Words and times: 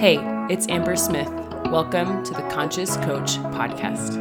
Hey, 0.00 0.18
it's 0.48 0.66
Amber 0.70 0.96
Smith. 0.96 1.28
Welcome 1.66 2.24
to 2.24 2.32
the 2.32 2.40
Conscious 2.50 2.96
Coach 2.96 3.32
Podcast. 3.52 4.16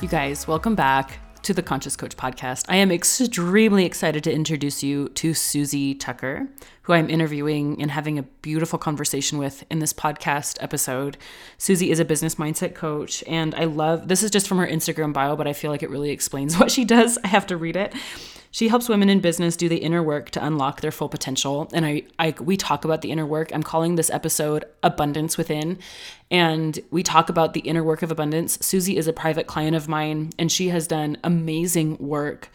You 0.00 0.08
guys, 0.08 0.48
welcome 0.48 0.74
back 0.74 1.18
to 1.42 1.52
the 1.52 1.62
Conscious 1.62 1.96
Coach 1.96 2.16
podcast. 2.16 2.66
I 2.68 2.76
am 2.76 2.92
extremely 2.92 3.84
excited 3.84 4.22
to 4.24 4.32
introduce 4.32 4.82
you 4.82 5.08
to 5.10 5.34
Susie 5.34 5.94
Tucker, 5.94 6.48
who 6.82 6.92
I'm 6.92 7.08
interviewing 7.08 7.80
and 7.80 7.90
having 7.90 8.18
a 8.18 8.22
beautiful 8.22 8.78
conversation 8.78 9.38
with 9.38 9.64
in 9.70 9.78
this 9.78 9.92
podcast 9.92 10.58
episode. 10.60 11.16
Susie 11.56 11.90
is 11.90 12.00
a 12.00 12.04
business 12.04 12.34
mindset 12.34 12.74
coach, 12.74 13.22
and 13.26 13.54
I 13.54 13.64
love 13.64 14.08
this 14.08 14.22
is 14.22 14.30
just 14.30 14.48
from 14.48 14.58
her 14.58 14.66
Instagram 14.66 15.12
bio, 15.12 15.36
but 15.36 15.46
I 15.46 15.52
feel 15.52 15.70
like 15.70 15.82
it 15.82 15.90
really 15.90 16.10
explains 16.10 16.56
what 16.60 16.70
she 16.70 16.84
does. 16.84 17.18
I 17.22 17.28
have 17.28 17.46
to 17.48 17.56
read 17.56 17.76
it. 17.76 17.94
She 18.50 18.68
helps 18.68 18.86
women 18.86 19.08
in 19.08 19.20
business 19.20 19.56
do 19.56 19.66
the 19.66 19.78
inner 19.78 20.02
work 20.02 20.28
to 20.30 20.44
unlock 20.44 20.82
their 20.82 20.90
full 20.90 21.08
potential. 21.08 21.70
And 21.72 21.86
I, 21.86 22.02
I 22.18 22.34
we 22.38 22.58
talk 22.58 22.84
about 22.84 23.00
the 23.00 23.10
inner 23.10 23.24
work. 23.24 23.50
I'm 23.54 23.62
calling 23.62 23.94
this 23.94 24.10
episode 24.10 24.66
Abundance 24.82 25.38
Within. 25.38 25.78
And 26.30 26.78
we 26.90 27.02
talk 27.02 27.30
about 27.30 27.54
the 27.54 27.60
inner 27.60 27.82
work 27.82 28.02
of 28.02 28.10
abundance. 28.10 28.58
Susie 28.60 28.98
is 28.98 29.08
a 29.08 29.12
private 29.12 29.46
client 29.46 29.74
of 29.74 29.88
mine, 29.88 30.32
and 30.38 30.52
she 30.52 30.68
has 30.68 30.86
done 30.86 31.16
amazing 31.24 31.96
work 31.96 32.50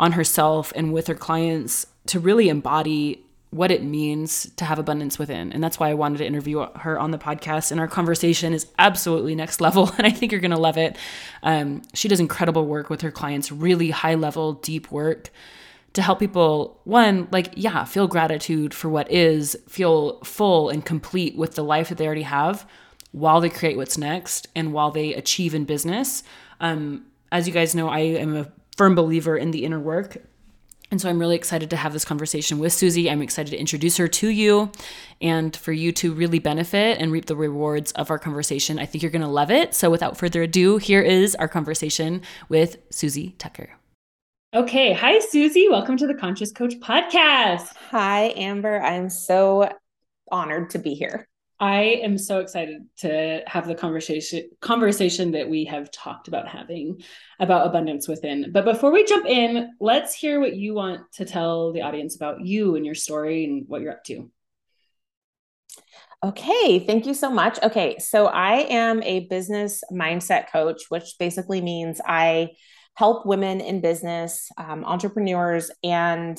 on 0.00 0.12
herself 0.12 0.72
and 0.74 0.92
with 0.92 1.06
her 1.06 1.14
clients 1.14 1.86
to 2.06 2.18
really 2.18 2.48
embody 2.48 3.24
what 3.50 3.70
it 3.70 3.82
means 3.82 4.50
to 4.56 4.64
have 4.64 4.78
abundance 4.78 5.18
within. 5.18 5.52
And 5.52 5.64
that's 5.64 5.80
why 5.80 5.88
I 5.88 5.94
wanted 5.94 6.18
to 6.18 6.26
interview 6.26 6.66
her 6.76 6.98
on 6.98 7.12
the 7.12 7.18
podcast. 7.18 7.70
And 7.70 7.80
our 7.80 7.88
conversation 7.88 8.52
is 8.52 8.66
absolutely 8.78 9.34
next 9.34 9.60
level. 9.60 9.90
And 9.98 10.06
I 10.06 10.10
think 10.10 10.32
you're 10.32 10.40
going 10.40 10.52
to 10.52 10.58
love 10.58 10.76
it. 10.76 10.96
Um, 11.42 11.82
she 11.94 12.08
does 12.08 12.20
incredible 12.20 12.66
work 12.66 12.90
with 12.90 13.00
her 13.00 13.10
clients, 13.10 13.50
really 13.50 13.90
high 13.90 14.14
level, 14.14 14.52
deep 14.52 14.92
work 14.92 15.30
to 15.94 16.02
help 16.02 16.20
people, 16.20 16.80
one, 16.84 17.26
like, 17.32 17.54
yeah, 17.56 17.84
feel 17.84 18.06
gratitude 18.06 18.74
for 18.74 18.88
what 18.88 19.10
is, 19.10 19.56
feel 19.68 20.20
full 20.22 20.68
and 20.68 20.84
complete 20.84 21.36
with 21.36 21.54
the 21.54 21.64
life 21.64 21.88
that 21.88 21.98
they 21.98 22.06
already 22.06 22.22
have 22.22 22.66
while 23.12 23.40
they 23.40 23.48
create 23.48 23.76
what's 23.76 23.96
next 23.96 24.46
and 24.54 24.72
while 24.72 24.90
they 24.90 25.14
achieve 25.14 25.54
in 25.54 25.64
business. 25.64 26.22
Um, 26.60 27.06
as 27.32 27.46
you 27.48 27.54
guys 27.54 27.74
know, 27.74 27.88
I 27.88 28.00
am 28.00 28.36
a 28.36 28.52
firm 28.76 28.94
believer 28.94 29.36
in 29.36 29.50
the 29.50 29.64
inner 29.64 29.80
work 29.80 30.18
and 30.90 31.00
so 31.00 31.08
I'm 31.08 31.18
really 31.18 31.36
excited 31.36 31.70
to 31.70 31.76
have 31.76 31.92
this 31.92 32.04
conversation 32.04 32.58
with 32.58 32.72
Susie. 32.72 33.10
I'm 33.10 33.22
excited 33.22 33.50
to 33.50 33.58
introduce 33.58 33.96
her 33.98 34.08
to 34.08 34.28
you 34.28 34.72
and 35.20 35.54
for 35.54 35.72
you 35.72 35.92
to 35.92 36.12
really 36.12 36.38
benefit 36.38 36.98
and 36.98 37.12
reap 37.12 37.26
the 37.26 37.36
rewards 37.36 37.92
of 37.92 38.10
our 38.10 38.18
conversation. 38.18 38.78
I 38.78 38.86
think 38.86 39.02
you're 39.02 39.10
going 39.10 39.22
to 39.22 39.28
love 39.28 39.50
it. 39.50 39.74
So 39.74 39.90
without 39.90 40.16
further 40.16 40.42
ado, 40.42 40.78
here 40.78 41.02
is 41.02 41.34
our 41.34 41.48
conversation 41.48 42.22
with 42.48 42.78
Susie 42.90 43.34
Tucker. 43.38 43.70
Okay. 44.54 44.94
Hi, 44.94 45.18
Susie. 45.18 45.68
Welcome 45.68 45.98
to 45.98 46.06
the 46.06 46.14
Conscious 46.14 46.52
Coach 46.52 46.80
podcast. 46.80 47.68
Hi, 47.90 48.32
Amber. 48.34 48.80
I'm 48.80 49.10
so 49.10 49.70
honored 50.32 50.70
to 50.70 50.78
be 50.78 50.94
here. 50.94 51.28
I 51.60 51.82
am 52.02 52.18
so 52.18 52.38
excited 52.38 52.86
to 52.98 53.42
have 53.46 53.66
the 53.66 53.74
conversation 53.74 54.48
conversation 54.60 55.32
that 55.32 55.48
we 55.48 55.64
have 55.64 55.90
talked 55.90 56.28
about 56.28 56.46
having 56.46 57.02
about 57.40 57.66
abundance 57.66 58.06
within. 58.06 58.52
But 58.52 58.64
before 58.64 58.92
we 58.92 59.04
jump 59.04 59.26
in, 59.26 59.72
let's 59.80 60.14
hear 60.14 60.38
what 60.38 60.54
you 60.54 60.74
want 60.74 61.00
to 61.14 61.24
tell 61.24 61.72
the 61.72 61.82
audience 61.82 62.14
about 62.14 62.42
you 62.42 62.76
and 62.76 62.86
your 62.86 62.94
story 62.94 63.44
and 63.44 63.64
what 63.66 63.80
you're 63.80 63.92
up 63.92 64.04
to. 64.04 64.30
Okay, 66.24 66.80
thank 66.80 67.06
you 67.06 67.14
so 67.14 67.30
much. 67.30 67.60
Okay, 67.62 67.98
so 67.98 68.26
I 68.26 68.66
am 68.70 69.02
a 69.02 69.26
business 69.26 69.82
mindset 69.92 70.50
coach, 70.50 70.82
which 70.88 71.14
basically 71.18 71.60
means 71.60 72.00
I 72.04 72.50
help 72.94 73.26
women 73.26 73.60
in 73.60 73.80
business, 73.80 74.50
um, 74.58 74.84
entrepreneurs, 74.84 75.70
and 75.84 76.38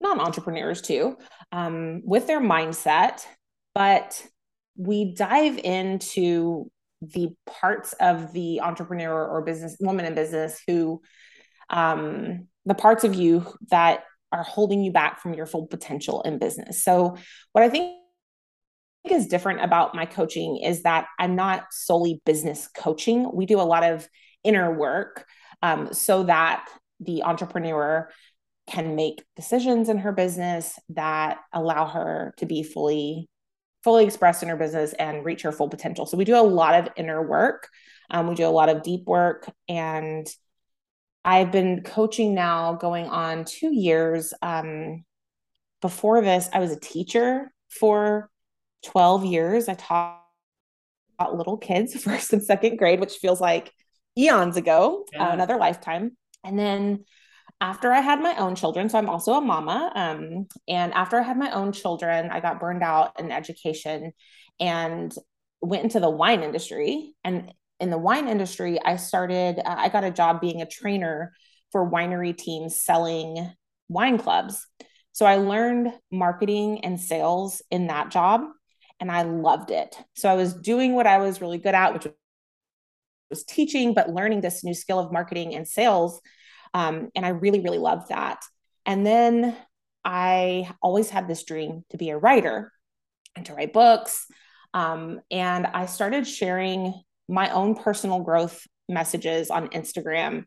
non 0.00 0.20
entrepreneurs 0.20 0.82
too, 0.82 1.16
um, 1.52 2.02
with 2.04 2.26
their 2.26 2.40
mindset. 2.40 3.24
But 3.74 4.26
we 4.76 5.14
dive 5.14 5.58
into 5.58 6.70
the 7.00 7.30
parts 7.46 7.94
of 7.94 8.32
the 8.32 8.60
entrepreneur 8.60 9.26
or 9.26 9.42
business 9.42 9.76
woman 9.80 10.04
in 10.04 10.14
business 10.14 10.60
who 10.66 11.00
um, 11.70 12.46
the 12.64 12.74
parts 12.74 13.04
of 13.04 13.14
you 13.14 13.44
that 13.70 14.04
are 14.30 14.42
holding 14.42 14.82
you 14.82 14.92
back 14.92 15.20
from 15.20 15.34
your 15.34 15.46
full 15.46 15.66
potential 15.66 16.22
in 16.22 16.38
business. 16.38 16.82
So 16.82 17.16
what 17.52 17.64
i 17.64 17.68
think 17.68 17.96
is 19.10 19.26
different 19.26 19.64
about 19.64 19.96
my 19.96 20.06
coaching 20.06 20.58
is 20.62 20.84
that 20.84 21.06
i'm 21.18 21.34
not 21.34 21.64
solely 21.72 22.22
business 22.24 22.68
coaching. 22.68 23.28
We 23.34 23.46
do 23.46 23.60
a 23.60 23.62
lot 23.62 23.82
of 23.82 24.08
inner 24.44 24.72
work 24.72 25.26
um, 25.60 25.92
so 25.92 26.24
that 26.24 26.68
the 27.00 27.24
entrepreneur 27.24 28.08
can 28.68 28.94
make 28.94 29.24
decisions 29.34 29.88
in 29.88 29.98
her 29.98 30.12
business 30.12 30.78
that 30.90 31.38
allow 31.52 31.86
her 31.86 32.32
to 32.38 32.46
be 32.46 32.62
fully 32.62 33.28
fully 33.82 34.04
expressed 34.04 34.42
in 34.42 34.48
her 34.48 34.56
business 34.56 34.92
and 34.94 35.24
reach 35.24 35.42
her 35.42 35.52
full 35.52 35.68
potential. 35.68 36.06
So 36.06 36.16
we 36.16 36.24
do 36.24 36.36
a 36.36 36.42
lot 36.42 36.74
of 36.74 36.88
inner 36.96 37.22
work. 37.22 37.68
Um, 38.10 38.28
we 38.28 38.34
do 38.34 38.46
a 38.46 38.48
lot 38.48 38.68
of 38.68 38.82
deep 38.82 39.06
work. 39.06 39.50
And 39.68 40.26
I've 41.24 41.52
been 41.52 41.82
coaching 41.82 42.34
now 42.34 42.74
going 42.74 43.06
on 43.06 43.44
two 43.44 43.74
years. 43.74 44.34
Um, 44.42 45.04
before 45.80 46.20
this, 46.20 46.48
I 46.52 46.60
was 46.60 46.72
a 46.72 46.80
teacher 46.80 47.52
for 47.68 48.30
12 48.84 49.24
years. 49.24 49.68
I 49.68 49.74
taught 49.74 50.20
little 51.34 51.56
kids, 51.56 51.94
first 52.02 52.32
and 52.32 52.42
second 52.42 52.76
grade, 52.76 53.00
which 53.00 53.14
feels 53.14 53.40
like 53.40 53.72
eons 54.18 54.56
ago, 54.56 55.06
yeah. 55.12 55.28
uh, 55.28 55.32
another 55.32 55.56
lifetime. 55.56 56.16
And 56.44 56.58
then 56.58 57.04
after 57.62 57.92
I 57.92 58.00
had 58.00 58.20
my 58.20 58.34
own 58.38 58.56
children, 58.56 58.88
so 58.88 58.98
I'm 58.98 59.08
also 59.08 59.34
a 59.34 59.40
mama. 59.40 59.92
Um, 59.94 60.48
and 60.66 60.92
after 60.94 61.16
I 61.16 61.22
had 61.22 61.38
my 61.38 61.52
own 61.52 61.70
children, 61.70 62.28
I 62.28 62.40
got 62.40 62.58
burned 62.58 62.82
out 62.82 63.20
in 63.20 63.30
education 63.30 64.12
and 64.58 65.14
went 65.60 65.84
into 65.84 66.00
the 66.00 66.10
wine 66.10 66.42
industry. 66.42 67.14
And 67.22 67.54
in 67.78 67.90
the 67.90 67.98
wine 67.98 68.26
industry, 68.26 68.80
I 68.84 68.96
started, 68.96 69.60
uh, 69.60 69.76
I 69.78 69.90
got 69.90 70.02
a 70.02 70.10
job 70.10 70.40
being 70.40 70.60
a 70.60 70.66
trainer 70.66 71.32
for 71.70 71.88
winery 71.88 72.36
teams 72.36 72.80
selling 72.80 73.52
wine 73.88 74.18
clubs. 74.18 74.66
So 75.12 75.24
I 75.24 75.36
learned 75.36 75.92
marketing 76.10 76.84
and 76.84 77.00
sales 77.00 77.62
in 77.70 77.86
that 77.86 78.10
job 78.10 78.40
and 78.98 79.08
I 79.08 79.22
loved 79.22 79.70
it. 79.70 79.96
So 80.16 80.28
I 80.28 80.34
was 80.34 80.52
doing 80.52 80.94
what 80.94 81.06
I 81.06 81.18
was 81.18 81.40
really 81.40 81.58
good 81.58 81.76
at, 81.76 81.94
which 81.94 82.08
was 83.30 83.44
teaching, 83.44 83.94
but 83.94 84.10
learning 84.10 84.40
this 84.40 84.64
new 84.64 84.74
skill 84.74 84.98
of 84.98 85.12
marketing 85.12 85.54
and 85.54 85.66
sales 85.68 86.20
um, 86.74 87.10
and 87.14 87.24
I 87.24 87.30
really, 87.30 87.60
really 87.60 87.78
loved 87.78 88.08
that. 88.08 88.42
And 88.86 89.06
then 89.06 89.56
I 90.04 90.70
always 90.82 91.10
had 91.10 91.28
this 91.28 91.44
dream 91.44 91.84
to 91.90 91.96
be 91.96 92.10
a 92.10 92.18
writer 92.18 92.72
and 93.36 93.46
to 93.46 93.54
write 93.54 93.72
books. 93.72 94.26
Um, 94.74 95.20
and 95.30 95.66
I 95.66 95.86
started 95.86 96.26
sharing 96.26 96.94
my 97.28 97.50
own 97.50 97.74
personal 97.74 98.20
growth 98.20 98.66
messages 98.88 99.50
on 99.50 99.68
Instagram. 99.68 100.44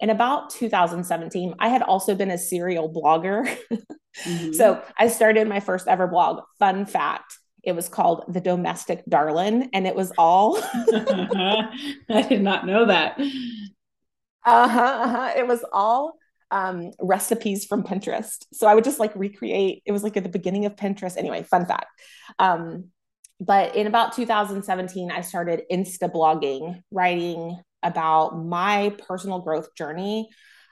In 0.00 0.10
about 0.10 0.50
2017, 0.50 1.54
I 1.58 1.68
had 1.68 1.82
also 1.82 2.14
been 2.14 2.30
a 2.30 2.38
serial 2.38 2.92
blogger. 2.92 3.46
mm-hmm. 3.72 4.52
So 4.52 4.82
I 4.98 5.08
started 5.08 5.48
my 5.48 5.60
first 5.60 5.86
ever 5.88 6.06
blog. 6.06 6.42
Fun 6.58 6.84
fact 6.84 7.38
it 7.66 7.74
was 7.74 7.88
called 7.88 8.24
The 8.28 8.40
Domestic 8.40 9.02
Darlin, 9.08 9.70
and 9.72 9.88
it 9.88 9.96
was 9.96 10.12
all. 10.16 10.56
I 10.62 12.24
did 12.28 12.40
not 12.40 12.64
know 12.64 12.86
that. 12.86 13.20
Uh-huh, 14.46 14.80
uh-huh. 14.80 15.32
It 15.36 15.46
was 15.46 15.64
all 15.72 16.14
um, 16.50 16.92
recipes 17.00 17.64
from 17.64 17.82
Pinterest. 17.82 18.44
So 18.52 18.66
I 18.66 18.74
would 18.74 18.84
just 18.84 19.00
like 19.00 19.14
recreate. 19.16 19.82
It 19.84 19.92
was 19.92 20.02
like 20.02 20.16
at 20.16 20.22
the 20.22 20.28
beginning 20.28 20.66
of 20.66 20.76
Pinterest. 20.76 21.16
Anyway, 21.16 21.42
fun 21.42 21.66
fact. 21.66 21.86
Um, 22.38 22.86
but 23.40 23.76
in 23.76 23.86
about 23.86 24.14
2017, 24.14 25.10
I 25.10 25.20
started 25.20 25.62
Insta 25.70 26.10
blogging, 26.10 26.80
writing 26.90 27.60
about 27.82 28.38
my 28.38 28.94
personal 29.06 29.40
growth 29.40 29.74
journey. 29.74 30.28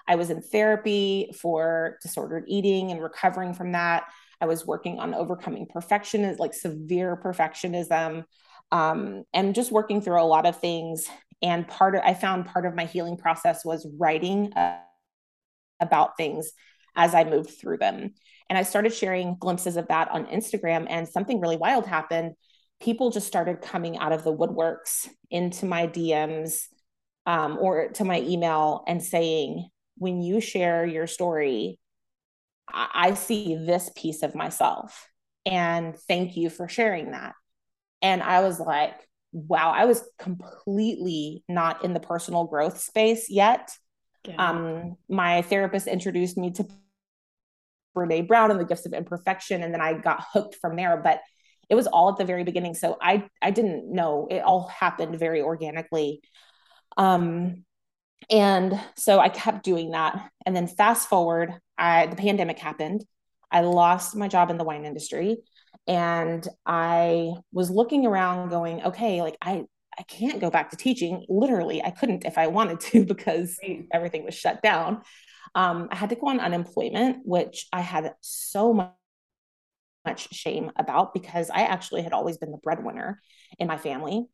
I 0.07 0.17
was 0.17 0.31
in 0.31 0.41
therapy 0.41 1.33
for 1.41 1.99
disordered 2.03 2.45
eating 2.49 2.91
and 2.91 3.03
recovering 3.03 3.55
from 3.55 3.73
that. 3.73 4.05
I 4.41 4.47
was 4.47 4.67
working 4.67 4.99
on 5.01 5.15
overcoming 5.15 5.67
perfectionism, 5.67 6.39
like 6.39 6.55
severe 6.55 7.17
perfectionism, 7.23 8.25
um, 8.73 9.25
and 9.33 9.55
just 9.55 9.71
working 9.73 10.01
through 10.01 10.21
a 10.21 10.25
lot 10.25 10.47
of 10.47 10.59
things 10.59 11.07
and 11.45 11.69
part 11.69 11.95
of 11.95 12.03
i 12.05 12.15
found 12.15 12.47
part 12.47 12.67
of 12.67 12.75
my 12.75 12.87
healing 12.87 13.17
process 13.17 13.65
was 13.65 13.87
writing 13.99 14.53
uh, 14.55 14.79
about 15.81 16.17
things 16.17 16.53
as 16.97 17.15
i 17.15 17.25
moved 17.25 17.51
through 17.51 17.79
them 17.79 18.13
and 18.49 18.59
i 18.59 18.63
started 18.63 18.93
sharing 18.93 19.37
glimpses 19.39 19.77
of 19.77 19.87
that 19.89 20.11
on 20.11 20.27
instagram 20.27 20.87
and 20.89 21.09
something 21.09 21.41
really 21.41 21.57
wild 21.57 21.87
happened 21.87 22.33
people 22.81 23.11
just 23.11 23.27
started 23.27 23.63
coming 23.63 23.99
out 23.99 24.13
of 24.13 24.25
the 24.25 24.35
woodworks 24.35 25.09
into 25.31 25.67
my 25.67 25.87
dms 25.87 26.63
um, 27.27 27.59
or 27.61 27.89
to 27.89 28.05
my 28.05 28.21
email 28.21 28.85
and 28.89 29.03
saying 29.03 29.69
when 29.97 30.23
you 30.23 30.41
share 30.41 30.85
your 30.87 31.07
story 31.07 31.79
I-, 32.69 32.91
I 32.95 33.15
see 33.15 33.55
this 33.57 33.91
piece 33.97 34.23
of 34.23 34.35
myself 34.35 35.09
And 35.47 35.97
thank 35.97 36.37
you 36.37 36.51
for 36.51 36.69
sharing 36.69 37.11
that. 37.13 37.35
And 38.03 38.23
I 38.23 38.41
was 38.41 38.61
like, 38.61 38.95
wow, 39.35 39.73
I 39.73 39.85
was 39.85 40.03
completely 40.19 41.45
not 41.49 41.85
in 41.85 41.93
the 41.93 42.01
personal 42.01 42.45
growth 42.45 42.81
space 42.81 43.29
yet. 43.29 43.77
Yeah. 44.27 44.37
Um, 44.37 44.97
my 45.09 45.43
therapist 45.43 45.89
introduced 45.89 46.39
me 46.39 46.53
to 46.53 46.67
Brene 47.95 48.29
Brown 48.29 48.53
and 48.53 48.61
the 48.61 48.65
gifts 48.65 48.87
of 48.87 48.93
imperfection. 48.93 49.63
And 49.63 49.75
then 49.75 49.81
I 49.81 49.95
got 49.95 50.25
hooked 50.33 50.55
from 50.57 50.77
there. 50.77 50.97
But 50.97 51.21
it 51.69 51.75
was 51.75 51.89
all 51.89 52.11
at 52.11 52.17
the 52.17 52.25
very 52.25 52.45
beginning. 52.45 52.75
So 52.75 52.97
I 53.01 53.29
I 53.43 53.51
didn't 53.51 53.93
know. 53.93 54.29
It 54.31 54.41
all 54.41 54.69
happened 54.69 55.19
very 55.19 55.43
organically. 55.43 56.23
Um 56.97 57.65
and 58.31 58.81
so 58.97 59.19
I 59.19 59.29
kept 59.29 59.65
doing 59.65 59.91
that. 59.91 60.31
And 60.47 60.55
then 60.55 60.69
fast 60.69 61.09
forward, 61.09 61.55
I 61.77 62.07
the 62.07 62.17
pandemic 62.17 62.59
happened. 62.59 63.05
I 63.51 63.61
lost 63.63 64.17
my 64.17 64.29
job 64.29 64.51
in 64.51 64.59
the 64.59 64.65
wine 64.65 64.85
industry 64.85 65.39
and 65.87 66.47
I 66.67 67.33
was 67.53 67.71
looking 67.71 68.07
around 68.07 68.51
going, 68.51 68.83
okay, 68.85 69.23
like 69.23 69.37
I 69.43 69.65
I 69.97 70.03
can't 70.03 70.41
go 70.41 70.51
back 70.51 70.71
to 70.71 70.77
teaching. 70.77 71.25
Literally, 71.29 71.83
I 71.83 71.91
couldn't 71.91 72.25
if 72.25 72.39
I 72.39 72.49
wanted 72.49 72.81
to 72.81 73.05
because 73.13 73.59
everything 73.93 74.25
was 74.25 74.35
shut 74.35 74.63
down. 74.63 75.03
Um, 75.55 75.89
I 75.91 75.97
had 75.97 76.11
to 76.11 76.17
go 76.17 76.29
on 76.29 76.41
unemployment, 76.41 77.19
which 77.25 77.67
I 77.73 77.81
had 77.81 78.13
so 78.21 78.73
much 78.73 78.91
much 80.07 80.35
shame 80.35 80.71
about 80.77 81.15
because 81.15 81.51
I 81.51 81.63
actually 81.63 82.03
had 82.03 82.13
always 82.13 82.37
been 82.37 82.51
the 82.51 82.59
breadwinner 82.59 83.21
in 83.59 83.67
my 83.67 83.79
family. 83.79 84.27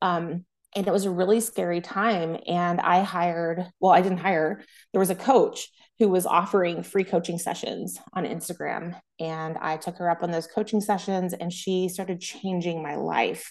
Um, 0.00 0.44
and 0.76 0.86
it 0.86 0.92
was 0.92 1.06
a 1.06 1.10
really 1.10 1.40
scary 1.40 1.80
time. 1.80 2.36
And 2.46 2.80
I 2.80 3.02
hired, 3.02 3.66
well, 3.80 3.92
I 3.92 4.02
didn't 4.02 4.18
hire, 4.18 4.62
there 4.92 5.00
was 5.00 5.10
a 5.10 5.14
coach 5.14 5.70
who 5.98 6.08
was 6.08 6.26
offering 6.26 6.82
free 6.82 7.04
coaching 7.04 7.38
sessions 7.38 7.98
on 8.12 8.24
Instagram. 8.24 8.94
And 9.18 9.56
I 9.56 9.78
took 9.78 9.96
her 9.96 10.10
up 10.10 10.22
on 10.22 10.30
those 10.30 10.46
coaching 10.46 10.82
sessions 10.82 11.32
and 11.32 11.50
she 11.50 11.88
started 11.88 12.20
changing 12.20 12.82
my 12.82 12.96
life. 12.96 13.50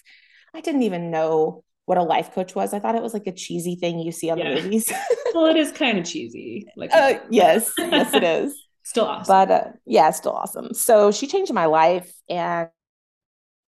I 0.54 0.60
didn't 0.60 0.84
even 0.84 1.10
know 1.10 1.64
what 1.86 1.98
a 1.98 2.02
life 2.02 2.32
coach 2.32 2.54
was. 2.54 2.72
I 2.72 2.78
thought 2.78 2.94
it 2.94 3.02
was 3.02 3.12
like 3.12 3.26
a 3.26 3.32
cheesy 3.32 3.74
thing 3.74 3.98
you 3.98 4.12
see 4.12 4.30
on 4.30 4.38
yeah. 4.38 4.54
the 4.54 4.62
movies. 4.62 4.92
well, 5.34 5.46
it 5.46 5.56
is 5.56 5.72
kind 5.72 5.98
of 5.98 6.04
cheesy. 6.04 6.68
Like, 6.76 6.94
uh, 6.94 7.14
yes, 7.28 7.72
yes, 7.76 8.14
it 8.14 8.22
is. 8.22 8.54
Still 8.84 9.06
awesome. 9.06 9.26
But 9.26 9.50
uh, 9.50 9.70
yeah, 9.84 10.12
still 10.12 10.30
awesome. 10.30 10.72
So 10.72 11.10
she 11.10 11.26
changed 11.26 11.52
my 11.52 11.66
life 11.66 12.08
and, 12.30 12.68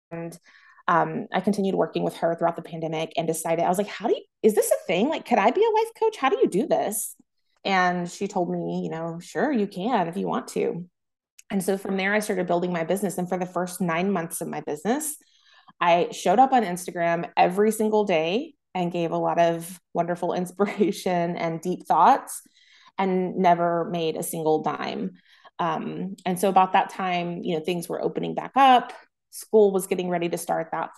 and 0.09 0.39
um, 0.87 1.27
I 1.31 1.41
continued 1.41 1.75
working 1.75 2.03
with 2.03 2.17
her 2.17 2.35
throughout 2.35 2.55
the 2.55 2.61
pandemic 2.61 3.13
and 3.15 3.27
decided, 3.27 3.63
I 3.63 3.69
was 3.69 3.77
like, 3.77 3.87
how 3.87 4.07
do 4.07 4.13
you, 4.13 4.23
is 4.43 4.55
this 4.55 4.71
a 4.71 4.85
thing? 4.87 5.09
Like, 5.09 5.25
could 5.25 5.37
I 5.37 5.51
be 5.51 5.63
a 5.63 5.77
life 5.77 5.91
coach? 5.99 6.17
How 6.17 6.29
do 6.29 6.37
you 6.37 6.47
do 6.47 6.67
this? 6.67 7.15
And 7.63 8.09
she 8.09 8.27
told 8.27 8.49
me, 8.49 8.81
you 8.83 8.89
know, 8.89 9.19
sure, 9.19 9.51
you 9.51 9.67
can 9.67 10.07
if 10.07 10.17
you 10.17 10.27
want 10.27 10.47
to. 10.49 10.85
And 11.49 11.63
so 11.63 11.77
from 11.77 11.97
there, 11.97 12.13
I 12.13 12.19
started 12.19 12.47
building 12.47 12.73
my 12.73 12.83
business. 12.83 13.17
And 13.17 13.27
for 13.27 13.37
the 13.37 13.45
first 13.45 13.81
nine 13.81 14.11
months 14.11 14.41
of 14.41 14.47
my 14.47 14.61
business, 14.61 15.15
I 15.79 16.09
showed 16.11 16.39
up 16.39 16.53
on 16.53 16.63
Instagram 16.63 17.29
every 17.35 17.71
single 17.71 18.05
day 18.05 18.53
and 18.73 18.91
gave 18.91 19.11
a 19.11 19.17
lot 19.17 19.39
of 19.39 19.79
wonderful 19.93 20.33
inspiration 20.41 21.35
and 21.35 21.61
deep 21.61 21.85
thoughts 21.85 22.41
and 22.97 23.37
never 23.37 23.89
made 23.89 24.15
a 24.15 24.23
single 24.23 24.63
dime. 24.63 25.11
Um, 25.59 26.15
and 26.25 26.39
so 26.39 26.49
about 26.49 26.73
that 26.73 26.89
time, 26.89 27.43
you 27.43 27.55
know, 27.57 27.63
things 27.63 27.87
were 27.87 28.01
opening 28.01 28.33
back 28.33 28.51
up. 28.55 28.93
School 29.31 29.71
was 29.71 29.87
getting 29.87 30.09
ready 30.09 30.29
to 30.29 30.37
start 30.37 30.69
that 30.71 30.91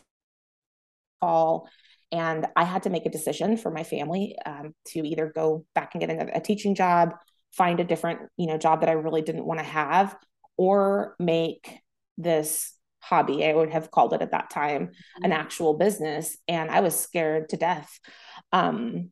fall. 1.20 1.70
And 2.12 2.46
I 2.56 2.64
had 2.64 2.84
to 2.84 2.90
make 2.90 3.06
a 3.06 3.10
decision 3.10 3.58
for 3.58 3.72
my 3.72 3.84
family 3.84 4.36
um, 4.46 4.76
to 4.90 5.00
either 5.00 5.32
go 5.34 5.66
back 5.74 5.96
and 5.96 6.02
get 6.02 6.10
a, 6.10 6.38
a 6.38 6.42
teaching 6.42 6.76
job, 6.76 7.16
find 7.52 7.80
a 7.80 7.84
different, 7.84 8.20
you 8.38 8.48
know, 8.48 8.58
job 8.58 8.82
that 8.82 8.90
I 8.90 8.94
really 8.94 9.22
didn't 9.22 9.46
want 9.46 9.60
to 9.60 9.66
have, 9.66 10.16
or 10.58 11.16
make 11.18 11.80
this 12.18 12.74
hobby, 13.00 13.46
I 13.46 13.54
would 13.54 13.72
have 13.72 13.90
called 13.90 14.14
it 14.14 14.22
at 14.22 14.32
that 14.32 14.50
time, 14.50 14.92
an 15.22 15.32
mm-hmm. 15.32 15.32
actual 15.32 15.74
business. 15.74 16.38
And 16.48 16.70
I 16.70 16.82
was 16.82 17.00
scared 17.00 17.50
to 17.50 17.58
death. 17.58 18.00
Um, 18.52 19.12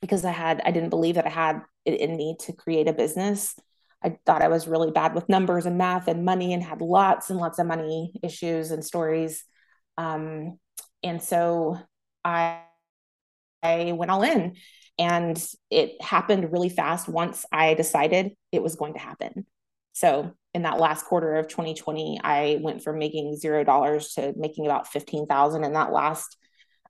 because 0.00 0.24
I 0.24 0.30
had, 0.30 0.60
I 0.64 0.70
didn't 0.70 0.90
believe 0.90 1.14
that 1.14 1.26
I 1.26 1.30
had 1.30 1.62
it 1.84 2.00
in 2.00 2.16
me 2.16 2.36
to 2.40 2.52
create 2.52 2.86
a 2.86 2.92
business. 2.92 3.54
I 4.02 4.18
thought 4.26 4.42
I 4.42 4.48
was 4.48 4.68
really 4.68 4.90
bad 4.90 5.14
with 5.14 5.28
numbers 5.28 5.66
and 5.66 5.78
math 5.78 6.08
and 6.08 6.24
money 6.24 6.52
and 6.52 6.62
had 6.62 6.80
lots 6.80 7.30
and 7.30 7.38
lots 7.38 7.58
of 7.58 7.66
money 7.66 8.12
issues 8.22 8.70
and 8.70 8.84
stories. 8.84 9.44
Um, 9.98 10.58
and 11.02 11.22
so 11.22 11.78
I, 12.24 12.60
I 13.62 13.92
went 13.92 14.10
all 14.10 14.22
in 14.22 14.56
and 14.98 15.44
it 15.70 16.00
happened 16.02 16.52
really 16.52 16.68
fast 16.68 17.08
once 17.08 17.44
I 17.52 17.74
decided 17.74 18.32
it 18.52 18.62
was 18.62 18.76
going 18.76 18.94
to 18.94 19.00
happen. 19.00 19.46
So 19.92 20.32
in 20.54 20.62
that 20.62 20.78
last 20.78 21.04
quarter 21.04 21.36
of 21.36 21.48
2020, 21.48 22.20
I 22.22 22.58
went 22.60 22.82
from 22.82 22.98
making 22.98 23.36
zero 23.36 23.64
dollars 23.64 24.14
to 24.14 24.32
making 24.36 24.66
about 24.66 24.88
15,000 24.88 25.64
in 25.64 25.72
that 25.72 25.92
last 25.92 26.36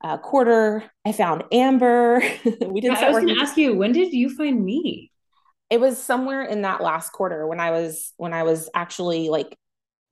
uh, 0.02 0.18
quarter. 0.18 0.84
I 1.04 1.12
found 1.12 1.44
Amber. 1.50 2.20
we 2.44 2.80
didn't. 2.80 2.98
I 2.98 3.10
was 3.10 3.24
going 3.24 3.34
to 3.34 3.40
ask 3.40 3.56
you, 3.56 3.76
when 3.76 3.92
did 3.92 4.12
you 4.12 4.28
find 4.28 4.64
me? 4.64 5.10
It 5.70 5.80
was 5.80 6.02
somewhere 6.02 6.44
in 6.44 6.62
that 6.62 6.80
last 6.80 7.10
quarter 7.12 7.46
when 7.46 7.60
I 7.60 7.70
was 7.72 8.12
when 8.16 8.32
I 8.32 8.44
was 8.44 8.70
actually 8.74 9.28
like 9.28 9.56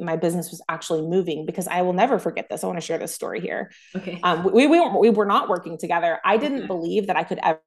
my 0.00 0.16
business 0.16 0.50
was 0.50 0.60
actually 0.68 1.02
moving 1.02 1.46
because 1.46 1.68
I 1.68 1.82
will 1.82 1.92
never 1.92 2.18
forget 2.18 2.48
this. 2.50 2.64
I 2.64 2.66
want 2.66 2.78
to 2.78 2.86
share 2.86 2.98
this 2.98 3.14
story 3.14 3.40
here. 3.40 3.70
Okay. 3.94 4.18
Um, 4.24 4.42
we, 4.52 4.66
we, 4.66 4.80
we 4.80 5.10
were 5.10 5.24
not 5.24 5.48
working 5.48 5.78
together. 5.78 6.18
I 6.24 6.36
didn't 6.36 6.58
okay. 6.58 6.66
believe 6.66 7.06
that 7.06 7.16
I 7.16 7.22
could 7.22 7.38
ever 7.42 7.60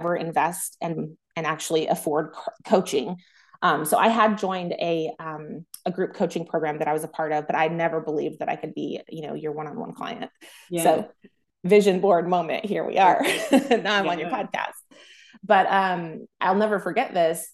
ever 0.00 0.16
invest 0.16 0.76
and 0.82 1.16
and 1.36 1.46
actually 1.46 1.86
afford 1.86 2.32
co- 2.32 2.50
coaching 2.66 3.16
um, 3.64 3.86
so 3.86 3.96
I 3.96 4.08
had 4.08 4.36
joined 4.36 4.72
a 4.72 5.10
um, 5.18 5.64
a 5.86 5.90
group 5.90 6.12
coaching 6.14 6.44
program 6.44 6.78
that 6.78 6.86
I 6.86 6.92
was 6.92 7.02
a 7.02 7.08
part 7.08 7.32
of, 7.32 7.46
but 7.46 7.56
I 7.56 7.68
never 7.68 7.98
believed 7.98 8.40
that 8.40 8.50
I 8.50 8.56
could 8.56 8.74
be, 8.74 9.00
you 9.08 9.26
know, 9.26 9.32
your 9.32 9.52
one 9.52 9.66
on 9.66 9.80
one 9.80 9.94
client. 9.94 10.30
Yeah. 10.68 10.82
So 10.82 11.10
vision 11.64 12.00
board 12.00 12.28
moment. 12.28 12.66
Here 12.66 12.86
we 12.86 12.98
are. 12.98 13.22
now 13.50 13.96
I'm 13.96 14.04
yeah. 14.04 14.10
on 14.10 14.18
your 14.18 14.28
podcast. 14.28 14.74
But 15.42 15.66
um, 15.66 16.26
I'll 16.40 16.54
never 16.54 16.78
forget 16.78 17.14
this. 17.14 17.50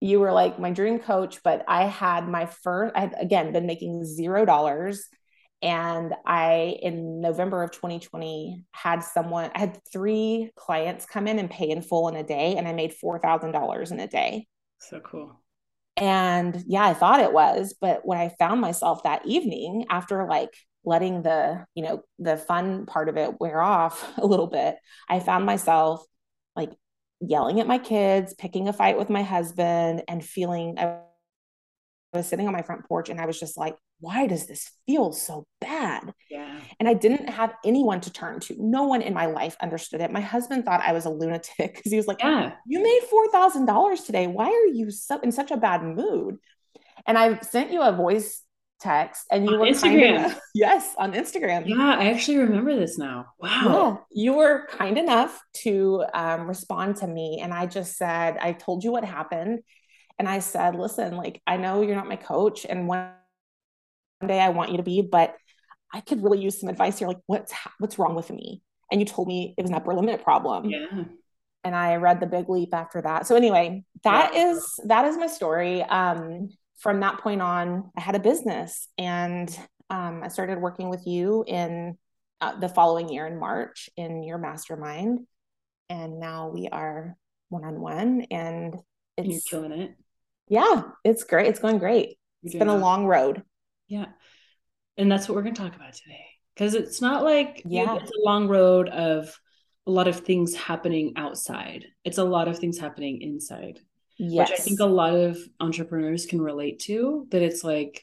You 0.00 0.20
were 0.20 0.32
like 0.32 0.58
my 0.58 0.70
dream 0.70 0.98
coach, 0.98 1.42
but 1.42 1.64
I 1.66 1.84
had 1.86 2.28
my 2.28 2.46
first. 2.46 2.94
I 2.94 3.00
had 3.00 3.14
again 3.18 3.52
been 3.52 3.66
making 3.66 4.04
zero 4.04 4.44
dollars 4.44 5.06
and 5.62 6.12
i 6.26 6.76
in 6.82 7.22
november 7.22 7.62
of 7.62 7.70
2020 7.70 8.62
had 8.72 9.02
someone 9.02 9.50
i 9.54 9.58
had 9.58 9.80
three 9.90 10.50
clients 10.54 11.06
come 11.06 11.26
in 11.26 11.38
and 11.38 11.50
pay 11.50 11.70
in 11.70 11.80
full 11.80 12.08
in 12.08 12.16
a 12.16 12.22
day 12.22 12.56
and 12.56 12.68
i 12.68 12.74
made 12.74 12.92
$4000 13.02 13.90
in 13.90 13.98
a 13.98 14.06
day 14.06 14.46
so 14.78 15.00
cool 15.00 15.40
and 15.96 16.62
yeah, 16.66 16.84
I 16.84 16.94
thought 16.94 17.20
it 17.20 17.32
was, 17.32 17.74
but 17.80 18.04
when 18.04 18.18
I 18.18 18.34
found 18.38 18.60
myself 18.60 19.02
that 19.04 19.26
evening 19.26 19.86
after 19.88 20.26
like 20.28 20.50
letting 20.84 21.22
the, 21.22 21.64
you 21.74 21.82
know, 21.82 22.02
the 22.18 22.36
fun 22.36 22.86
part 22.86 23.08
of 23.08 23.16
it 23.16 23.40
wear 23.40 23.62
off 23.62 24.12
a 24.18 24.26
little 24.26 24.46
bit, 24.46 24.76
I 25.08 25.20
found 25.20 25.46
myself 25.46 26.04
yelling 27.20 27.60
at 27.60 27.66
my 27.66 27.78
kids, 27.78 28.34
picking 28.34 28.68
a 28.68 28.72
fight 28.72 28.98
with 28.98 29.10
my 29.10 29.22
husband 29.22 30.02
and 30.08 30.24
feeling 30.24 30.78
I 30.78 31.00
was 32.12 32.26
sitting 32.26 32.46
on 32.46 32.52
my 32.52 32.62
front 32.62 32.86
porch 32.86 33.08
and 33.08 33.20
I 33.20 33.26
was 33.26 33.38
just 33.38 33.56
like, 33.56 33.76
why 34.00 34.26
does 34.26 34.46
this 34.46 34.70
feel 34.86 35.12
so 35.12 35.46
bad? 35.60 36.12
Yeah. 36.30 36.60
And 36.78 36.88
I 36.88 36.94
didn't 36.94 37.28
have 37.30 37.54
anyone 37.64 38.00
to 38.02 38.12
turn 38.12 38.40
to. 38.40 38.56
No 38.58 38.84
one 38.84 39.00
in 39.02 39.14
my 39.14 39.26
life 39.26 39.56
understood 39.60 40.00
it. 40.00 40.12
My 40.12 40.20
husband 40.20 40.64
thought 40.64 40.82
I 40.82 40.92
was 40.92 41.06
a 41.06 41.10
lunatic 41.10 41.52
because 41.74 41.90
he 41.90 41.96
was 41.96 42.06
like, 42.06 42.18
yeah. 42.20 42.52
You 42.66 42.82
made 42.82 43.02
$4,000 43.32 44.04
today. 44.04 44.26
Why 44.26 44.48
are 44.48 44.74
you 44.74 44.90
so, 44.90 45.18
in 45.20 45.32
such 45.32 45.50
a 45.50 45.56
bad 45.56 45.82
mood? 45.82 46.36
And 47.06 47.16
I 47.16 47.38
sent 47.38 47.72
you 47.72 47.82
a 47.82 47.92
voice 47.92 48.42
text 48.80 49.26
and 49.30 49.44
you 49.44 49.54
on 49.54 49.60
were 49.60 49.66
Instagram. 49.66 50.22
Kind 50.22 50.40
yes, 50.54 50.94
on 50.98 51.12
Instagram. 51.12 51.66
Yeah, 51.66 51.96
I 51.98 52.10
actually 52.10 52.38
remember 52.38 52.74
this 52.76 52.98
now. 52.98 53.26
Wow. 53.38 54.06
Yeah, 54.10 54.22
you 54.22 54.34
were 54.34 54.66
kind 54.70 54.98
enough 54.98 55.40
to 55.62 56.04
um, 56.14 56.46
respond 56.46 56.96
to 56.96 57.06
me. 57.06 57.40
And 57.42 57.52
I 57.52 57.66
just 57.66 57.96
said, 57.96 58.36
I 58.40 58.52
told 58.52 58.84
you 58.84 58.92
what 58.92 59.04
happened. 59.04 59.60
And 60.18 60.28
I 60.28 60.38
said, 60.38 60.76
listen, 60.76 61.16
like, 61.16 61.42
I 61.46 61.56
know 61.56 61.82
you're 61.82 61.96
not 61.96 62.08
my 62.08 62.16
coach. 62.16 62.64
And 62.68 62.88
one 62.88 63.10
day 64.26 64.40
I 64.40 64.50
want 64.50 64.70
you 64.70 64.78
to 64.78 64.82
be, 64.82 65.02
but 65.02 65.34
I 65.92 66.00
could 66.00 66.22
really 66.22 66.40
use 66.40 66.60
some 66.60 66.68
advice 66.68 66.98
here. 66.98 67.08
Like, 67.08 67.20
what's 67.26 67.52
what's 67.78 67.98
wrong 67.98 68.14
with 68.14 68.30
me? 68.30 68.62
And 68.90 69.00
you 69.00 69.06
told 69.06 69.28
me 69.28 69.54
it 69.56 69.62
was 69.62 69.70
an 69.70 69.76
upper 69.76 69.94
limit 69.94 70.22
problem. 70.22 70.66
Yeah. 70.66 71.04
And 71.64 71.74
I 71.74 71.96
read 71.96 72.20
the 72.20 72.26
big 72.26 72.48
leap 72.48 72.72
after 72.72 73.02
that. 73.02 73.26
So 73.26 73.34
anyway, 73.34 73.84
that 74.04 74.32
yeah. 74.32 74.52
is 74.52 74.80
that 74.84 75.04
is 75.06 75.16
my 75.16 75.26
story. 75.26 75.82
Um, 75.82 76.50
from 76.78 77.00
that 77.00 77.18
point 77.18 77.42
on, 77.42 77.90
I 77.96 78.00
had 78.00 78.14
a 78.14 78.20
business, 78.20 78.88
and 78.98 79.48
um, 79.90 80.22
I 80.22 80.28
started 80.28 80.60
working 80.60 80.88
with 80.88 81.06
you 81.06 81.44
in 81.46 81.96
uh, 82.40 82.58
the 82.58 82.68
following 82.68 83.08
year 83.08 83.26
in 83.26 83.38
March 83.38 83.88
in 83.96 84.22
your 84.22 84.38
mastermind, 84.38 85.20
and 85.88 86.20
now 86.20 86.48
we 86.48 86.68
are 86.68 87.16
one 87.48 87.64
on 87.64 87.80
one, 87.80 88.26
and 88.30 88.74
it's 89.16 89.28
you're 89.28 89.60
killing 89.62 89.72
it. 89.72 89.94
Yeah, 90.48 90.82
it's 91.04 91.24
great. 91.24 91.46
It's 91.46 91.58
going 91.58 91.78
great. 91.78 92.18
You're 92.42 92.50
it's 92.50 92.54
been 92.58 92.68
a 92.68 92.76
long 92.76 93.06
road. 93.06 93.42
Yeah. 93.88 94.06
And 94.96 95.10
that's 95.10 95.28
what 95.28 95.34
we're 95.34 95.42
going 95.42 95.54
to 95.54 95.62
talk 95.62 95.76
about 95.76 95.94
today. 95.94 96.24
Because 96.54 96.74
it's 96.74 97.00
not 97.00 97.22
like 97.22 97.62
yeah. 97.66 97.96
it's 97.96 98.10
a 98.10 98.24
long 98.24 98.48
road 98.48 98.88
of 98.88 99.38
a 99.86 99.90
lot 99.90 100.08
of 100.08 100.20
things 100.20 100.54
happening 100.54 101.14
outside. 101.16 101.86
It's 102.04 102.18
a 102.18 102.24
lot 102.24 102.48
of 102.48 102.58
things 102.58 102.78
happening 102.78 103.20
inside. 103.20 103.80
Yes. 104.18 104.50
Which 104.50 104.60
I 104.60 104.62
think 104.62 104.80
a 104.80 104.86
lot 104.86 105.14
of 105.14 105.38
entrepreneurs 105.60 106.26
can 106.26 106.40
relate 106.40 106.80
to 106.80 107.26
that 107.30 107.42
it's 107.42 107.62
like 107.62 108.02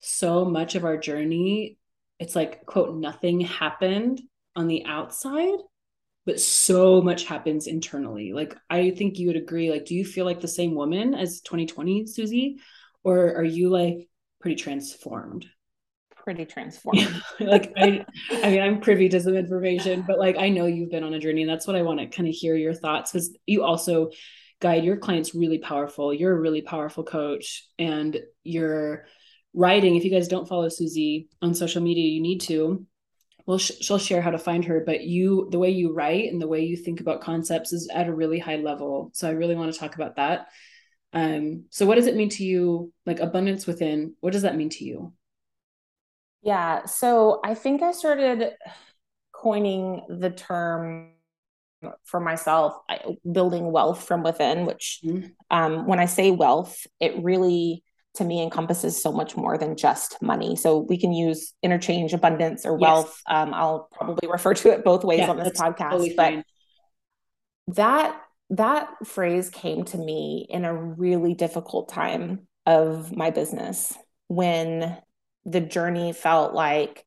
so 0.00 0.44
much 0.44 0.74
of 0.74 0.84
our 0.84 0.96
journey, 0.96 1.78
it's 2.18 2.34
like, 2.34 2.66
quote, 2.66 2.96
nothing 2.96 3.40
happened 3.40 4.20
on 4.54 4.68
the 4.68 4.84
outside, 4.86 5.58
but 6.24 6.40
so 6.40 7.00
much 7.00 7.24
happens 7.24 7.66
internally. 7.66 8.32
Like, 8.32 8.56
I 8.68 8.90
think 8.90 9.18
you 9.18 9.28
would 9.28 9.36
agree. 9.36 9.70
Like, 9.70 9.84
do 9.84 9.94
you 9.94 10.04
feel 10.04 10.24
like 10.24 10.40
the 10.40 10.48
same 10.48 10.74
woman 10.74 11.14
as 11.14 11.40
2020, 11.42 12.06
Susie? 12.06 12.58
Or 13.04 13.34
are 13.34 13.44
you 13.44 13.68
like 13.68 14.08
pretty 14.40 14.56
transformed? 14.56 15.46
Pretty 16.24 16.44
transformed. 16.44 17.22
like 17.40 17.72
I 17.76 18.04
I 18.30 18.50
mean 18.50 18.60
I'm 18.60 18.80
privy 18.80 19.08
to 19.10 19.20
some 19.20 19.36
information, 19.36 20.04
but 20.06 20.18
like 20.18 20.36
I 20.36 20.48
know 20.48 20.66
you've 20.66 20.90
been 20.90 21.04
on 21.04 21.14
a 21.14 21.20
journey 21.20 21.42
and 21.42 21.50
that's 21.50 21.68
what 21.68 21.76
I 21.76 21.82
want 21.82 22.00
to 22.00 22.08
kind 22.08 22.28
of 22.28 22.34
hear 22.34 22.56
your 22.56 22.74
thoughts 22.74 23.12
because 23.12 23.36
you 23.46 23.62
also 23.62 24.10
guide 24.66 24.84
your 24.84 24.96
clients 24.96 25.32
really 25.32 25.58
powerful. 25.58 26.12
You're 26.12 26.36
a 26.36 26.40
really 26.40 26.60
powerful 26.60 27.04
coach 27.04 27.68
and 27.78 28.18
you're 28.42 29.06
writing. 29.54 29.94
If 29.94 30.04
you 30.04 30.10
guys 30.10 30.26
don't 30.26 30.48
follow 30.48 30.68
Susie 30.68 31.28
on 31.40 31.54
social 31.54 31.80
media, 31.80 32.08
you 32.10 32.20
need 32.20 32.40
to. 32.42 32.84
Well, 33.46 33.58
sh- 33.58 33.78
she'll 33.80 33.98
share 33.98 34.20
how 34.20 34.32
to 34.32 34.38
find 34.38 34.64
her, 34.64 34.82
but 34.84 35.02
you, 35.02 35.46
the 35.52 35.60
way 35.60 35.70
you 35.70 35.94
write 35.94 36.32
and 36.32 36.42
the 36.42 36.48
way 36.48 36.64
you 36.64 36.76
think 36.76 37.00
about 37.00 37.20
concepts 37.20 37.72
is 37.72 37.88
at 37.94 38.08
a 38.08 38.12
really 38.12 38.40
high 38.40 38.56
level. 38.56 39.10
So 39.14 39.28
I 39.28 39.34
really 39.34 39.54
want 39.54 39.72
to 39.72 39.78
talk 39.78 39.94
about 39.94 40.16
that. 40.16 40.48
Um, 41.12 41.66
so 41.70 41.86
what 41.86 41.94
does 41.94 42.08
it 42.08 42.16
mean 42.16 42.30
to 42.30 42.44
you, 42.44 42.92
like 43.06 43.20
abundance 43.20 43.68
within? 43.68 44.16
What 44.18 44.32
does 44.32 44.42
that 44.42 44.56
mean 44.56 44.70
to 44.70 44.84
you? 44.84 45.12
Yeah. 46.42 46.86
So 46.86 47.40
I 47.44 47.54
think 47.54 47.82
I 47.82 47.92
started 47.92 48.50
coining 49.32 50.02
the 50.08 50.30
term 50.30 51.12
for 52.04 52.20
myself 52.20 52.74
building 53.30 53.70
wealth 53.70 54.04
from 54.06 54.22
within 54.22 54.66
which 54.66 55.00
mm-hmm. 55.04 55.26
um, 55.50 55.86
when 55.86 55.98
i 55.98 56.06
say 56.06 56.30
wealth 56.30 56.86
it 57.00 57.22
really 57.22 57.82
to 58.14 58.24
me 58.24 58.42
encompasses 58.42 59.00
so 59.00 59.12
much 59.12 59.36
more 59.36 59.58
than 59.58 59.76
just 59.76 60.20
money 60.22 60.56
so 60.56 60.78
we 60.78 60.96
can 60.96 61.12
use 61.12 61.52
interchange 61.62 62.12
abundance 62.12 62.64
or 62.64 62.76
wealth 62.76 63.22
yes. 63.28 63.36
um, 63.36 63.54
i'll 63.54 63.88
probably 63.92 64.28
refer 64.28 64.54
to 64.54 64.72
it 64.72 64.84
both 64.84 65.04
ways 65.04 65.20
yeah, 65.20 65.30
on 65.30 65.36
this 65.36 65.58
podcast 65.58 65.90
totally 65.90 66.14
but 66.16 66.44
that 67.68 68.20
that 68.50 68.88
phrase 69.04 69.50
came 69.50 69.84
to 69.84 69.98
me 69.98 70.46
in 70.48 70.64
a 70.64 70.74
really 70.74 71.34
difficult 71.34 71.88
time 71.88 72.46
of 72.64 73.14
my 73.16 73.30
business 73.30 73.92
when 74.28 74.96
the 75.44 75.60
journey 75.60 76.12
felt 76.12 76.54
like 76.54 77.05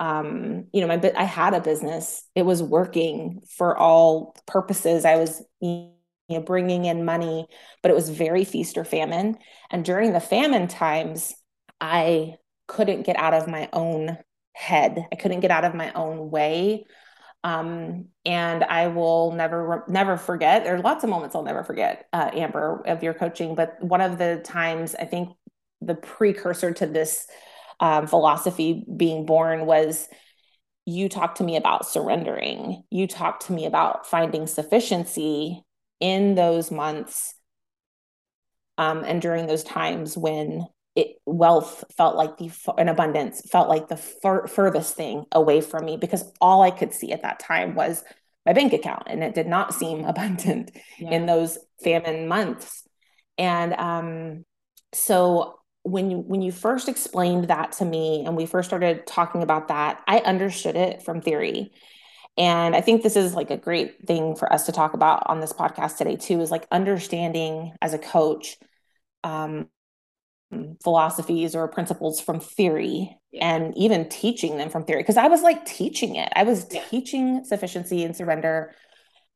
um, 0.00 0.66
you 0.72 0.80
know, 0.80 0.86
my 0.86 1.12
I 1.16 1.24
had 1.24 1.54
a 1.54 1.60
business. 1.60 2.24
It 2.34 2.42
was 2.42 2.62
working 2.62 3.42
for 3.48 3.76
all 3.76 4.36
purposes. 4.46 5.04
I 5.04 5.16
was 5.16 5.42
you 5.60 5.90
know 6.28 6.40
bringing 6.40 6.84
in 6.84 7.04
money, 7.04 7.46
but 7.82 7.90
it 7.90 7.94
was 7.94 8.10
very 8.10 8.44
feast 8.44 8.76
or 8.76 8.84
famine. 8.84 9.38
And 9.70 9.84
during 9.84 10.12
the 10.12 10.20
famine 10.20 10.68
times, 10.68 11.34
I 11.80 12.36
couldn't 12.66 13.02
get 13.02 13.16
out 13.16 13.34
of 13.34 13.46
my 13.46 13.68
own 13.72 14.18
head. 14.54 15.06
I 15.12 15.16
couldn't 15.16 15.40
get 15.40 15.50
out 15.50 15.64
of 15.64 15.74
my 15.74 15.92
own 15.92 16.30
way. 16.30 16.86
Um, 17.42 18.06
and 18.24 18.64
I 18.64 18.86
will 18.88 19.32
never 19.32 19.84
never 19.86 20.16
forget. 20.16 20.64
There 20.64 20.74
are 20.74 20.80
lots 20.80 21.04
of 21.04 21.10
moments 21.10 21.34
I'll 21.36 21.42
never 21.42 21.62
forget, 21.62 22.06
uh, 22.12 22.30
Amber, 22.32 22.82
of 22.86 23.02
your 23.02 23.12
coaching. 23.14 23.54
But 23.54 23.82
one 23.82 24.00
of 24.00 24.18
the 24.18 24.40
times 24.44 24.94
I 24.94 25.04
think 25.04 25.28
the 25.82 25.94
precursor 25.94 26.72
to 26.72 26.86
this 26.86 27.26
um, 27.80 28.06
philosophy 28.06 28.84
being 28.96 29.26
born 29.26 29.66
was 29.66 30.08
you 30.86 31.08
talked 31.08 31.38
to 31.38 31.44
me 31.44 31.56
about 31.56 31.88
surrendering. 31.88 32.82
You 32.90 33.06
talked 33.06 33.46
to 33.46 33.52
me 33.52 33.64
about 33.64 34.06
finding 34.06 34.46
sufficiency 34.46 35.62
in 36.00 36.34
those 36.34 36.70
months 36.70 37.34
um, 38.76 39.04
and 39.04 39.22
during 39.22 39.46
those 39.46 39.64
times 39.64 40.16
when 40.16 40.66
it 40.96 41.16
wealth 41.26 41.84
felt 41.96 42.16
like 42.16 42.36
the 42.36 42.50
an 42.78 42.88
abundance 42.88 43.40
felt 43.50 43.68
like 43.68 43.88
the 43.88 43.96
fur, 43.96 44.46
furthest 44.46 44.94
thing 44.94 45.24
away 45.32 45.60
from 45.60 45.84
me 45.84 45.96
because 45.96 46.30
all 46.40 46.62
I 46.62 46.70
could 46.70 46.92
see 46.92 47.12
at 47.12 47.22
that 47.22 47.40
time 47.40 47.74
was 47.74 48.04
my 48.46 48.52
bank 48.52 48.72
account 48.72 49.04
and 49.06 49.24
it 49.24 49.34
did 49.34 49.46
not 49.46 49.74
seem 49.74 50.04
abundant 50.04 50.70
yeah. 50.98 51.10
in 51.10 51.26
those 51.26 51.58
famine 51.82 52.28
months 52.28 52.86
and 53.38 53.72
um, 53.74 54.44
so 54.92 55.58
when 55.84 56.10
you 56.10 56.18
when 56.18 56.40
you 56.40 56.50
first 56.50 56.88
explained 56.88 57.44
that 57.48 57.72
to 57.72 57.84
me 57.84 58.24
and 58.24 58.36
we 58.36 58.46
first 58.46 58.68
started 58.68 59.06
talking 59.06 59.42
about 59.42 59.68
that 59.68 60.02
i 60.08 60.18
understood 60.20 60.74
it 60.74 61.02
from 61.02 61.20
theory 61.20 61.70
and 62.38 62.74
i 62.74 62.80
think 62.80 63.02
this 63.02 63.16
is 63.16 63.34
like 63.34 63.50
a 63.50 63.56
great 63.56 64.06
thing 64.06 64.34
for 64.34 64.50
us 64.50 64.66
to 64.66 64.72
talk 64.72 64.94
about 64.94 65.22
on 65.26 65.40
this 65.40 65.52
podcast 65.52 65.98
today 65.98 66.16
too 66.16 66.40
is 66.40 66.50
like 66.50 66.66
understanding 66.72 67.72
as 67.82 67.92
a 67.92 67.98
coach 67.98 68.56
um, 69.24 69.68
philosophies 70.82 71.54
or 71.54 71.68
principles 71.68 72.20
from 72.20 72.40
theory 72.40 73.16
yeah. 73.30 73.54
and 73.54 73.76
even 73.76 74.08
teaching 74.08 74.56
them 74.56 74.70
from 74.70 74.84
theory 74.84 75.02
because 75.02 75.18
i 75.18 75.28
was 75.28 75.42
like 75.42 75.66
teaching 75.66 76.16
it 76.16 76.32
i 76.34 76.44
was 76.44 76.66
yeah. 76.70 76.82
teaching 76.88 77.44
sufficiency 77.44 78.04
and 78.04 78.16
surrender 78.16 78.74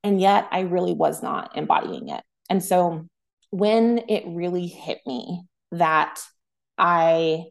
and 0.02 0.18
yet 0.18 0.48
i 0.50 0.60
really 0.60 0.94
was 0.94 1.22
not 1.22 1.54
embodying 1.58 2.08
it 2.08 2.22
and 2.48 2.64
so 2.64 3.06
when 3.50 3.98
it 4.08 4.22
really 4.26 4.66
hit 4.66 5.00
me 5.06 5.42
that 5.72 6.20
I 6.78 7.44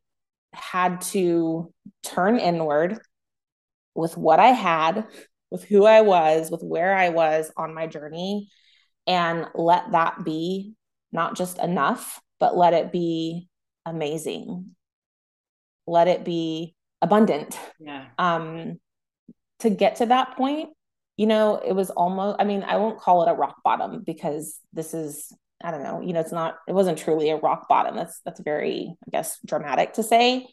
had 0.53 1.01
to 1.01 1.73
turn 2.03 2.39
inward 2.39 2.99
with 3.93 4.17
what 4.17 4.39
I 4.39 4.47
had, 4.47 5.05
with 5.51 5.63
who 5.63 5.85
I 5.85 6.01
was, 6.01 6.49
with 6.51 6.61
where 6.63 6.95
I 6.95 7.09
was 7.09 7.51
on 7.57 7.73
my 7.73 7.87
journey, 7.87 8.49
and 9.05 9.45
let 9.55 9.91
that 9.91 10.23
be 10.23 10.73
not 11.11 11.35
just 11.35 11.57
enough, 11.59 12.21
but 12.39 12.55
let 12.55 12.73
it 12.73 12.91
be 12.91 13.47
amazing. 13.85 14.75
Let 15.85 16.07
it 16.07 16.23
be 16.23 16.75
abundant. 17.01 17.57
Yeah. 17.79 18.05
Um, 18.17 18.79
to 19.59 19.69
get 19.69 19.97
to 19.97 20.05
that 20.07 20.37
point, 20.37 20.69
you 21.15 21.25
know, 21.25 21.55
it 21.55 21.73
was 21.73 21.89
almost, 21.89 22.37
I 22.39 22.43
mean, 22.43 22.63
I 22.63 22.77
won't 22.77 22.99
call 22.99 23.23
it 23.23 23.31
a 23.31 23.33
rock 23.33 23.63
bottom 23.63 24.03
because 24.05 24.59
this 24.73 24.93
is 24.93 25.33
I 25.63 25.71
don't 25.71 25.83
know, 25.83 26.01
you 26.01 26.13
know, 26.13 26.19
it's 26.19 26.31
not, 26.31 26.57
it 26.67 26.73
wasn't 26.73 26.99
truly 26.99 27.29
a 27.29 27.37
rock 27.37 27.67
bottom. 27.67 27.95
That's, 27.95 28.21
that's 28.23 28.39
very, 28.39 28.95
I 29.05 29.09
guess, 29.11 29.39
dramatic 29.45 29.93
to 29.93 30.03
say, 30.03 30.47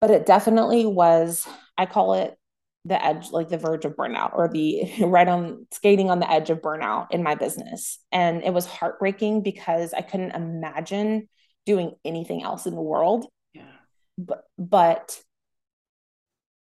but 0.00 0.10
it 0.10 0.26
definitely 0.26 0.86
was, 0.86 1.46
I 1.78 1.86
call 1.86 2.14
it 2.14 2.36
the 2.84 3.02
edge, 3.02 3.30
like 3.30 3.48
the 3.48 3.58
verge 3.58 3.84
of 3.84 3.96
burnout 3.96 4.34
or 4.34 4.48
the 4.48 4.90
right 5.00 5.28
on 5.28 5.66
skating 5.72 6.10
on 6.10 6.20
the 6.20 6.30
edge 6.30 6.50
of 6.50 6.60
burnout 6.60 7.06
in 7.10 7.22
my 7.22 7.34
business. 7.34 7.98
And 8.12 8.42
it 8.42 8.52
was 8.52 8.66
heartbreaking 8.66 9.42
because 9.42 9.94
I 9.94 10.02
couldn't 10.02 10.32
imagine 10.32 11.28
doing 11.64 11.92
anything 12.04 12.42
else 12.42 12.66
in 12.66 12.74
the 12.74 12.82
world. 12.82 13.26
Yeah. 13.54 13.62
But, 14.18 14.44
but 14.58 15.18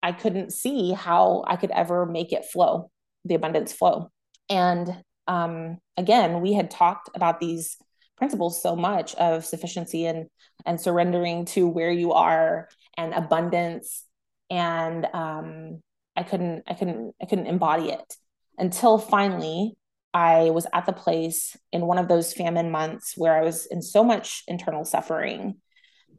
I 0.02 0.12
couldn't 0.12 0.52
see 0.52 0.92
how 0.92 1.44
I 1.46 1.56
could 1.56 1.70
ever 1.70 2.06
make 2.06 2.32
it 2.32 2.46
flow, 2.46 2.90
the 3.24 3.34
abundance 3.34 3.72
flow. 3.72 4.10
And 4.48 5.04
um, 5.26 5.78
again, 5.96 6.40
we 6.40 6.52
had 6.52 6.70
talked 6.70 7.10
about 7.14 7.40
these 7.40 7.76
principles 8.16 8.62
so 8.62 8.76
much 8.76 9.14
of 9.14 9.44
sufficiency 9.44 10.06
and 10.06 10.26
and 10.66 10.80
surrendering 10.80 11.46
to 11.46 11.66
where 11.66 11.90
you 11.90 12.12
are 12.12 12.68
and 12.96 13.14
abundance. 13.14 14.04
And 14.50 15.06
um, 15.14 15.80
i 16.16 16.22
couldn't 16.22 16.64
i 16.68 16.74
couldn't 16.74 17.14
i 17.20 17.24
couldn't 17.24 17.46
embody 17.46 17.90
it 17.90 18.14
until 18.58 18.98
finally 18.98 19.76
i 20.12 20.50
was 20.50 20.66
at 20.72 20.86
the 20.86 20.92
place 20.92 21.56
in 21.72 21.86
one 21.86 21.98
of 21.98 22.08
those 22.08 22.32
famine 22.32 22.70
months 22.70 23.14
where 23.16 23.36
i 23.36 23.42
was 23.42 23.66
in 23.66 23.82
so 23.82 24.04
much 24.04 24.42
internal 24.46 24.84
suffering 24.84 25.56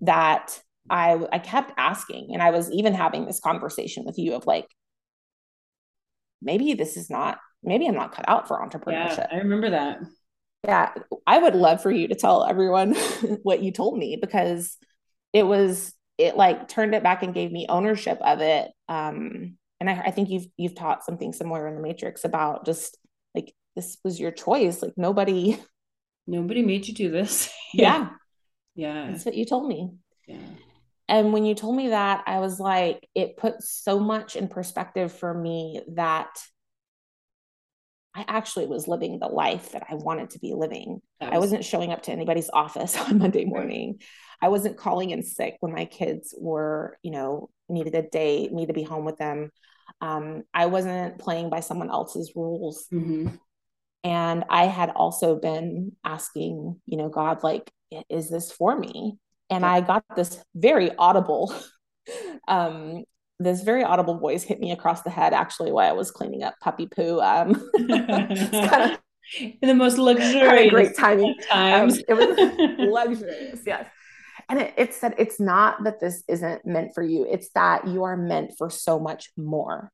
that 0.02 0.60
i 0.90 1.20
i 1.32 1.40
kept 1.40 1.72
asking 1.78 2.30
and 2.34 2.42
i 2.42 2.52
was 2.52 2.72
even 2.72 2.94
having 2.94 3.26
this 3.26 3.40
conversation 3.40 4.04
with 4.06 4.18
you 4.18 4.34
of 4.34 4.46
like 4.46 4.68
maybe 6.42 6.74
this 6.74 6.98
is 6.98 7.10
not 7.10 7.38
maybe 7.64 7.88
I'm 7.88 7.96
not 7.96 8.14
cut 8.14 8.26
out 8.28 8.48
for 8.48 8.58
entrepreneurship. 8.58 9.18
Yeah, 9.18 9.28
I 9.32 9.38
remember 9.38 9.72
that. 9.72 10.00
Yeah, 10.66 10.94
I 11.26 11.40
would 11.40 11.56
love 11.56 11.82
for 11.82 11.92
you 11.92 12.08
to 12.08 12.16
tell 12.16 12.46
everyone 12.46 12.94
what 13.44 13.64
you 13.64 13.72
told 13.72 13.98
me 13.98 14.18
because 14.20 14.78
it 15.34 15.44
was 15.44 15.94
it 16.18 16.38
like 16.38 16.68
turned 16.68 16.94
it 16.94 17.04
back 17.04 17.24
and 17.24 17.34
gave 17.34 17.52
me 17.52 17.66
ownership 17.68 18.20
of 18.22 18.42
it. 18.42 18.70
Um, 18.88 19.58
and 19.80 19.90
I, 19.90 20.00
I 20.06 20.12
think 20.12 20.30
you've 20.30 20.46
you've 20.58 20.76
taught 20.76 21.04
something 21.04 21.34
similar 21.34 21.68
in 21.68 21.76
the 21.76 21.82
Matrix 21.82 22.24
about 22.24 22.66
just 22.66 22.98
like 23.34 23.54
this 23.76 23.98
was 24.04 24.20
your 24.20 24.32
choice. 24.32 24.82
Like 24.82 24.94
nobody, 24.98 25.60
nobody 26.28 26.62
made 26.62 26.88
you 26.88 26.94
do 26.94 27.10
this. 27.10 27.52
yeah, 27.74 28.10
yeah, 28.76 29.08
that's 29.10 29.26
what 29.26 29.36
you 29.36 29.46
told 29.46 29.68
me. 29.68 29.92
Yeah. 30.28 30.38
And 31.08 31.34
when 31.34 31.44
you 31.44 31.56
told 31.56 31.76
me 31.76 31.90
that, 31.90 32.24
I 32.26 32.40
was 32.40 32.58
like, 32.58 33.06
it 33.14 33.36
put 33.36 33.62
so 33.62 34.00
much 34.00 34.38
in 34.38 34.48
perspective 34.48 35.12
for 35.12 35.34
me 35.34 35.82
that 35.96 36.30
I 38.16 38.26
actually 38.28 38.68
was 38.68 38.88
living 38.88 39.20
the 39.20 39.28
life 39.28 39.72
that 39.72 39.86
I 39.90 39.96
wanted 39.96 40.32
to 40.32 40.40
be 40.40 40.54
living. 40.54 41.02
Was- 41.20 41.30
I 41.32 41.38
wasn't 41.38 41.66
showing 41.66 41.92
up 41.92 42.04
to 42.04 42.12
anybody's 42.12 42.50
office 42.54 42.98
on 42.98 43.18
Monday 43.18 43.46
morning. 43.46 44.00
I 44.42 44.50
wasn't 44.50 44.78
calling 44.78 45.12
in 45.12 45.24
sick 45.24 45.58
when 45.60 45.74
my 45.74 45.86
kids 45.86 46.34
were, 46.38 46.98
you 47.04 47.12
know, 47.12 47.50
needed 47.70 47.96
a 47.96 48.02
day, 48.02 48.50
me 48.52 48.66
to 48.66 48.74
be 48.74 48.84
home 48.84 49.06
with 49.06 49.18
them. 49.18 49.52
Um, 50.02 50.44
I 50.54 50.66
wasn't 50.66 51.20
playing 51.20 51.50
by 51.50 51.60
someone 51.60 51.90
else's 51.90 52.34
rules. 52.36 52.88
Mm-hmm. 52.92 53.36
And 54.04 54.44
I 54.50 54.66
had 54.66 54.90
also 54.90 55.36
been 55.36 55.92
asking, 56.04 56.82
you 56.88 56.98
know, 56.98 57.10
God, 57.10 57.44
like, 57.44 57.72
is 58.10 58.30
this 58.30 58.52
for 58.52 58.76
me? 58.76 59.20
and 59.52 59.66
I 59.66 59.82
got 59.82 60.04
this 60.16 60.44
very 60.56 60.96
audible, 60.96 61.54
um, 62.48 63.04
this 63.44 63.62
very 63.64 63.84
audible 63.84 64.18
voice 64.18 64.44
hit 64.44 64.60
me 64.60 64.72
across 64.72 65.02
the 65.02 65.10
head 65.10 65.34
actually 65.34 65.72
while 65.72 65.90
I 65.90 65.94
was 65.94 66.12
cleaning 66.12 66.44
up 66.44 66.56
puppy 66.62 66.88
poo. 66.88 67.20
Um, 67.20 67.54
kind 67.88 68.94
of 68.94 69.00
in 69.34 69.68
the 69.68 69.76
most 69.76 69.98
luxurious 69.98 70.72
great 70.72 70.98
timing 70.98 71.36
times. 71.50 71.98
Um, 71.98 72.04
it 72.08 72.14
was 72.14 72.78
luxurious, 72.80 73.62
yes. 73.66 73.88
And 74.50 74.60
it, 74.60 74.74
it 74.78 74.94
said 74.94 75.16
it's 75.18 75.40
not 75.40 75.84
that 75.84 76.00
this 76.00 76.24
isn't 76.28 76.66
meant 76.66 76.94
for 76.94 77.04
you; 77.04 77.26
it's 77.30 77.50
that 77.52 77.88
you 77.88 78.04
are 78.04 78.18
meant 78.18 78.54
for 78.58 78.70
so 78.70 79.00
much 79.00 79.30
more. 79.38 79.92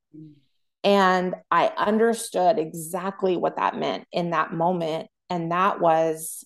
And 0.84 1.36
I 1.52 1.68
understood 1.78 2.58
exactly 2.58 3.38
what 3.38 3.58
that 3.58 3.76
meant 3.76 4.06
in 4.12 4.32
that 4.32 4.54
moment, 4.54 5.10
and 5.30 5.52
that 5.52 5.80
was 5.80 6.46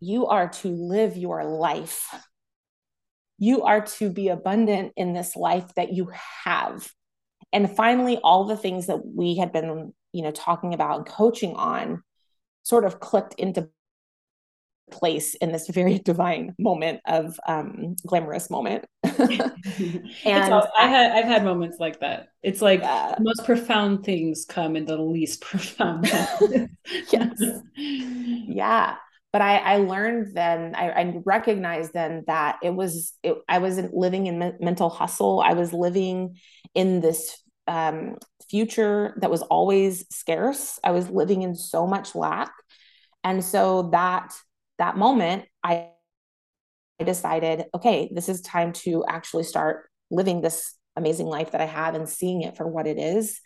you 0.00 0.26
are 0.26 0.48
to 0.48 0.68
live 0.68 1.16
your 1.16 1.44
life. 1.44 2.14
You 3.40 3.62
are 3.62 3.80
to 3.80 4.10
be 4.10 4.28
abundant 4.28 4.92
in 4.96 5.12
this 5.12 5.34
life 5.34 5.74
that 5.74 5.92
you 5.92 6.12
have. 6.44 6.88
And 7.52 7.74
finally, 7.74 8.18
all 8.22 8.44
the 8.44 8.56
things 8.56 8.86
that 8.86 9.04
we 9.04 9.36
had 9.36 9.50
been, 9.50 9.92
you 10.12 10.22
know, 10.22 10.30
talking 10.30 10.74
about 10.74 10.98
and 10.98 11.06
coaching 11.06 11.56
on 11.56 12.04
sort 12.62 12.84
of 12.84 13.00
clicked 13.00 13.34
into 13.34 13.68
place 14.90 15.34
in 15.34 15.52
this 15.52 15.68
very 15.68 15.98
divine 16.04 16.54
moment 16.58 17.00
of 17.06 17.38
um 17.46 17.94
glamorous 18.06 18.50
moment 18.50 18.84
and 19.04 20.52
all, 20.52 20.68
I 20.78 20.88
had 20.88 21.12
I've 21.12 21.26
had 21.26 21.44
moments 21.44 21.78
like 21.78 22.00
that. 22.00 22.28
It's 22.42 22.60
like 22.60 22.80
yeah. 22.80 23.14
the 23.16 23.22
most 23.22 23.44
profound 23.44 24.04
things 24.04 24.44
come 24.44 24.76
in 24.76 24.84
the 24.84 24.96
least 24.96 25.40
profound 25.50 26.06
yes. 27.10 27.40
Yeah 28.04 28.96
but 29.32 29.42
I, 29.42 29.58
I 29.58 29.76
learned 29.78 30.34
then 30.34 30.74
I, 30.74 30.90
I, 30.90 31.14
recognized 31.24 31.92
then 31.92 32.24
that 32.26 32.58
it 32.62 32.74
was 32.74 33.12
it, 33.22 33.36
i 33.48 33.58
wasn't 33.58 33.94
living 33.94 34.26
in 34.26 34.38
me- 34.38 34.52
mental 34.60 34.88
hustle. 34.88 35.40
I 35.40 35.52
was 35.52 35.72
living 35.72 36.36
in 36.74 37.00
this 37.00 37.40
um, 37.66 38.16
future 38.48 39.14
that 39.20 39.30
was 39.30 39.42
always 39.42 40.04
scarce. 40.10 40.78
I 40.82 40.90
was 40.90 41.08
living 41.08 41.42
in 41.42 41.54
so 41.54 41.86
much 41.86 42.14
lack. 42.14 42.50
And 43.22 43.44
so 43.44 43.90
that 43.92 44.32
that 44.78 44.96
moment 44.96 45.44
i 45.62 45.88
I 46.98 47.04
decided 47.04 47.64
okay 47.74 48.10
this 48.14 48.28
is 48.28 48.42
time 48.42 48.72
to 48.84 49.04
actually 49.08 49.44
start 49.44 49.88
living 50.10 50.42
this 50.42 50.74
amazing 50.96 51.26
life 51.26 51.52
that 51.52 51.60
i 51.62 51.66
have 51.66 51.94
and 51.94 52.06
seeing 52.06 52.42
it 52.42 52.56
for 52.56 52.66
what 52.66 52.86
it 52.86 52.98
is. 52.98 53.40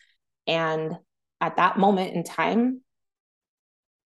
And 0.47 0.97
at 1.41 1.57
that 1.57 1.79
moment 1.79 2.15
in 2.15 2.25
time 2.25 2.81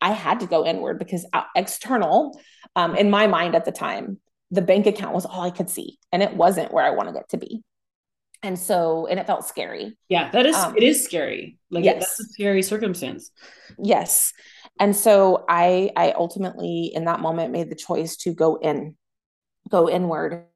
I 0.00 0.12
had 0.12 0.40
to 0.40 0.46
go 0.46 0.64
inward 0.64 0.98
because 0.98 1.26
uh, 1.32 1.44
external, 1.56 2.40
um, 2.76 2.94
in 2.94 3.10
my 3.10 3.26
mind 3.26 3.54
at 3.54 3.64
the 3.64 3.72
time, 3.72 4.18
the 4.50 4.62
bank 4.62 4.86
account 4.86 5.14
was 5.14 5.26
all 5.26 5.42
I 5.42 5.50
could 5.50 5.68
see, 5.68 5.98
and 6.12 6.22
it 6.22 6.34
wasn't 6.34 6.72
where 6.72 6.84
I 6.84 6.90
wanted 6.90 7.16
it 7.16 7.28
to 7.30 7.36
be. 7.36 7.62
And 8.42 8.58
so, 8.58 9.06
and 9.06 9.18
it 9.18 9.26
felt 9.26 9.46
scary. 9.46 9.98
Yeah, 10.08 10.30
that 10.30 10.46
is 10.46 10.54
um, 10.54 10.76
it 10.76 10.82
is 10.82 11.04
scary. 11.04 11.58
Like 11.70 11.84
yes. 11.84 12.00
that's 12.00 12.20
a 12.20 12.24
scary 12.24 12.62
circumstance. 12.62 13.30
Yes. 13.78 14.32
And 14.78 14.94
so 14.94 15.44
I 15.48 15.90
I 15.96 16.12
ultimately 16.12 16.92
in 16.94 17.06
that 17.06 17.20
moment 17.20 17.52
made 17.52 17.68
the 17.68 17.74
choice 17.74 18.16
to 18.18 18.32
go 18.32 18.56
in, 18.56 18.96
go 19.68 19.88
inward 19.88 20.46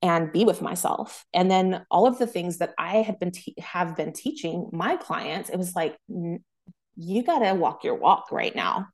and 0.00 0.32
be 0.32 0.44
with 0.44 0.62
myself. 0.62 1.24
And 1.34 1.50
then 1.50 1.84
all 1.90 2.06
of 2.06 2.18
the 2.18 2.26
things 2.26 2.58
that 2.58 2.74
I 2.78 2.98
had 2.98 3.18
been 3.18 3.30
te- 3.30 3.54
have 3.58 3.96
been 3.96 4.12
teaching 4.12 4.68
my 4.72 4.96
clients, 4.96 5.50
it 5.50 5.56
was 5.56 5.74
like 5.74 5.96
you 7.02 7.22
got 7.22 7.40
to 7.40 7.54
walk 7.54 7.84
your 7.84 7.94
walk 7.94 8.30
right 8.30 8.54
now. 8.54 8.88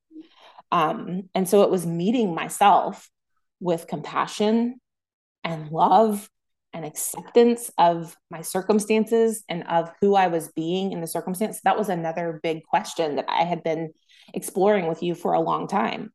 Um, 0.71 1.29
and 1.35 1.49
so 1.49 1.63
it 1.63 1.71
was 1.71 1.87
meeting 1.87 2.35
myself 2.35 3.09
with 3.61 3.87
compassion 3.87 4.81
and 5.45 5.71
love 5.71 6.29
and 6.73 6.85
acceptance 6.85 7.71
of 7.79 8.15
my 8.31 8.43
circumstances 8.43 9.43
and 9.49 9.67
of 9.69 9.91
who 10.01 10.15
I 10.15 10.29
was 10.29 10.53
being 10.55 10.93
in 10.93 11.01
the 11.01 11.07
circumstance. 11.07 11.61
That 11.65 11.79
was 11.79 11.89
another 11.89 12.41
big 12.43 12.65
question 12.65 13.17
that 13.17 13.25
I 13.29 13.45
had 13.45 13.65
been 13.65 13.93
exploring 14.35 14.87
with 14.87 15.03
you 15.03 15.15
for 15.15 15.33
a 15.33 15.41
long 15.41 15.67
time. 15.67 16.13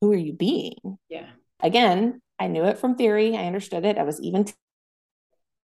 Who 0.00 0.12
are 0.12 0.16
you 0.16 0.32
being? 0.32 0.98
Yeah. 1.08 1.28
Again, 1.60 2.20
I 2.38 2.46
knew 2.46 2.64
it 2.64 2.78
from 2.78 2.96
theory. 2.96 3.36
I 3.36 3.46
understood 3.46 3.84
it. 3.84 3.98
I 3.98 4.04
was 4.04 4.20
even 4.20 4.44
t- 4.44 4.54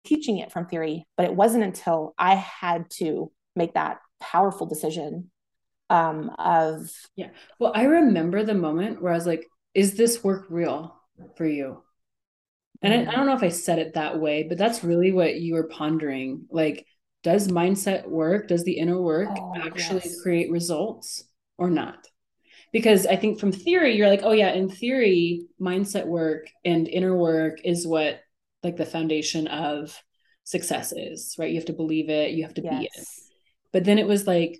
teaching 0.06 0.38
it 0.38 0.52
from 0.52 0.68
theory, 0.68 1.06
but 1.18 1.26
it 1.26 1.36
wasn't 1.36 1.64
until 1.64 2.14
I 2.18 2.36
had 2.36 2.90
to 2.98 3.32
make 3.56 3.74
that 3.74 4.00
powerful 4.20 4.68
decision 4.68 5.32
um, 5.90 6.32
of 6.40 6.90
yeah. 7.16 7.30
Well, 7.60 7.72
I 7.76 7.84
remember 7.84 8.44
the 8.44 8.54
moment 8.54 9.02
where 9.02 9.12
I 9.12 9.16
was 9.16 9.28
like, 9.28 9.48
"Is 9.74 9.96
this 9.96 10.24
work 10.24 10.46
real 10.50 10.96
for 11.38 11.46
you?" 11.46 11.84
And 12.82 12.94
mm-hmm. 12.94 13.10
I, 13.10 13.14
I 13.14 13.16
don't 13.16 13.26
know 13.26 13.36
if 13.36 13.44
I 13.44 13.50
said 13.50 13.80
it 13.80 13.94
that 13.94 14.20
way, 14.20 14.44
but 14.44 14.58
that's 14.58 14.84
really 14.84 15.12
what 15.12 15.36
you 15.36 15.54
were 15.56 15.68
pondering. 15.68 16.46
Like, 16.50 16.86
does 17.24 17.48
mindset 17.48 18.08
work? 18.08 18.48
Does 18.48 18.64
the 18.64 18.78
inner 18.78 19.02
work 19.02 19.30
oh, 19.32 19.54
actually 19.56 20.02
yes. 20.04 20.22
create 20.22 20.52
results 20.52 21.24
or 21.58 21.70
not? 21.70 22.08
Because 22.72 23.06
I 23.06 23.16
think 23.16 23.40
from 23.40 23.52
theory, 23.52 23.96
you're 23.96 24.10
like, 24.10 24.24
oh 24.24 24.32
yeah, 24.32 24.52
in 24.52 24.68
theory, 24.70 25.46
mindset 25.62 26.06
work 26.06 26.48
and 26.66 26.88
inner 26.88 27.16
work 27.16 27.60
is 27.64 27.88
what 27.88 28.20
like 28.64 28.78
the 28.78 28.86
foundation 28.86 29.48
of 29.48 29.98
success 30.44 30.92
is, 30.92 31.36
right? 31.38 31.50
You 31.50 31.58
have 31.58 31.66
to 31.66 31.74
believe 31.74 32.10
it, 32.10 32.32
you 32.32 32.44
have 32.44 32.56
to 32.56 32.64
yes. 32.64 32.80
be 32.80 32.86
it. 32.86 33.08
But 33.72 33.84
then 33.86 34.00
it 34.00 34.08
was 34.08 34.28
like, 34.28 34.60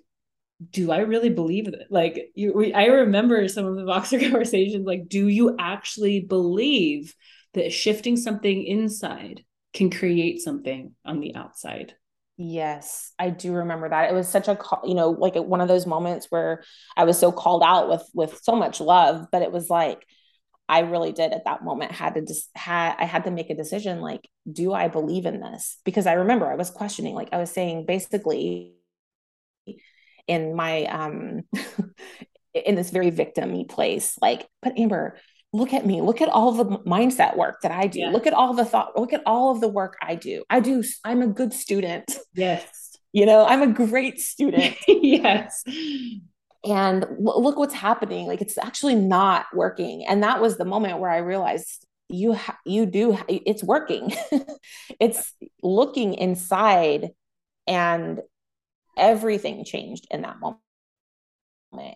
do 0.70 0.92
I 0.92 0.98
really 0.98 1.30
believe 1.30 1.66
that? 1.66 1.86
Like 1.90 2.30
you, 2.34 2.52
we, 2.54 2.72
I 2.72 2.86
remember 2.86 3.46
some 3.48 3.66
of 3.66 3.76
the 3.76 3.82
Voxer 3.82 4.20
conversations. 4.30 4.86
Like, 4.86 5.08
do 5.08 5.28
you 5.28 5.56
actually 5.58 6.20
believe 6.20 7.14
that 7.54 7.72
shifting 7.72 8.16
something 8.16 8.64
inside 8.64 9.44
can 9.72 9.90
create 9.90 10.40
something 10.40 10.92
on 11.04 11.20
the 11.20 11.34
outside? 11.34 11.94
Yes, 12.36 13.12
I 13.18 13.30
do 13.30 13.52
remember 13.52 13.88
that. 13.88 14.10
It 14.10 14.14
was 14.14 14.28
such 14.28 14.48
a 14.48 14.56
call, 14.56 14.82
you 14.84 14.94
know 14.94 15.10
like 15.10 15.36
one 15.36 15.60
of 15.60 15.68
those 15.68 15.86
moments 15.86 16.26
where 16.30 16.64
I 16.96 17.04
was 17.04 17.18
so 17.18 17.30
called 17.30 17.62
out 17.62 17.88
with 17.88 18.08
with 18.12 18.40
so 18.42 18.56
much 18.56 18.80
love, 18.80 19.26
but 19.30 19.42
it 19.42 19.52
was 19.52 19.70
like 19.70 20.04
I 20.68 20.80
really 20.80 21.12
did 21.12 21.32
at 21.32 21.44
that 21.44 21.62
moment 21.62 21.92
had 21.92 22.14
to 22.14 22.22
just 22.22 22.48
had 22.56 22.96
I 22.98 23.04
had 23.04 23.24
to 23.24 23.30
make 23.30 23.50
a 23.50 23.54
decision 23.54 24.00
like 24.00 24.28
do 24.50 24.72
I 24.72 24.88
believe 24.88 25.26
in 25.26 25.40
this? 25.40 25.78
Because 25.84 26.06
I 26.06 26.14
remember 26.14 26.50
I 26.50 26.56
was 26.56 26.70
questioning 26.70 27.14
like 27.14 27.28
I 27.32 27.38
was 27.38 27.50
saying 27.50 27.86
basically 27.86 28.74
in 30.26 30.54
my 30.54 30.84
um 30.84 31.42
in 32.54 32.74
this 32.74 32.90
very 32.90 33.10
victimy 33.10 33.68
place 33.68 34.16
like 34.22 34.48
but 34.62 34.78
amber 34.78 35.16
look 35.54 35.72
at 35.72 35.86
me. 35.86 36.02
Look 36.02 36.20
at 36.20 36.28
all 36.28 36.50
the 36.52 36.64
mindset 36.80 37.36
work 37.36 37.60
that 37.62 37.70
i 37.70 37.86
do. 37.86 38.00
Yeah. 38.00 38.10
look 38.10 38.26
at 38.26 38.34
all 38.34 38.52
the 38.54 38.64
thought 38.64 38.98
look 38.98 39.12
at 39.12 39.22
all 39.24 39.52
of 39.52 39.60
the 39.60 39.68
work 39.68 39.96
i 40.02 40.16
do. 40.16 40.42
I 40.50 40.60
do 40.60 40.82
i'm 41.04 41.22
a 41.22 41.28
good 41.28 41.54
student. 41.54 42.18
Yes. 42.34 42.98
You 43.12 43.26
know 43.26 43.46
i'm 43.46 43.62
a 43.62 43.72
great 43.72 44.20
student. 44.20 44.76
Yes. 44.88 45.62
And 46.66 47.06
look 47.18 47.56
what's 47.56 47.74
happening. 47.74 48.26
Like 48.26 48.40
it's 48.40 48.58
actually 48.58 48.94
not 48.94 49.46
working. 49.54 50.04
And 50.06 50.22
that 50.22 50.40
was 50.40 50.56
the 50.56 50.64
moment 50.64 50.98
where 50.98 51.10
i 51.10 51.18
realized 51.18 51.86
you 52.08 52.32
ha- 52.34 52.58
you 52.66 52.84
do 52.86 53.16
it's 53.28 53.62
working. 53.62 54.12
It's 55.00 55.32
looking 55.62 56.14
inside 56.14 57.10
and 57.66 58.20
everything 58.96 59.64
changed 59.64 60.06
in 60.10 60.22
that 60.22 60.40
moment. 60.40 60.60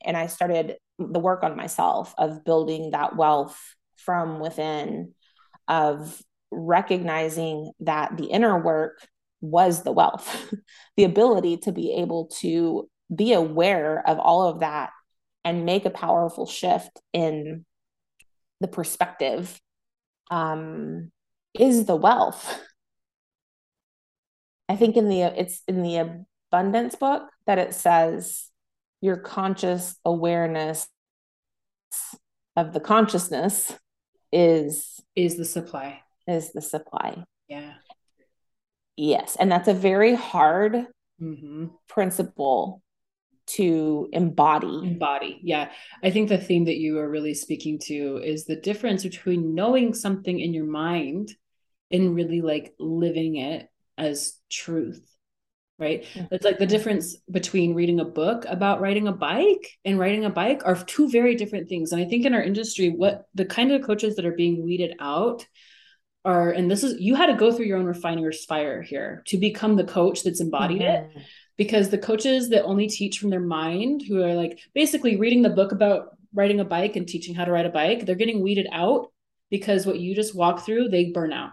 And 0.04 0.16
I 0.16 0.26
started 0.26 0.76
the 0.98 1.20
work 1.20 1.42
on 1.42 1.56
myself 1.56 2.14
of 2.18 2.44
building 2.44 2.90
that 2.90 3.16
wealth 3.16 3.58
from 3.96 4.40
within, 4.40 5.14
of 5.68 6.20
recognizing 6.50 7.72
that 7.80 8.16
the 8.16 8.26
inner 8.26 8.60
work 8.60 9.06
was 9.40 9.82
the 9.82 9.92
wealth, 9.92 10.52
the 10.96 11.04
ability 11.04 11.58
to 11.58 11.72
be 11.72 11.94
able 11.94 12.26
to 12.40 12.88
be 13.14 13.32
aware 13.32 14.06
of 14.06 14.18
all 14.18 14.48
of 14.48 14.60
that 14.60 14.90
and 15.44 15.64
make 15.64 15.84
a 15.84 15.90
powerful 15.90 16.46
shift 16.46 17.00
in 17.12 17.64
the 18.60 18.68
perspective 18.68 19.60
um, 20.30 21.10
is 21.58 21.86
the 21.86 21.96
wealth. 21.96 22.60
I 24.68 24.76
think 24.76 24.96
in 24.96 25.08
the 25.08 25.22
it's 25.22 25.62
in 25.66 25.82
the 25.82 26.24
abundance 26.50 26.94
book 26.94 27.28
that 27.46 27.58
it 27.58 27.74
says 27.74 28.48
your 29.00 29.16
conscious 29.16 29.96
awareness 30.04 30.88
of 32.56 32.72
the 32.72 32.80
consciousness 32.80 33.72
is 34.32 35.00
is 35.14 35.36
the 35.36 35.44
supply. 35.44 36.00
is 36.26 36.52
the 36.52 36.60
supply. 36.60 37.24
Yeah. 37.48 37.74
Yes. 38.96 39.36
And 39.38 39.50
that's 39.50 39.68
a 39.68 39.74
very 39.74 40.14
hard 40.14 40.86
mm-hmm. 41.20 41.66
principle 41.88 42.82
to 43.46 44.08
embody. 44.12 44.80
Embody. 44.84 45.40
Yeah. 45.42 45.70
I 46.02 46.10
think 46.10 46.28
the 46.28 46.36
theme 46.36 46.66
that 46.66 46.76
you 46.76 46.98
are 46.98 47.08
really 47.08 47.34
speaking 47.34 47.78
to 47.84 48.20
is 48.22 48.44
the 48.44 48.56
difference 48.56 49.02
between 49.02 49.54
knowing 49.54 49.94
something 49.94 50.38
in 50.38 50.52
your 50.52 50.66
mind 50.66 51.34
and 51.90 52.14
really 52.14 52.42
like 52.42 52.74
living 52.78 53.36
it 53.36 53.68
as 53.96 54.34
truth 54.50 55.02
right? 55.78 56.04
Mm-hmm. 56.14 56.34
It's 56.34 56.44
like 56.44 56.58
the 56.58 56.66
difference 56.66 57.16
between 57.30 57.74
reading 57.74 58.00
a 58.00 58.04
book 58.04 58.44
about 58.48 58.80
riding 58.80 59.06
a 59.06 59.12
bike 59.12 59.78
and 59.84 59.98
riding 59.98 60.24
a 60.24 60.30
bike 60.30 60.62
are 60.64 60.76
two 60.76 61.08
very 61.08 61.36
different 61.36 61.68
things. 61.68 61.92
And 61.92 62.02
I 62.02 62.04
think 62.04 62.24
in 62.24 62.34
our 62.34 62.42
industry, 62.42 62.88
what 62.88 63.26
the 63.34 63.44
kind 63.44 63.70
of 63.72 63.82
coaches 63.82 64.16
that 64.16 64.26
are 64.26 64.34
being 64.34 64.64
weeded 64.64 64.96
out 64.98 65.46
are, 66.24 66.50
and 66.50 66.70
this 66.70 66.82
is, 66.82 67.00
you 67.00 67.14
had 67.14 67.26
to 67.26 67.36
go 67.36 67.52
through 67.52 67.66
your 67.66 67.78
own 67.78 67.86
refiner's 67.86 68.44
fire 68.44 68.82
here 68.82 69.22
to 69.26 69.36
become 69.36 69.76
the 69.76 69.84
coach 69.84 70.24
that's 70.24 70.40
embodied 70.40 70.82
mm-hmm. 70.82 71.18
it. 71.18 71.24
Because 71.56 71.88
the 71.88 71.98
coaches 71.98 72.50
that 72.50 72.62
only 72.62 72.86
teach 72.86 73.18
from 73.18 73.30
their 73.30 73.40
mind, 73.40 74.02
who 74.06 74.22
are 74.22 74.34
like 74.34 74.60
basically 74.74 75.16
reading 75.16 75.42
the 75.42 75.50
book 75.50 75.72
about 75.72 76.16
riding 76.32 76.60
a 76.60 76.64
bike 76.64 76.94
and 76.94 77.08
teaching 77.08 77.34
how 77.34 77.44
to 77.44 77.50
ride 77.50 77.66
a 77.66 77.70
bike, 77.70 78.06
they're 78.06 78.14
getting 78.14 78.42
weeded 78.42 78.68
out 78.72 79.08
because 79.50 79.84
what 79.84 79.98
you 79.98 80.14
just 80.14 80.36
walk 80.36 80.64
through, 80.64 80.88
they 80.88 81.10
burn 81.10 81.32
out 81.32 81.50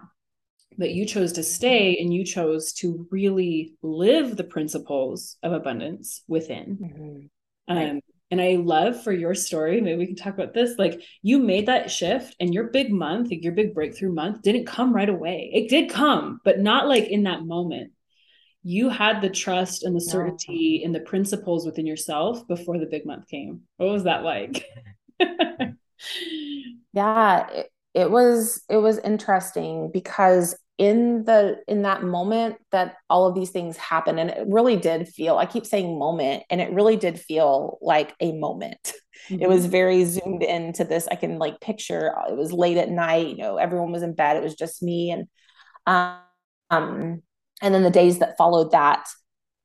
but 0.78 0.92
you 0.92 1.06
chose 1.06 1.34
to 1.34 1.44
stay 1.44 1.98
and 1.98 2.14
you 2.14 2.24
chose 2.26 2.74
to 2.74 3.08
really 3.12 3.76
live 3.82 4.36
the 4.36 4.44
principles 4.44 5.38
of 5.44 5.52
abundance 5.52 6.24
within 6.28 6.78
mm-hmm. 6.82 7.74
right. 7.74 7.90
um, 7.90 8.02
and 8.32 8.42
i 8.42 8.56
love 8.56 9.04
for 9.04 9.12
your 9.12 9.36
story 9.36 9.82
maybe 9.82 9.98
we 9.98 10.08
can 10.08 10.16
talk 10.16 10.34
about 10.34 10.54
this 10.54 10.78
like 10.78 11.02
you 11.22 11.40
made 11.40 11.68
that 11.68 11.92
shift 11.92 12.36
and 12.40 12.54
your 12.54 12.66
big 12.66 12.92
month 12.92 13.32
your 13.32 13.54
big 13.54 13.74
breakthrough 13.74 14.12
month 14.12 14.42
didn't 14.42 14.66
come 14.66 14.94
right 14.94 15.10
away 15.10 15.52
it 15.54 15.70
did 15.70 15.90
come 15.90 16.40
but 16.44 16.60
not 16.60 16.88
like 16.88 17.06
in 17.06 17.24
that 17.24 17.46
moment 17.46 17.92
you 18.68 18.90
had 18.90 19.22
the 19.22 19.30
trust 19.30 19.84
and 19.84 19.96
the 19.96 20.02
certainty 20.02 20.80
no. 20.80 20.86
and 20.86 20.96
the 20.96 21.00
principles 21.00 21.68
within 21.68 21.86
yourself 21.86 22.48
before 22.48 22.80
the 22.80 22.88
big 22.88 23.06
month 23.06 23.28
came 23.28 23.62
what 23.78 23.92
was 23.92 24.06
that 24.06 24.24
like 24.24 24.66
yeah 26.94 27.48
it, 27.52 27.72
it 27.94 28.12
was 28.12 28.64
it 28.70 28.78
was 28.78 28.98
interesting 29.00 29.90
because 29.92 30.56
in 30.78 31.24
the 31.24 31.58
in 31.68 31.84
that 31.84 32.04
moment 32.04 32.58
that 32.72 32.96
all 33.10 33.28
of 33.28 33.36
these 33.36 33.52
things 33.52 33.78
happen 33.78 34.20
and 34.20 34.30
it 34.30 34.46
really 34.48 34.76
did 34.76 35.08
feel 35.08 35.38
i 35.38 35.46
keep 35.46 35.66
saying 35.66 35.98
moment 35.98 36.44
and 36.50 36.60
it 36.60 36.72
really 36.72 36.98
did 36.98 37.20
feel 37.20 37.78
like 37.82 38.14
a 38.20 38.34
moment 38.34 38.94
mm-hmm. 39.30 39.38
it 39.42 39.48
was 39.48 39.62
mm-hmm. 39.62 39.72
very 39.72 40.04
zoomed 40.04 40.44
into 40.44 40.84
this 40.84 41.08
i 41.08 41.16
can 41.16 41.40
like 41.40 41.62
picture 41.62 42.14
it 42.30 42.36
was 42.36 42.52
late 42.52 42.78
at 42.78 42.90
night 42.90 43.28
you 43.28 43.38
know 43.38 43.58
everyone 43.58 43.92
was 43.92 44.04
in 44.04 44.14
bed 44.14 44.36
it 44.36 44.44
was 44.44 44.56
just 44.56 44.84
me 44.84 45.12
and 45.12 45.28
um 46.70 47.22
and 47.62 47.74
then 47.74 47.84
the 47.84 47.90
days 47.90 48.20
that 48.20 48.38
followed 48.38 48.72
that 48.72 49.08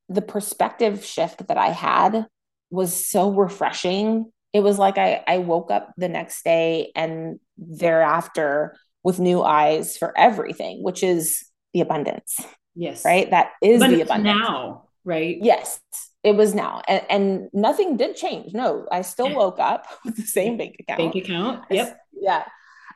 the 0.09 0.23
perspective 0.23 1.05
shift 1.05 1.47
that 1.49 1.59
i 1.59 1.71
had 1.71 2.25
was 2.71 3.09
so 3.09 3.31
refreshing 3.33 4.31
it 4.53 4.61
was 4.61 4.79
like 4.79 4.97
i 4.97 5.25
i 5.27 5.39
woke 5.39 5.73
up 5.73 5.93
the 5.97 6.09
next 6.09 6.45
day 6.45 6.93
and 6.95 7.41
thereafter 7.59 8.77
with 9.03 9.19
new 9.19 9.43
eyes 9.43 9.97
for 9.97 10.17
everything, 10.17 10.83
which 10.83 11.03
is 11.03 11.45
the 11.73 11.81
abundance. 11.81 12.39
Yes. 12.75 13.05
Right. 13.05 13.31
That 13.31 13.53
is 13.63 13.81
but 13.81 13.91
the 13.91 14.03
abundance. 14.03 14.39
Now, 14.39 14.89
right? 15.05 15.39
Yes. 15.41 15.81
It 16.23 16.37
was 16.37 16.55
now. 16.55 16.83
And, 16.87 17.03
and 17.09 17.49
nothing 17.53 17.97
did 17.97 18.17
change. 18.17 18.53
No, 18.53 18.87
I 18.91 19.03
still 19.03 19.35
woke 19.35 19.59
up 19.59 19.87
with 20.05 20.17
the 20.17 20.23
same 20.23 20.57
bank 20.57 20.77
account. 20.81 20.99
Bank 20.99 21.15
account. 21.15 21.65
Yep. 21.71 21.99
Yeah. 22.21 22.45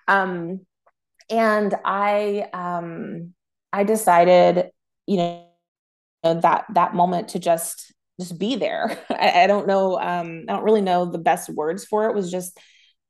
Um, 0.06 0.66
and 1.30 1.74
I 1.84 2.48
um 2.52 3.32
I 3.72 3.84
decided, 3.84 4.70
you 5.06 5.16
know, 5.16 5.44
that 6.22 6.66
that 6.74 6.94
moment 6.94 7.28
to 7.30 7.38
just 7.38 7.92
just 8.20 8.38
be 8.38 8.56
there. 8.56 8.98
I, 9.10 9.44
I 9.44 9.46
don't 9.46 9.66
know, 9.66 9.98
um, 9.98 10.44
I 10.48 10.52
don't 10.52 10.64
really 10.64 10.80
know 10.80 11.06
the 11.06 11.18
best 11.18 11.48
words 11.48 11.84
for 11.84 12.08
it. 12.08 12.14
Was 12.14 12.30
just 12.30 12.58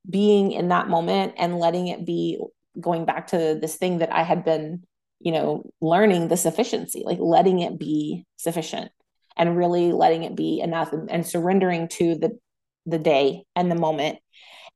being 0.08 0.52
in 0.52 0.68
that 0.68 0.88
moment 0.88 1.34
and 1.38 1.58
letting 1.58 1.88
it 1.88 2.04
be 2.04 2.38
going 2.80 3.04
back 3.04 3.28
to 3.28 3.58
this 3.60 3.76
thing 3.76 3.98
that 3.98 4.12
I 4.12 4.22
had 4.22 4.44
been, 4.44 4.84
you 5.20 5.32
know, 5.32 5.70
learning 5.80 6.28
the 6.28 6.36
sufficiency, 6.36 7.02
like 7.04 7.18
letting 7.20 7.60
it 7.60 7.78
be 7.78 8.26
sufficient 8.36 8.90
and 9.36 9.56
really 9.56 9.92
letting 9.92 10.22
it 10.24 10.36
be 10.36 10.60
enough 10.60 10.92
and, 10.92 11.10
and 11.10 11.26
surrendering 11.26 11.88
to 11.88 12.14
the 12.16 12.38
the 12.86 12.98
day 12.98 13.44
and 13.56 13.70
the 13.70 13.76
moment. 13.76 14.18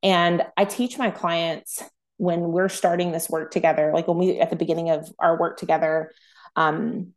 And 0.03 0.43
I 0.57 0.65
teach 0.65 0.97
my 0.97 1.11
clients 1.11 1.83
when 2.17 2.41
we're 2.41 2.69
starting 2.69 3.13
this 3.13 3.29
work 3.29 3.51
together, 3.51 3.93
like 3.95 4.09
when 4.09 4.19
we 4.19 4.41
at 4.41 4.51
the 4.51 4.57
beginning 4.57 4.91
of 4.91 5.11
our 5.19 5.39
work 5.39 5.59
together, 5.59 6.13
um, 6.57 7.13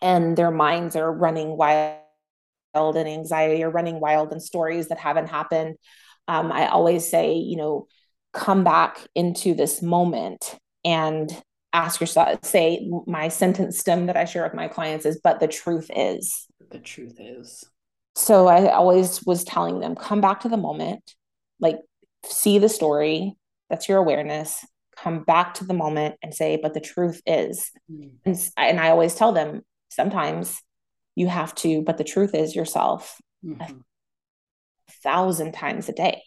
and 0.00 0.36
their 0.36 0.50
minds 0.50 0.96
are 0.96 1.12
running 1.12 1.56
wild 1.56 1.98
and 2.74 3.08
anxiety 3.08 3.62
are 3.64 3.70
running 3.70 4.00
wild 4.00 4.32
and 4.32 4.42
stories 4.42 4.88
that 4.88 4.98
haven't 4.98 5.28
happened. 5.28 5.76
Um, 6.28 6.52
I 6.52 6.68
always 6.68 7.10
say, 7.10 7.34
you 7.34 7.56
know, 7.56 7.88
come 8.38 8.62
back 8.62 9.00
into 9.16 9.52
this 9.52 9.82
moment 9.82 10.56
and 10.84 11.30
ask 11.72 12.00
yourself 12.00 12.42
say 12.44 12.88
my 13.06 13.28
sentence 13.28 13.78
stem 13.78 14.06
that 14.06 14.16
i 14.16 14.24
share 14.24 14.44
with 14.44 14.54
my 14.54 14.68
clients 14.68 15.04
is 15.04 15.20
but 15.22 15.40
the 15.40 15.48
truth 15.48 15.90
is. 15.94 16.46
The 16.70 16.78
truth 16.78 17.16
is. 17.18 17.64
So 18.14 18.46
i 18.46 18.72
always 18.72 19.24
was 19.26 19.44
telling 19.44 19.80
them 19.80 19.96
come 19.96 20.20
back 20.20 20.40
to 20.40 20.48
the 20.48 20.56
moment. 20.56 21.02
Like 21.60 21.80
see 22.24 22.58
the 22.58 22.68
story. 22.68 23.34
That's 23.68 23.88
your 23.88 23.98
awareness. 23.98 24.64
Come 24.96 25.24
back 25.24 25.54
to 25.54 25.64
the 25.64 25.74
moment 25.74 26.14
and 26.22 26.32
say 26.32 26.58
but 26.62 26.74
the 26.74 26.80
truth 26.80 27.20
is 27.26 27.70
mm. 27.90 28.10
and, 28.24 28.50
and 28.56 28.80
i 28.80 28.90
always 28.90 29.14
tell 29.14 29.32
them 29.32 29.62
sometimes 29.90 30.60
you 31.16 31.26
have 31.26 31.54
to 31.56 31.82
but 31.82 31.98
the 31.98 32.04
truth 32.04 32.34
is 32.34 32.54
yourself 32.54 33.20
mm-hmm. 33.44 33.60
a 33.60 33.74
thousand 35.02 35.52
times 35.52 35.88
a 35.88 35.92
day. 35.92 36.22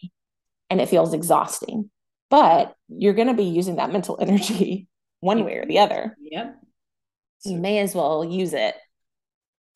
And 0.70 0.80
it 0.80 0.88
feels 0.88 1.12
exhausting 1.12 1.90
but 2.32 2.74
you're 2.88 3.12
going 3.12 3.28
to 3.28 3.34
be 3.34 3.44
using 3.44 3.76
that 3.76 3.92
mental 3.92 4.16
energy 4.20 4.88
one 5.20 5.44
way 5.44 5.58
or 5.58 5.66
the 5.66 5.80
other. 5.80 6.16
Yep. 6.18 6.56
You 7.44 7.58
may 7.58 7.78
as 7.80 7.94
well 7.94 8.24
use 8.24 8.54
it 8.54 8.74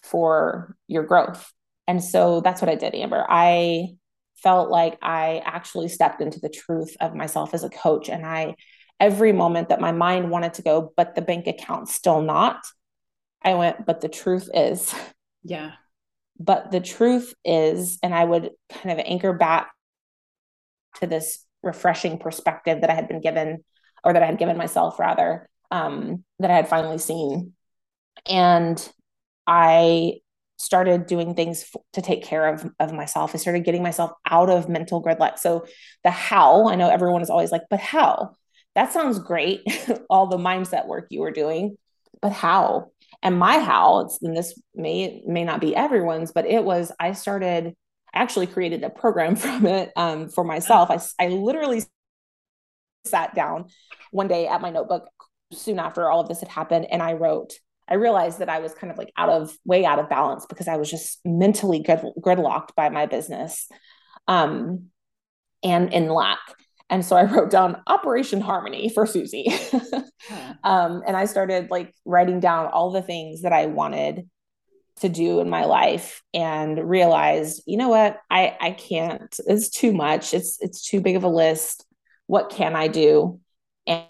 for 0.03 0.75
your 0.89 1.03
growth. 1.03 1.53
And 1.87 2.03
so 2.03 2.41
that's 2.41 2.63
what 2.63 2.71
I 2.71 2.75
did, 2.75 2.95
Amber. 2.95 3.27
I 3.29 3.97
felt 4.43 4.71
like 4.71 4.97
I 5.03 5.43
actually 5.45 5.89
stepped 5.89 6.23
into 6.23 6.41
the 6.41 6.49
truth 6.49 6.97
of 6.99 7.15
myself 7.15 7.53
as 7.53 7.63
a 7.63 7.69
coach. 7.69 8.09
And 8.09 8.25
I, 8.25 8.55
every 8.99 9.33
moment 9.33 9.69
that 9.69 9.81
my 9.81 9.93
mind 9.93 10.31
wanted 10.31 10.55
to 10.55 10.63
go, 10.63 10.95
but 10.97 11.15
the 11.15 11.23
bank 11.23 11.47
account 11.47 11.91
still 11.91 12.23
not, 12.23 12.65
I 13.43 13.53
went, 13.55 13.85
but 13.85 14.01
the 14.01 14.09
truth 14.09 14.49
is. 14.55 14.95
Yeah. 15.45 15.73
But 16.41 16.71
the 16.71 16.81
truth 16.81 17.35
is, 17.45 17.99
and 18.03 18.15
I 18.15 18.25
would 18.25 18.51
kind 18.71 18.99
of 18.99 19.05
anchor 19.07 19.35
back 19.35 19.71
to 21.01 21.07
this 21.07 21.46
refreshing 21.63 22.19
perspective 22.19 22.81
that 22.81 22.91
I 22.91 22.95
had 22.95 23.09
been 23.09 23.21
given, 23.21 23.65
or 24.05 24.13
that 24.13 24.23
I 24.23 24.27
had 24.27 24.39
given 24.39 24.57
myself 24.57 24.99
rather, 24.99 25.49
um, 25.71 26.25
that 26.39 26.51
I 26.51 26.57
had 26.57 26.69
finally 26.69 26.99
seen. 26.99 27.53
And 28.27 28.93
I 29.47 30.21
started 30.59 31.07
doing 31.07 31.35
things 31.35 31.63
f- 31.63 31.83
to 31.93 32.03
take 32.03 32.25
care 32.25 32.47
of, 32.47 32.71
of 32.81 32.93
myself. 32.93 33.33
I 33.35 33.39
started 33.39 33.65
getting 33.65 33.83
myself 33.83 34.13
out 34.29 34.49
of 34.49 34.69
mental 34.69 35.03
gridlock. 35.03 35.39
So 35.39 35.67
the 36.03 36.11
how, 36.11 36.69
I 36.69 36.77
know 36.77 36.89
everyone 36.89 37.23
is 37.23 37.31
always 37.31 37.53
like, 37.53 37.63
but 37.69 37.81
how? 37.81 38.35
That 38.75 38.93
sounds 38.93 39.19
great, 39.19 39.63
all 40.11 40.27
the 40.27 40.37
mindset 40.37 40.87
work 40.87 41.07
you 41.11 41.21
were 41.21 41.31
doing, 41.31 41.77
but 42.21 42.33
how? 42.33 42.91
And 43.23 43.39
my 43.39 43.59
how, 43.59 44.01
it's 44.01 44.19
and 44.23 44.37
this 44.37 44.61
may 44.75 45.23
may 45.27 45.45
not 45.45 45.61
be 45.61 45.75
everyone's, 45.75 46.33
but 46.33 46.47
it 46.47 46.63
was 46.63 46.93
I 47.01 47.13
started 47.13 47.75
actually 48.15 48.47
created 48.47 48.83
a 48.85 48.91
program 48.91 49.37
from 49.37 49.67
it 49.67 49.93
um, 49.97 50.29
for 50.29 50.45
myself. 50.45 50.91
I, 50.91 51.25
I 51.25 51.29
literally 51.29 51.83
sat 53.05 53.35
down 53.35 53.67
one 54.11 54.29
day 54.29 54.47
at 54.47 54.61
my 54.61 54.71
notebook 54.71 55.09
soon 55.53 55.79
after 55.79 56.11
all 56.11 56.21
of 56.21 56.29
this 56.29 56.41
had 56.41 56.49
happened 56.49 56.87
and 56.91 57.03
I 57.03 57.13
wrote, 57.13 57.53
I 57.89 57.95
realized 57.95 58.41
that 58.41 58.49
I 58.49 58.59
was 58.59 58.75
kind 58.75 58.91
of 58.91 58.99
like 58.99 59.13
out 59.17 59.29
of 59.29 59.57
way 59.65 59.85
out 59.85 60.01
of 60.01 60.09
balance 60.09 60.45
because 60.47 60.67
I 60.67 60.77
was 60.77 60.91
just 60.91 61.21
mentally 61.25 61.83
grid, 61.83 62.01
gridlocked 62.21 62.75
by 62.75 62.89
my 62.89 63.07
business 63.07 63.69
um, 64.27 64.87
and 65.63 65.93
in 65.93 66.09
lack. 66.09 66.41
And 66.91 67.05
so 67.05 67.17
I 67.17 67.25
wrote 67.25 67.51
down 67.51 67.83
Operation 67.87 68.41
Harmony 68.41 68.89
for 68.89 69.07
Susie. 69.07 69.53
um, 70.65 71.03
and 71.07 71.17
I 71.17 71.25
started 71.27 71.71
like 71.71 71.93
writing 72.05 72.41
down 72.41 72.67
all 72.67 72.91
the 72.91 73.03
things 73.03 73.43
that 73.43 73.53
I 73.53 73.67
wanted 73.67 74.29
to 75.01 75.09
do 75.09 75.41
in 75.41 75.51
my 75.51 75.65
life 75.65 76.23
and 76.33 76.89
realized 76.89 77.63
you 77.67 77.77
know 77.77 77.89
what? 77.89 78.19
I 78.31 78.57
i 78.61 78.71
can't 78.71 79.39
it's 79.47 79.69
too 79.71 79.93
much. 79.93 80.35
It's 80.35 80.59
it's 80.61 80.89
too 80.89 81.01
big 81.01 81.17
of 81.17 81.25
a 81.25 81.29
list. 81.29 81.85
What 82.27 82.51
can 82.51 82.75
i 82.77 82.89
do? 82.89 83.41
And 83.87 84.07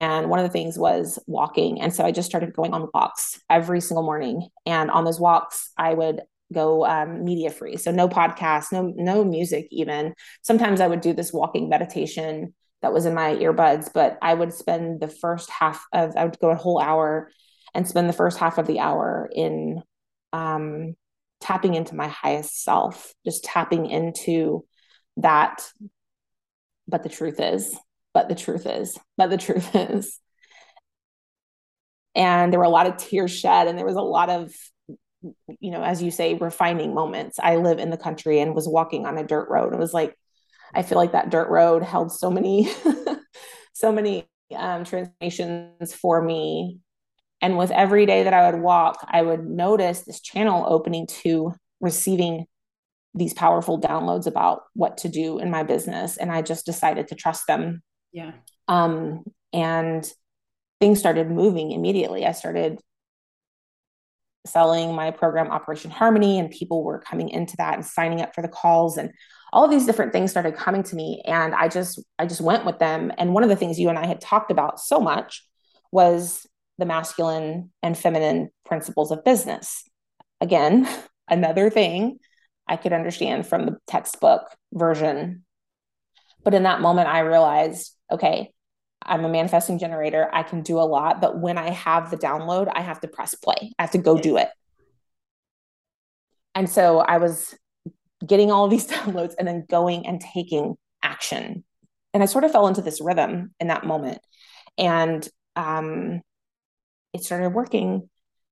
and 0.00 0.30
one 0.30 0.38
of 0.38 0.44
the 0.44 0.52
things 0.52 0.78
was 0.78 1.18
walking. 1.26 1.80
And 1.80 1.94
so 1.94 2.04
i 2.04 2.12
just 2.12 2.28
started 2.28 2.54
going 2.54 2.74
on 2.74 2.88
walks 2.94 3.40
every 3.50 3.80
single 3.80 4.04
morning. 4.04 4.48
And 4.66 4.90
on 4.90 5.04
those 5.04 5.20
walks 5.20 5.70
i 5.76 5.94
would 5.94 6.22
go 6.52 6.86
um, 6.86 7.24
media 7.24 7.50
free. 7.50 7.76
So 7.76 7.90
no 7.90 8.08
podcast 8.08 8.72
no 8.72 8.92
no 8.96 9.24
music 9.24 9.68
even. 9.70 10.14
Sometimes 10.42 10.80
i 10.80 10.86
would 10.86 11.00
do 11.00 11.12
this 11.12 11.32
walking 11.32 11.68
meditation 11.68 12.54
that 12.82 12.92
was 12.92 13.06
in 13.06 13.14
my 13.14 13.34
earbuds 13.34 13.90
but 13.92 14.18
i 14.22 14.32
would 14.32 14.52
spend 14.52 15.00
the 15.00 15.08
first 15.08 15.50
half 15.50 15.84
of 15.92 16.16
i 16.16 16.24
would 16.24 16.38
go 16.38 16.50
a 16.50 16.54
whole 16.54 16.80
hour 16.80 17.28
and 17.74 17.86
spend 17.86 18.08
the 18.08 18.14
first 18.14 18.38
half 18.38 18.58
of 18.58 18.66
the 18.66 18.80
hour 18.80 19.28
in 19.32 19.82
um, 20.32 20.94
tapping 21.40 21.74
into 21.74 21.94
my 21.94 22.08
highest 22.08 22.62
self, 22.62 23.12
just 23.24 23.44
tapping 23.44 23.86
into 23.86 24.64
that. 25.18 25.70
But 26.86 27.02
the 27.02 27.08
truth 27.08 27.40
is, 27.40 27.76
but 28.14 28.28
the 28.28 28.34
truth 28.34 28.66
is, 28.66 28.98
but 29.16 29.28
the 29.28 29.36
truth 29.36 29.74
is. 29.74 30.18
And 32.14 32.52
there 32.52 32.58
were 32.58 32.64
a 32.64 32.70
lot 32.70 32.86
of 32.86 32.96
tears 32.96 33.30
shed, 33.30 33.68
and 33.68 33.78
there 33.78 33.86
was 33.86 33.96
a 33.96 34.00
lot 34.00 34.30
of 34.30 34.52
you 35.60 35.70
know, 35.70 35.82
as 35.82 36.02
you 36.02 36.10
say, 36.10 36.34
refining 36.34 36.94
moments. 36.94 37.38
I 37.42 37.56
live 37.56 37.78
in 37.78 37.90
the 37.90 37.96
country 37.96 38.40
and 38.40 38.54
was 38.54 38.68
walking 38.68 39.06
on 39.06 39.18
a 39.18 39.26
dirt 39.26 39.48
road. 39.48 39.72
It 39.72 39.78
was 39.78 39.92
like, 39.92 40.16
I 40.74 40.82
feel 40.82 40.98
like 40.98 41.12
that 41.12 41.30
dirt 41.30 41.48
road 41.48 41.82
held 41.82 42.12
so 42.12 42.30
many, 42.30 42.70
so 43.72 43.90
many 43.90 44.28
um, 44.54 44.84
transformations 44.84 45.94
for 45.94 46.22
me. 46.22 46.78
And 47.40 47.56
with 47.56 47.70
every 47.70 48.06
day 48.06 48.24
that 48.24 48.34
I 48.34 48.50
would 48.50 48.60
walk, 48.60 49.06
I 49.08 49.22
would 49.22 49.48
notice 49.48 50.02
this 50.02 50.20
channel 50.20 50.66
opening 50.68 51.06
to 51.22 51.54
receiving 51.80 52.46
these 53.14 53.34
powerful 53.34 53.80
downloads 53.80 54.26
about 54.26 54.62
what 54.74 54.98
to 54.98 55.08
do 55.08 55.38
in 55.38 55.50
my 55.50 55.62
business. 55.62 56.16
And 56.16 56.30
I 56.30 56.42
just 56.42 56.66
decided 56.66 57.08
to 57.08 57.14
trust 57.14 57.46
them. 57.46 57.82
Yeah. 58.12 58.32
Um, 58.66 59.24
and 59.52 60.10
things 60.80 60.98
started 60.98 61.30
moving 61.30 61.72
immediately. 61.72 62.26
I 62.26 62.32
started 62.32 62.80
selling 64.46 64.94
my 64.94 65.10
program 65.10 65.50
Operation 65.50 65.90
Harmony, 65.90 66.38
and 66.38 66.50
people 66.50 66.82
were 66.82 67.00
coming 67.00 67.28
into 67.28 67.56
that 67.58 67.74
and 67.74 67.84
signing 67.84 68.20
up 68.20 68.34
for 68.34 68.42
the 68.42 68.48
calls 68.48 68.96
and 68.96 69.12
all 69.52 69.64
of 69.64 69.70
these 69.70 69.86
different 69.86 70.12
things 70.12 70.30
started 70.30 70.54
coming 70.56 70.82
to 70.82 70.96
me 70.96 71.22
and 71.24 71.54
i 71.54 71.68
just 71.68 72.02
i 72.18 72.26
just 72.26 72.40
went 72.40 72.64
with 72.64 72.78
them 72.78 73.10
and 73.18 73.32
one 73.32 73.42
of 73.42 73.48
the 73.48 73.56
things 73.56 73.78
you 73.78 73.88
and 73.88 73.98
i 73.98 74.06
had 74.06 74.20
talked 74.20 74.50
about 74.50 74.80
so 74.80 75.00
much 75.00 75.46
was 75.90 76.46
the 76.78 76.86
masculine 76.86 77.70
and 77.82 77.98
feminine 77.98 78.50
principles 78.64 79.10
of 79.10 79.24
business. 79.24 79.84
Again 80.40 80.88
another 81.30 81.68
thing 81.68 82.18
i 82.66 82.76
could 82.76 82.92
understand 82.94 83.46
from 83.46 83.66
the 83.66 83.76
textbook 83.86 84.42
version. 84.72 85.44
But 86.42 86.54
in 86.54 86.62
that 86.62 86.80
moment 86.80 87.08
i 87.08 87.20
realized 87.20 87.94
okay 88.10 88.52
i'm 89.02 89.24
a 89.24 89.28
manifesting 89.28 89.78
generator. 89.78 90.28
I 90.32 90.42
can 90.42 90.62
do 90.62 90.78
a 90.78 90.88
lot 90.88 91.20
but 91.20 91.38
when 91.38 91.58
i 91.58 91.70
have 91.70 92.10
the 92.10 92.16
download 92.16 92.70
i 92.74 92.80
have 92.80 93.00
to 93.00 93.08
press 93.08 93.34
play. 93.34 93.72
I 93.78 93.82
have 93.82 93.92
to 93.92 93.98
go 93.98 94.18
do 94.18 94.36
it. 94.38 94.48
And 96.54 96.68
so 96.70 97.00
i 97.00 97.18
was 97.18 97.54
getting 98.26 98.50
all 98.50 98.68
these 98.74 98.86
downloads 98.86 99.34
and 99.38 99.46
then 99.46 99.64
going 99.68 100.06
and 100.06 100.20
taking 100.20 100.76
action. 101.02 101.64
And 102.14 102.22
I 102.22 102.26
sort 102.26 102.44
of 102.44 102.52
fell 102.52 102.66
into 102.66 102.82
this 102.82 103.00
rhythm 103.00 103.54
in 103.60 103.68
that 103.68 103.84
moment. 103.84 104.20
And 104.76 105.28
um, 105.56 106.22
it 107.12 107.24
started 107.24 107.50
working. 107.50 108.08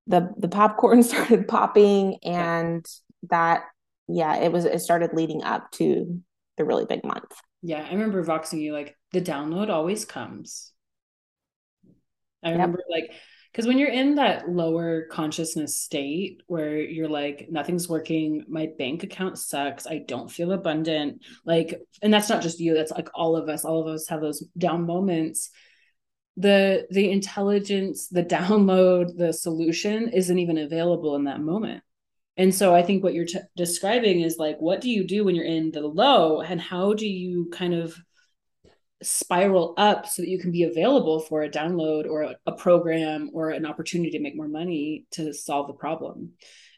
The 0.07 0.33
the 0.37 0.49
popcorn 0.49 1.03
started 1.03 1.49
popping 1.49 2.19
and 2.23 2.85
that 3.31 3.64
yeah, 4.09 4.37
it 4.37 4.53
was 4.53 4.64
it 4.64 4.81
started 4.81 5.11
leading 5.14 5.42
up 5.42 5.71
to 5.73 6.23
the 6.57 6.64
really 6.64 6.85
big 6.85 7.05
month. 7.05 7.33
Yeah, 7.62 7.85
I 7.85 7.92
remember 7.92 8.25
voxing 8.25 8.61
you 8.61 8.73
like 8.73 8.97
the 9.12 9.21
download 9.21 9.71
always 9.71 10.05
comes. 10.05 10.73
I 12.42 12.51
remember 12.51 12.79
yep. 12.88 13.03
like 13.03 13.16
because 13.57 13.66
when 13.66 13.79
you're 13.79 13.88
in 13.88 14.16
that 14.16 14.51
lower 14.51 15.07
consciousness 15.11 15.79
state 15.79 16.42
where 16.47 16.79
you're 16.79 17.09
like 17.09 17.49
nothing's 17.51 17.88
working 17.88 18.45
my 18.49 18.69
bank 18.79 19.03
account 19.03 19.38
sucks 19.38 19.87
i 19.87 19.97
don't 20.07 20.31
feel 20.31 20.53
abundant 20.53 21.23
like 21.47 21.81
and 22.03 22.12
that's 22.12 22.29
not 22.29 22.42
just 22.42 22.61
you 22.61 22.75
that's 22.75 22.92
like 22.92 23.09
all 23.14 23.35
of 23.35 23.49
us 23.49 23.64
all 23.64 23.81
of 23.81 23.87
us 23.87 24.09
have 24.09 24.21
those 24.21 24.45
down 24.59 24.85
moments 24.85 25.51
the 26.37 26.87
the 26.90 27.11
intelligence 27.11 28.09
the 28.09 28.22
download 28.22 29.16
the 29.16 29.33
solution 29.33 30.11
isn't 30.11 30.38
even 30.38 30.59
available 30.59 31.16
in 31.16 31.25
that 31.25 31.40
moment. 31.40 31.83
And 32.37 32.55
so 32.55 32.75
i 32.75 32.83
think 32.83 33.03
what 33.03 33.14
you're 33.14 33.25
t- 33.25 33.38
describing 33.57 34.20
is 34.20 34.37
like 34.37 34.59
what 34.59 34.81
do 34.81 34.90
you 34.90 35.07
do 35.07 35.25
when 35.25 35.35
you're 35.35 35.44
in 35.44 35.70
the 35.70 35.81
low 35.81 36.42
and 36.42 36.61
how 36.61 36.92
do 36.92 37.09
you 37.09 37.49
kind 37.51 37.75
of 37.75 37.96
spiral 39.03 39.75
up 39.77 40.07
so 40.07 40.22
that 40.22 40.29
you 40.29 40.38
can 40.38 40.51
be 40.51 40.64
available 40.64 41.20
for 41.20 41.42
a 41.42 41.51
download 41.51 42.07
or 42.07 42.22
a, 42.22 42.37
a, 42.46 42.53
program 42.53 43.31
or 43.35 43.51
an 43.51 43.66
opportunity 43.66 44.11
to 44.11 44.20
make 44.20 44.35
more 44.35 44.49
money 44.49 45.05
to 45.12 45.33
solve 45.33 45.66
the 45.66 45.75
problem? 45.75 46.33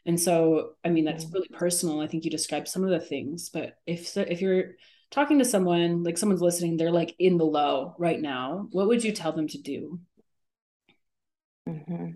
And 0.05 0.19
so 0.19 0.71
i 0.85 0.89
mean 0.89 1.03
that's 1.03 1.25
mm. 1.25 1.33
really 1.33 1.49
personal. 1.49 1.99
I 1.99 2.07
think 2.07 2.23
you 2.23 2.31
described 2.31 2.69
some 2.69 2.85
of 2.85 2.91
the 2.91 3.01
things 3.01 3.49
but 3.49 3.75
if 3.85 4.07
so 4.07 4.21
if 4.21 4.39
you're 4.39 4.75
talking 5.11 5.39
to 5.39 5.45
someone 5.45 6.03
like 6.03 6.17
someone's 6.17 6.41
listening 6.41 6.77
they're 6.77 6.91
like 6.91 7.15
in 7.19 7.37
the 7.37 7.45
low 7.45 7.95
right 7.97 8.21
now 8.21 8.67
what 8.71 8.87
would 8.87 9.03
you 9.03 9.11
tell 9.11 9.31
them 9.31 9.47
to 9.47 9.57
do 9.57 9.99
mm-hmm. 11.67 12.11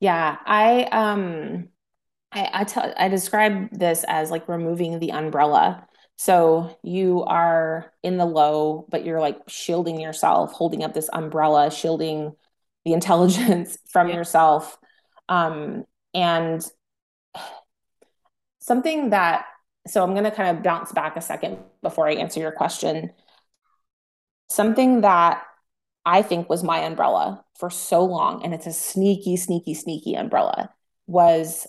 yeah 0.00 0.36
i 0.44 0.84
um 0.84 1.68
i 2.32 2.50
i 2.52 2.64
tell 2.64 2.92
i 2.96 3.08
describe 3.08 3.68
this 3.72 4.04
as 4.08 4.30
like 4.30 4.48
removing 4.48 4.98
the 4.98 5.12
umbrella 5.12 5.86
so 6.18 6.76
you 6.82 7.22
are 7.22 7.92
in 8.02 8.16
the 8.16 8.26
low, 8.26 8.86
but 8.90 9.04
you're 9.04 9.20
like 9.20 9.38
shielding 9.46 10.00
yourself, 10.00 10.52
holding 10.52 10.82
up 10.82 10.92
this 10.92 11.08
umbrella, 11.12 11.70
shielding 11.70 12.32
the 12.84 12.92
intelligence 12.92 13.78
from 13.88 14.08
yeah. 14.08 14.16
yourself. 14.16 14.76
Um, 15.28 15.84
and 16.12 16.66
something 18.58 19.10
that, 19.10 19.44
so 19.88 20.02
I'm 20.02 20.12
going 20.12 20.24
to 20.24 20.30
kind 20.30 20.56
of 20.56 20.62
bounce 20.62 20.92
back 20.92 21.16
a 21.16 21.20
second 21.20 21.58
before 21.82 22.08
I 22.08 22.14
answer 22.14 22.40
your 22.40 22.52
question. 22.52 23.12
Something 24.50 25.02
that 25.02 25.42
I 26.04 26.22
think 26.22 26.48
was 26.48 26.64
my 26.64 26.78
umbrella 26.78 27.44
for 27.58 27.70
so 27.70 28.04
long, 28.04 28.44
and 28.44 28.54
it's 28.54 28.66
a 28.66 28.72
sneaky, 28.72 29.36
sneaky, 29.36 29.74
sneaky 29.74 30.14
umbrella, 30.14 30.70
was 31.06 31.66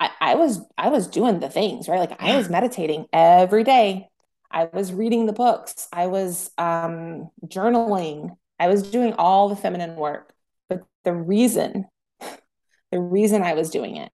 I, 0.00 0.10
I 0.20 0.34
was 0.36 0.60
I 0.78 0.88
was 0.88 1.08
doing 1.08 1.40
the 1.40 1.48
things 1.48 1.88
right? 1.88 1.98
Like 1.98 2.20
I 2.22 2.36
was 2.36 2.48
meditating 2.48 3.06
every 3.12 3.64
day. 3.64 4.08
I 4.50 4.68
was 4.72 4.92
reading 4.92 5.26
the 5.26 5.32
books. 5.32 5.88
I 5.92 6.06
was 6.06 6.50
um, 6.58 7.30
journaling. 7.46 8.36
I 8.60 8.68
was 8.68 8.88
doing 8.88 9.14
all 9.14 9.48
the 9.48 9.56
feminine 9.56 9.96
work. 9.96 10.32
But 10.68 10.84
the 11.04 11.12
reason 11.12 11.86
the 12.92 13.00
reason 13.00 13.42
I 13.42 13.54
was 13.54 13.70
doing 13.70 13.96
it 13.96 14.12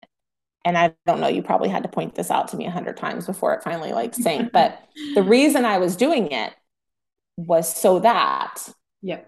and 0.65 0.77
I 0.77 0.95
don't 1.07 1.21
know 1.21 1.29
you 1.29 1.43
probably 1.43 1.69
had 1.69 1.83
to 1.83 1.89
point 1.89 2.15
this 2.15 2.31
out 2.31 2.49
to 2.49 2.57
me 2.57 2.67
a 2.67 2.71
hundred 2.71 2.97
times 2.97 3.27
before 3.27 3.55
it 3.55 3.63
finally 3.63 3.93
like 3.93 4.15
sank 4.15 4.53
but 4.53 4.81
the 5.15 5.23
reason 5.23 5.65
I 5.65 5.79
was 5.79 5.97
doing 5.97 6.31
it 6.31 6.53
was 7.37 7.75
so 7.75 8.01
that 8.01 8.57
yeah 9.03 9.21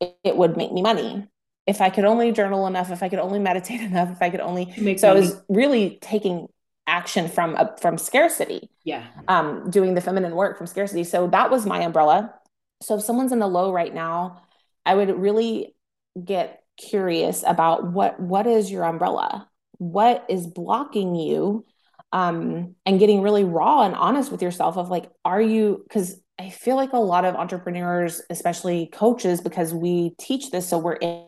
it, 0.00 0.16
it 0.24 0.36
would 0.36 0.56
make 0.56 0.72
me 0.72 0.82
money 0.82 1.28
if 1.66 1.80
I 1.80 1.90
could 1.90 2.04
only 2.04 2.32
journal 2.32 2.66
enough, 2.66 2.90
if 2.90 3.02
I 3.02 3.08
could 3.08 3.18
only 3.18 3.38
meditate 3.38 3.80
enough, 3.80 4.10
if 4.10 4.22
I 4.22 4.30
could 4.30 4.40
only 4.40 4.72
Make 4.78 4.98
so 4.98 5.08
money. 5.08 5.20
I 5.20 5.22
was 5.22 5.42
really 5.48 5.98
taking 6.00 6.48
action 6.86 7.28
from 7.28 7.56
uh, 7.56 7.74
from 7.80 7.98
scarcity. 7.98 8.70
Yeah. 8.84 9.06
Um, 9.28 9.70
doing 9.70 9.94
the 9.94 10.00
feminine 10.00 10.34
work 10.34 10.58
from 10.58 10.66
scarcity. 10.66 11.04
So 11.04 11.26
that 11.28 11.50
was 11.50 11.66
my 11.66 11.80
umbrella. 11.80 12.34
So 12.82 12.96
if 12.96 13.02
someone's 13.02 13.32
in 13.32 13.38
the 13.38 13.46
low 13.46 13.72
right 13.72 13.94
now, 13.94 14.42
I 14.84 14.94
would 14.94 15.10
really 15.18 15.74
get 16.22 16.62
curious 16.76 17.42
about 17.46 17.92
what 17.92 18.20
what 18.20 18.46
is 18.46 18.70
your 18.70 18.84
umbrella? 18.84 19.48
What 19.78 20.24
is 20.28 20.46
blocking 20.46 21.14
you? 21.14 21.64
Um, 22.12 22.76
and 22.86 23.00
getting 23.00 23.22
really 23.22 23.42
raw 23.42 23.82
and 23.82 23.94
honest 23.96 24.30
with 24.30 24.40
yourself 24.40 24.76
of 24.76 24.88
like, 24.88 25.10
are 25.24 25.40
you 25.40 25.82
because 25.82 26.20
I 26.38 26.50
feel 26.50 26.76
like 26.76 26.92
a 26.92 26.98
lot 26.98 27.24
of 27.24 27.34
entrepreneurs, 27.34 28.22
especially 28.30 28.86
coaches, 28.86 29.40
because 29.40 29.74
we 29.74 30.14
teach 30.18 30.50
this, 30.52 30.68
so 30.68 30.78
we're 30.78 30.94
in 30.94 31.24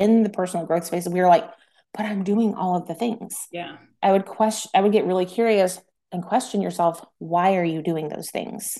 in 0.00 0.22
the 0.22 0.30
personal 0.30 0.66
growth 0.66 0.86
space 0.86 1.06
we're 1.06 1.28
like 1.28 1.48
but 1.92 2.06
i'm 2.06 2.24
doing 2.24 2.54
all 2.54 2.76
of 2.76 2.88
the 2.88 2.94
things. 2.94 3.46
Yeah. 3.52 3.76
I 4.02 4.10
would 4.12 4.24
question 4.24 4.70
i 4.74 4.80
would 4.80 4.92
get 4.92 5.04
really 5.04 5.26
curious 5.26 5.80
and 6.10 6.24
question 6.24 6.62
yourself 6.62 7.04
why 7.18 7.56
are 7.56 7.64
you 7.64 7.82
doing 7.82 8.08
those 8.08 8.30
things? 8.30 8.78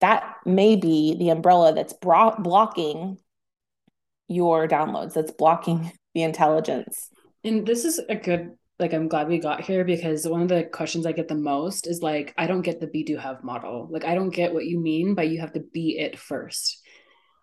That 0.00 0.34
may 0.44 0.76
be 0.76 1.14
the 1.16 1.30
umbrella 1.30 1.72
that's 1.74 1.92
bro- 1.92 2.36
blocking 2.38 3.18
your 4.28 4.66
downloads 4.68 5.14
that's 5.14 5.32
blocking 5.32 5.92
the 6.14 6.22
intelligence 6.22 7.10
and 7.44 7.66
this 7.66 7.84
is 7.84 7.98
a 8.08 8.14
good 8.14 8.50
like 8.78 8.92
i'm 8.92 9.08
glad 9.08 9.28
we 9.28 9.38
got 9.38 9.60
here 9.60 9.84
because 9.84 10.26
one 10.26 10.42
of 10.42 10.48
the 10.48 10.64
questions 10.64 11.06
i 11.06 11.12
get 11.12 11.28
the 11.28 11.34
most 11.34 11.86
is 11.86 12.00
like 12.02 12.34
i 12.38 12.46
don't 12.46 12.62
get 12.62 12.80
the 12.80 12.86
be 12.86 13.02
do 13.02 13.16
have 13.16 13.44
model 13.44 13.88
like 13.90 14.04
i 14.04 14.14
don't 14.14 14.30
get 14.30 14.52
what 14.52 14.66
you 14.66 14.80
mean 14.80 15.14
by 15.14 15.22
you 15.22 15.40
have 15.40 15.52
to 15.52 15.60
be 15.72 15.98
it 15.98 16.18
first 16.18 16.80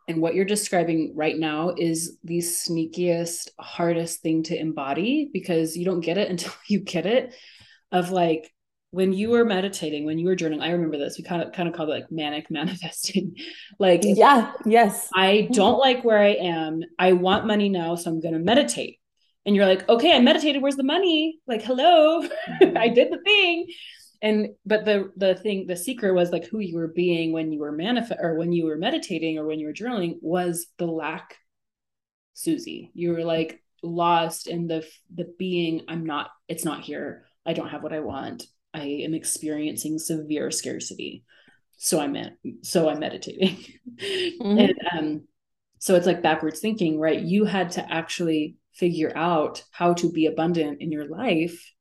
and 0.07 0.21
what 0.21 0.36
you're 0.36 0.45
describing 0.45 1.13
right 1.15 1.38
now 1.38 1.73
is 1.77 2.17
the 2.23 2.38
sneakiest, 2.38 3.49
hardest 3.60 4.21
thing 4.21 4.43
to 4.43 4.57
embody 4.57 5.29
because 5.33 5.75
you 5.75 5.83
don't 5.83 6.01
get 6.01 6.17
it 6.17 6.29
until 6.31 6.53
you 6.67 6.79
get 6.79 7.05
it. 7.05 7.33
Of 7.91 8.12
like 8.12 8.51
when 8.91 9.13
you 9.13 9.29
were 9.29 9.45
meditating, 9.45 10.05
when 10.05 10.19
you 10.19 10.27
were 10.27 10.36
journaling, 10.36 10.62
I 10.62 10.71
remember 10.71 10.97
this. 10.97 11.17
We 11.17 11.23
kind 11.23 11.41
of 11.41 11.53
kind 11.53 11.69
of 11.69 11.75
called 11.75 11.89
it 11.89 11.93
like 11.93 12.12
manic 12.12 12.47
manifesting. 12.51 13.36
like 13.79 14.01
yeah, 14.03 14.53
yes. 14.65 15.10
I 15.13 15.27
mm-hmm. 15.27 15.53
don't 15.53 15.79
like 15.79 16.03
where 16.03 16.19
I 16.19 16.33
am. 16.33 16.81
I 16.99 17.13
want 17.13 17.47
money 17.47 17.69
now, 17.69 17.95
so 17.95 18.12
I'm 18.12 18.21
gonna 18.21 18.39
meditate. 18.39 18.99
And 19.47 19.55
you're 19.55 19.65
like, 19.65 19.89
okay, 19.89 20.15
I 20.15 20.19
meditated. 20.19 20.62
Where's 20.62 20.75
the 20.75 20.83
money? 20.83 21.39
Like, 21.47 21.63
hello. 21.63 22.21
I 22.75 22.89
did 22.89 23.12
the 23.12 23.21
thing 23.25 23.67
and 24.21 24.49
but 24.65 24.86
the 24.86 25.12
the 25.15 25.36
thing 25.36 25.67
the 25.67 25.75
secret 25.75 26.13
was 26.13 26.31
like 26.31 26.45
who 26.45 26.60
you 26.60 26.75
were 26.75 26.88
being 26.88 27.31
when 27.31 27.51
you 27.51 27.60
were 27.60 27.71
manifest 27.71 28.19
or 28.21 28.36
when 28.36 28.51
you 28.51 28.65
were 28.65 28.77
meditating 28.77 29.38
or 29.38 29.45
when 29.45 29.60
you 29.60 29.67
were 29.67 29.73
journaling 29.73 30.17
was 30.21 30.67
the 30.77 30.86
lack 30.86 31.36
susie 32.33 32.91
you 32.93 33.12
were 33.12 33.23
like 33.23 33.62
lost 33.83 34.47
in 34.47 34.67
the 34.67 34.86
the 35.13 35.31
being 35.38 35.83
i'm 35.88 36.05
not 36.05 36.29
it's 36.47 36.65
not 36.65 36.81
here 36.81 37.25
i 37.45 37.53
don't 37.53 37.69
have 37.69 37.83
what 37.83 37.93
i 37.93 37.99
want 37.99 38.43
i 38.73 38.83
am 38.83 39.13
experiencing 39.13 39.99
severe 39.99 40.49
scarcity 40.49 41.23
so 41.77 41.99
i'm 41.99 42.15
in, 42.15 42.36
so 42.63 42.89
i'm 42.89 42.99
meditating 42.99 43.55
mm-hmm. 44.01 44.57
and 44.57 44.73
um 44.91 45.21
so 45.79 45.95
it's 45.95 46.07
like 46.07 46.23
backwards 46.23 46.60
thinking 46.60 46.99
right 46.99 47.21
you 47.21 47.45
had 47.45 47.71
to 47.71 47.93
actually 47.93 48.55
figure 48.77 49.11
out 49.15 49.63
how 49.71 49.93
to 49.93 50.11
be 50.11 50.27
abundant 50.27 50.81
in 50.81 50.91
your 50.91 51.07
life 51.07 51.73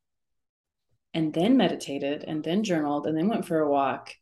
and 1.15 1.33
then 1.33 1.57
meditated 1.57 2.25
and 2.25 2.43
then 2.43 2.63
journaled 2.63 3.07
and 3.07 3.17
then 3.17 3.29
went 3.29 3.47
for 3.47 3.61
a 3.61 3.71
walk. 3.71 4.13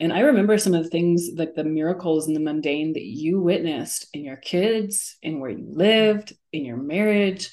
And 0.00 0.12
I 0.12 0.20
remember 0.20 0.58
some 0.58 0.74
of 0.74 0.84
the 0.84 0.90
things 0.90 1.30
like 1.34 1.54
the 1.54 1.64
miracles 1.64 2.26
and 2.26 2.36
the 2.36 2.40
mundane 2.40 2.92
that 2.92 3.04
you 3.04 3.40
witnessed 3.40 4.06
in 4.14 4.24
your 4.24 4.36
kids, 4.36 5.16
in 5.22 5.40
where 5.40 5.50
you 5.50 5.66
lived, 5.68 6.32
in 6.52 6.64
your 6.64 6.76
marriage. 6.76 7.50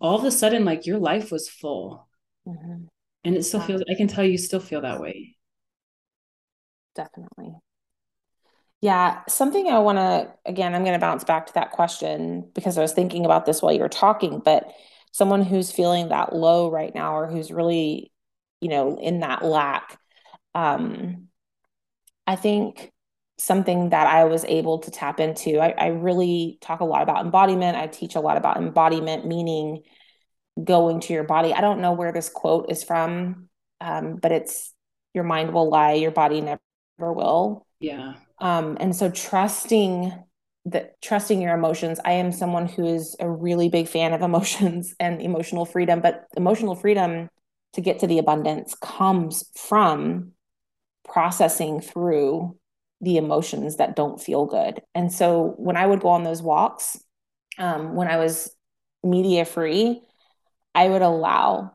All 0.00 0.16
of 0.16 0.24
a 0.24 0.30
sudden, 0.30 0.64
like 0.64 0.86
your 0.86 0.98
life 0.98 1.32
was 1.32 1.48
full. 1.48 2.08
Mm-hmm. 2.46 2.84
And 3.24 3.36
it 3.36 3.42
still 3.42 3.60
feels, 3.60 3.82
I 3.90 3.96
can 3.96 4.06
tell 4.06 4.24
you 4.24 4.38
still 4.38 4.60
feel 4.60 4.82
that 4.82 5.00
way. 5.00 5.36
Definitely. 6.94 7.54
Yeah, 8.80 9.22
something 9.28 9.66
I 9.68 9.80
want 9.80 9.98
to, 9.98 10.32
again, 10.46 10.74
I'm 10.74 10.82
going 10.84 10.94
to 10.94 11.00
bounce 11.00 11.24
back 11.24 11.46
to 11.46 11.54
that 11.54 11.72
question 11.72 12.48
because 12.54 12.78
I 12.78 12.82
was 12.82 12.92
thinking 12.92 13.24
about 13.24 13.44
this 13.44 13.60
while 13.60 13.72
you 13.72 13.80
were 13.80 13.88
talking, 13.88 14.40
but 14.44 14.72
someone 15.10 15.42
who's 15.42 15.72
feeling 15.72 16.08
that 16.08 16.32
low 16.32 16.70
right 16.70 16.94
now 16.94 17.16
or 17.16 17.26
who's 17.26 17.50
really, 17.50 18.12
you 18.60 18.68
know, 18.68 18.96
in 19.00 19.20
that 19.20 19.44
lack, 19.44 19.98
um, 20.54 21.28
I 22.26 22.36
think 22.36 22.92
something 23.38 23.90
that 23.90 24.06
I 24.06 24.24
was 24.24 24.44
able 24.44 24.80
to 24.80 24.90
tap 24.90 25.20
into, 25.20 25.60
I, 25.60 25.70
I 25.70 25.86
really 25.88 26.58
talk 26.60 26.80
a 26.80 26.84
lot 26.84 27.02
about 27.02 27.24
embodiment. 27.24 27.76
I 27.76 27.86
teach 27.88 28.16
a 28.16 28.20
lot 28.20 28.36
about 28.36 28.58
embodiment, 28.58 29.26
meaning 29.26 29.82
going 30.62 31.00
to 31.02 31.12
your 31.14 31.24
body. 31.24 31.54
I 31.54 31.62
don't 31.62 31.80
know 31.80 31.92
where 31.92 32.12
this 32.12 32.30
quote 32.30 32.70
is 32.70 32.84
from, 32.84 33.48
um, 33.80 34.16
but 34.16 34.32
it's 34.32 34.74
your 35.14 35.24
mind 35.24 35.54
will 35.54 35.70
lie, 35.70 35.94
your 35.94 36.10
body 36.10 36.40
never 36.40 36.60
will. 36.98 37.67
Yeah. 37.80 38.14
Um, 38.40 38.76
and 38.80 38.94
so 38.94 39.10
trusting 39.10 40.12
that 40.70 41.00
trusting 41.02 41.40
your 41.40 41.54
emotions. 41.54 41.98
I 42.04 42.12
am 42.12 42.32
someone 42.32 42.66
who 42.66 42.86
is 42.86 43.16
a 43.20 43.28
really 43.28 43.68
big 43.68 43.88
fan 43.88 44.12
of 44.12 44.22
emotions 44.22 44.94
and 45.00 45.20
emotional 45.20 45.64
freedom, 45.64 46.00
but 46.00 46.26
emotional 46.36 46.74
freedom 46.74 47.28
to 47.74 47.80
get 47.80 48.00
to 48.00 48.06
the 48.06 48.18
abundance 48.18 48.74
comes 48.80 49.44
from 49.56 50.32
processing 51.04 51.80
through 51.80 52.56
the 53.00 53.16
emotions 53.16 53.76
that 53.76 53.96
don't 53.96 54.20
feel 54.20 54.46
good. 54.46 54.82
And 54.94 55.12
so 55.12 55.54
when 55.56 55.76
I 55.76 55.86
would 55.86 56.00
go 56.00 56.08
on 56.08 56.24
those 56.24 56.42
walks, 56.42 56.98
um, 57.58 57.94
when 57.94 58.08
I 58.08 58.16
was 58.16 58.50
media 59.02 59.44
free, 59.44 60.02
I 60.74 60.88
would 60.88 61.02
allow 61.02 61.72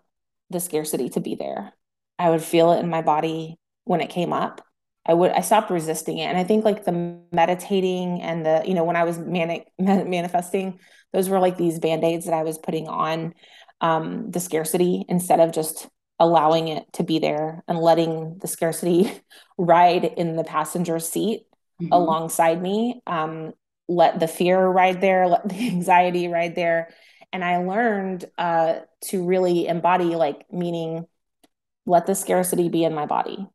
the 0.49 0.59
scarcity 0.59 1.09
to 1.09 1.19
be 1.21 1.35
there. 1.35 1.73
I 2.19 2.29
would 2.29 2.41
feel 2.43 2.73
it 2.73 2.79
in 2.79 2.89
my 2.89 3.01
body 3.01 3.57
when 3.85 4.01
it 4.01 4.09
came 4.09 4.33
up. 4.33 4.61
I 5.05 5.13
would 5.13 5.31
I 5.31 5.41
stopped 5.41 5.69
resisting 5.69 6.17
it. 6.17 6.25
And 6.25 6.37
I 6.37 6.43
think 6.43 6.63
like 6.63 6.85
the 6.85 7.19
meditating 7.31 8.21
and 8.21 8.45
the, 8.45 8.63
you 8.65 8.73
know, 8.73 8.83
when 8.83 8.95
I 8.95 9.03
was 9.03 9.17
manic 9.17 9.67
manifesting, 9.79 10.79
those 11.11 11.29
were 11.29 11.39
like 11.39 11.57
these 11.57 11.79
band-aids 11.79 12.25
that 12.25 12.33
I 12.33 12.43
was 12.43 12.57
putting 12.57 12.87
on 12.87 13.33
um, 13.81 14.31
the 14.31 14.39
scarcity 14.39 15.05
instead 15.09 15.39
of 15.39 15.51
just 15.51 15.87
allowing 16.19 16.69
it 16.69 16.85
to 16.93 17.03
be 17.03 17.19
there 17.19 17.63
and 17.67 17.77
letting 17.77 18.37
the 18.39 18.47
scarcity 18.47 19.11
ride 19.57 20.05
in 20.05 20.35
the 20.35 20.43
passenger 20.43 20.99
seat 20.99 21.43
mm-hmm. 21.81 21.91
alongside 21.91 22.61
me. 22.61 23.01
Um, 23.05 23.53
let 23.89 24.19
the 24.21 24.27
fear 24.27 24.65
ride 24.65 25.01
there, 25.01 25.27
let 25.27 25.47
the 25.47 25.67
anxiety 25.67 26.29
ride 26.29 26.55
there. 26.55 26.89
And 27.33 27.43
I 27.43 27.57
learned 27.57 28.25
uh, 28.37 28.79
to 29.05 29.25
really 29.25 29.67
embody 29.67 30.15
like 30.15 30.45
meaning 30.51 31.07
let 31.85 32.05
the 32.05 32.15
scarcity 32.15 32.69
be 32.69 32.85
in 32.85 32.93
my 32.93 33.05
body 33.05 33.49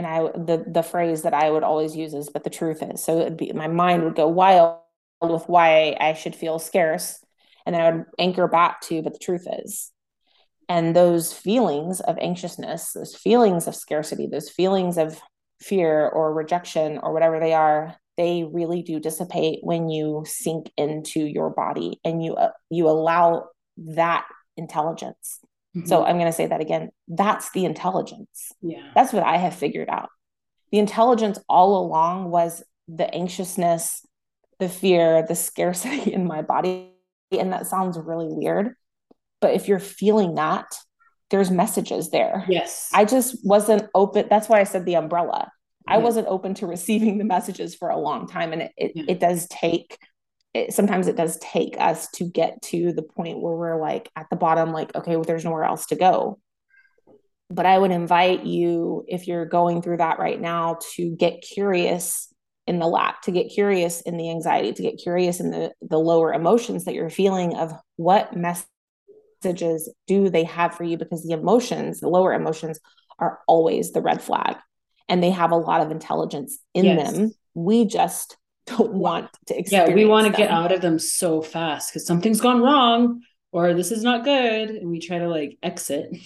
and 0.00 0.06
I 0.06 0.22
the 0.32 0.64
the 0.66 0.82
phrase 0.82 1.22
that 1.22 1.34
I 1.34 1.50
would 1.50 1.62
always 1.62 1.94
use 1.94 2.14
is 2.14 2.30
but 2.30 2.42
the 2.42 2.48
truth 2.48 2.82
is. 2.82 3.04
So 3.04 3.28
be 3.28 3.52
my 3.52 3.68
mind 3.68 4.02
would 4.02 4.14
go 4.14 4.28
wild 4.28 4.78
with 5.20 5.46
why 5.46 5.94
I 6.00 6.14
should 6.14 6.34
feel 6.34 6.58
scarce 6.58 7.22
and 7.66 7.74
then 7.74 7.82
I 7.82 7.90
would 7.90 8.04
anchor 8.18 8.48
back 8.48 8.80
to 8.82 9.02
but 9.02 9.12
the 9.12 9.18
truth 9.18 9.46
is. 9.62 9.92
And 10.70 10.96
those 10.96 11.34
feelings 11.34 12.00
of 12.00 12.16
anxiousness 12.18 12.94
those 12.94 13.14
feelings 13.14 13.66
of 13.66 13.74
scarcity 13.74 14.26
those 14.26 14.48
feelings 14.48 14.96
of 14.96 15.20
fear 15.60 16.08
or 16.08 16.32
rejection 16.32 16.98
or 17.02 17.12
whatever 17.12 17.38
they 17.38 17.52
are 17.52 17.94
they 18.16 18.44
really 18.50 18.80
do 18.80 19.00
dissipate 19.00 19.58
when 19.62 19.90
you 19.90 20.24
sink 20.26 20.70
into 20.78 21.20
your 21.20 21.50
body 21.50 22.00
and 22.06 22.24
you 22.24 22.36
uh, 22.36 22.52
you 22.70 22.88
allow 22.88 23.48
that 23.76 24.24
intelligence 24.56 25.40
Mm-hmm. 25.76 25.86
So 25.86 26.04
I'm 26.04 26.16
going 26.16 26.26
to 26.26 26.32
say 26.32 26.46
that 26.46 26.60
again. 26.60 26.90
That's 27.08 27.50
the 27.52 27.64
intelligence. 27.64 28.52
Yeah. 28.60 28.90
That's 28.94 29.12
what 29.12 29.22
I 29.22 29.36
have 29.36 29.54
figured 29.54 29.88
out. 29.88 30.08
The 30.72 30.78
intelligence 30.78 31.38
all 31.48 31.84
along 31.84 32.30
was 32.30 32.62
the 32.88 33.12
anxiousness, 33.12 34.04
the 34.58 34.68
fear, 34.68 35.24
the 35.26 35.34
scarcity 35.34 36.12
in 36.12 36.26
my 36.26 36.42
body. 36.42 36.92
And 37.32 37.52
that 37.52 37.66
sounds 37.66 37.98
really 37.98 38.28
weird. 38.28 38.74
But 39.40 39.54
if 39.54 39.68
you're 39.68 39.78
feeling 39.78 40.34
that, 40.34 40.66
there's 41.30 41.50
messages 41.50 42.10
there. 42.10 42.44
Yes. 42.48 42.90
I 42.92 43.04
just 43.04 43.36
wasn't 43.44 43.88
open. 43.94 44.26
That's 44.28 44.48
why 44.48 44.60
I 44.60 44.64
said 44.64 44.84
the 44.84 44.96
umbrella. 44.96 45.50
I 45.86 45.98
wasn't 45.98 46.28
open 46.28 46.54
to 46.54 46.66
receiving 46.66 47.18
the 47.18 47.24
messages 47.24 47.74
for 47.74 47.88
a 47.88 47.96
long 47.96 48.28
time. 48.28 48.52
And 48.52 48.62
it, 48.62 48.72
it, 48.76 48.92
yeah. 48.94 49.04
it 49.08 49.20
does 49.20 49.48
take 49.48 49.98
it, 50.54 50.72
sometimes 50.72 51.08
it 51.08 51.16
does 51.16 51.38
take 51.38 51.76
us 51.78 52.08
to 52.12 52.24
get 52.24 52.60
to 52.62 52.92
the 52.92 53.02
point 53.02 53.40
where 53.40 53.54
we're 53.54 53.80
like 53.80 54.10
at 54.16 54.26
the 54.30 54.36
bottom, 54.36 54.72
like, 54.72 54.94
okay, 54.94 55.16
well, 55.16 55.24
there's 55.24 55.44
nowhere 55.44 55.64
else 55.64 55.86
to 55.86 55.96
go. 55.96 56.38
But 57.50 57.66
I 57.66 57.78
would 57.78 57.90
invite 57.90 58.44
you, 58.44 59.04
if 59.08 59.26
you're 59.26 59.46
going 59.46 59.82
through 59.82 59.98
that 59.98 60.18
right 60.18 60.40
now, 60.40 60.78
to 60.94 61.16
get 61.16 61.42
curious 61.42 62.32
in 62.66 62.78
the 62.78 62.86
lack, 62.86 63.22
to 63.22 63.32
get 63.32 63.50
curious 63.50 64.00
in 64.02 64.16
the 64.16 64.30
anxiety, 64.30 64.72
to 64.72 64.82
get 64.82 65.00
curious 65.02 65.40
in 65.40 65.50
the, 65.50 65.72
the 65.80 65.98
lower 65.98 66.32
emotions 66.32 66.84
that 66.84 66.94
you're 66.94 67.10
feeling 67.10 67.56
of 67.56 67.72
what 67.96 68.36
messages 68.36 69.92
do 70.06 70.28
they 70.28 70.44
have 70.44 70.74
for 70.74 70.84
you? 70.84 70.96
Because 70.96 71.24
the 71.26 71.34
emotions, 71.34 72.00
the 72.00 72.08
lower 72.08 72.32
emotions, 72.32 72.78
are 73.18 73.40
always 73.48 73.92
the 73.92 74.00
red 74.00 74.22
flag 74.22 74.56
and 75.08 75.22
they 75.22 75.30
have 75.30 75.50
a 75.50 75.56
lot 75.56 75.80
of 75.80 75.90
intelligence 75.90 76.58
in 76.72 76.84
yes. 76.84 77.12
them. 77.12 77.32
We 77.54 77.84
just 77.84 78.36
don't 78.76 78.94
want 78.94 79.28
to 79.46 79.58
experience. 79.58 79.90
Yeah, 79.90 79.94
we 79.94 80.04
want 80.04 80.26
to 80.26 80.32
get 80.32 80.50
out 80.50 80.72
of 80.72 80.80
them 80.80 80.98
so 80.98 81.42
fast 81.42 81.90
because 81.90 82.06
something's 82.06 82.40
gone 82.40 82.60
wrong 82.60 83.22
or 83.52 83.74
this 83.74 83.90
is 83.90 84.02
not 84.02 84.24
good. 84.24 84.70
And 84.70 84.90
we 84.90 85.00
try 85.00 85.18
to 85.18 85.28
like 85.28 85.58
exit. 85.62 86.16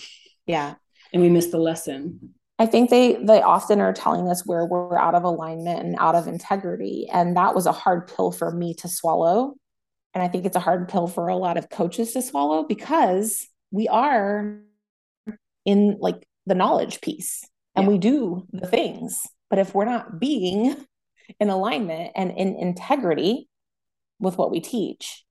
Yeah. 0.47 0.75
And 1.13 1.23
we 1.23 1.31
miss 1.31 1.47
the 1.47 1.59
lesson. 1.59 2.35
I 2.59 2.67
think 2.67 2.91
they 2.91 3.15
they 3.15 3.43
often 3.43 3.81
are 3.81 3.93
telling 3.93 4.29
us 4.29 4.47
where 4.47 4.67
we're 4.67 4.99
out 4.99 5.15
of 5.15 5.25
alignment 5.25 5.81
and 5.81 5.97
out 5.99 6.15
of 6.15 6.29
integrity. 6.29 7.09
And 7.13 7.37
that 7.37 7.55
was 7.55 7.67
a 7.67 7.73
hard 7.73 8.09
pill 8.15 8.31
for 8.31 8.51
me 8.51 8.75
to 8.75 8.89
swallow. 8.89 9.55
And 10.13 10.23
I 10.23 10.29
think 10.29 10.45
it's 10.45 10.57
a 10.57 10.61
hard 10.61 10.89
pill 10.89 11.09
for 11.09 11.29
a 11.29 11.37
lot 11.37 11.57
of 11.57 11.71
coaches 11.71 12.13
to 12.13 12.23
swallow 12.23 12.65
because 12.65 13.49
we 13.73 13.89
are 13.89 14.61
in 15.65 15.97
like 15.99 16.27
the 16.47 16.55
knowledge 16.55 17.01
piece 17.01 17.43
and 17.75 17.87
yeah. 17.87 17.91
we 17.91 17.99
do 17.99 18.47
the 18.53 18.67
things. 18.67 19.21
But 19.51 19.59
if 19.59 19.75
we're 19.75 19.85
not 19.85 20.21
being 20.21 20.77
in 21.41 21.51
alignment 21.51 22.13
and 22.15 22.31
in 22.31 22.57
integrity 22.57 23.49
with 24.19 24.39
what 24.39 24.51
we 24.51 24.61
teach, 24.61 25.25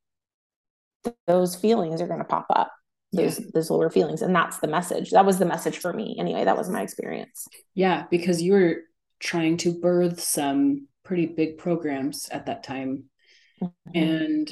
those 1.28 1.56
feelings 1.56 2.02
are 2.02 2.08
going 2.08 2.20
to 2.20 2.26
pop 2.26 2.48
up. 2.50 2.72
Those 3.12 3.40
yeah. 3.40 3.46
those 3.54 3.70
lower 3.70 3.92
feelings, 3.92 4.24
and 4.24 4.36
that's 4.36 4.58
the 4.58 4.68
message. 4.68 5.12
That 5.12 5.26
was 5.26 5.38
the 5.38 5.46
message 5.46 5.78
for 5.78 5.94
me, 5.94 6.16
anyway. 6.18 6.46
That 6.46 6.58
was 6.58 6.70
my 6.70 6.82
experience. 6.82 7.48
Yeah, 7.76 8.06
because 8.10 8.42
you 8.42 8.54
were 8.54 8.78
trying 9.20 9.58
to 9.58 9.80
birth 9.80 10.20
some 10.20 10.88
pretty 11.04 11.28
big 11.28 11.60
programs 11.60 12.28
at 12.30 12.48
that 12.48 12.64
time, 12.64 13.04
mm-hmm. 13.62 13.92
and 13.94 14.52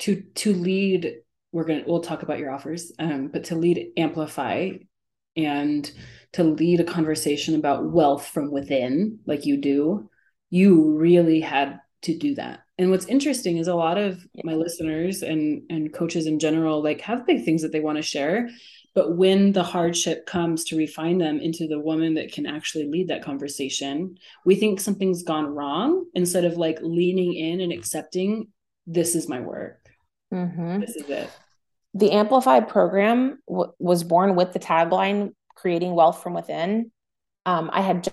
to 0.00 0.22
to 0.34 0.52
lead. 0.52 1.20
We're 1.52 1.64
gonna 1.64 1.84
we'll 1.86 2.00
talk 2.00 2.22
about 2.22 2.38
your 2.38 2.50
offers, 2.50 2.92
um, 2.98 3.28
but 3.28 3.44
to 3.44 3.54
lead 3.54 3.92
amplify 3.96 4.72
and 5.34 5.90
to 6.32 6.44
lead 6.44 6.80
a 6.80 6.84
conversation 6.84 7.54
about 7.54 7.90
wealth 7.90 8.26
from 8.26 8.50
within, 8.50 9.20
like 9.26 9.46
you 9.46 9.56
do, 9.56 10.10
you 10.52 10.98
really 10.98 11.40
had 11.40 11.80
to 12.02 12.16
do 12.16 12.34
that. 12.34 12.60
And 12.78 12.90
what's 12.90 13.06
interesting 13.06 13.56
is 13.56 13.68
a 13.68 13.74
lot 13.74 13.96
of 13.96 14.24
my 14.44 14.54
listeners 14.54 15.22
and 15.22 15.62
and 15.70 15.92
coaches 15.92 16.26
in 16.26 16.38
general 16.38 16.82
like 16.82 17.00
have 17.00 17.26
big 17.26 17.44
things 17.44 17.62
that 17.62 17.72
they 17.72 17.80
want 17.80 17.96
to 17.96 18.02
share 18.02 18.50
but 18.94 19.16
when 19.16 19.52
the 19.52 19.62
hardship 19.62 20.26
comes 20.26 20.64
to 20.64 20.76
refine 20.76 21.16
them 21.16 21.40
into 21.40 21.66
the 21.66 21.78
woman 21.78 22.14
that 22.14 22.32
can 22.32 22.44
actually 22.44 22.86
lead 22.86 23.08
that 23.08 23.22
conversation 23.22 24.16
we 24.44 24.54
think 24.54 24.80
something's 24.80 25.22
gone 25.22 25.46
wrong 25.46 26.04
instead 26.14 26.44
of 26.44 26.56
like 26.56 26.78
leaning 26.82 27.34
in 27.34 27.60
and 27.60 27.72
accepting 27.72 28.48
this 28.86 29.14
is 29.14 29.28
my 29.28 29.40
work. 29.40 29.78
Mm-hmm. 30.34 30.80
this 30.80 30.96
is 30.96 31.08
it. 31.08 31.30
The 31.94 32.10
amplified 32.10 32.68
program 32.68 33.38
w- 33.46 33.72
was 33.78 34.02
born 34.02 34.34
with 34.34 34.52
the 34.52 34.58
tagline 34.58 35.34
creating 35.54 35.94
wealth 35.94 36.22
from 36.22 36.34
within. 36.34 36.90
Um, 37.46 37.70
i 37.72 37.80
had 37.80 38.08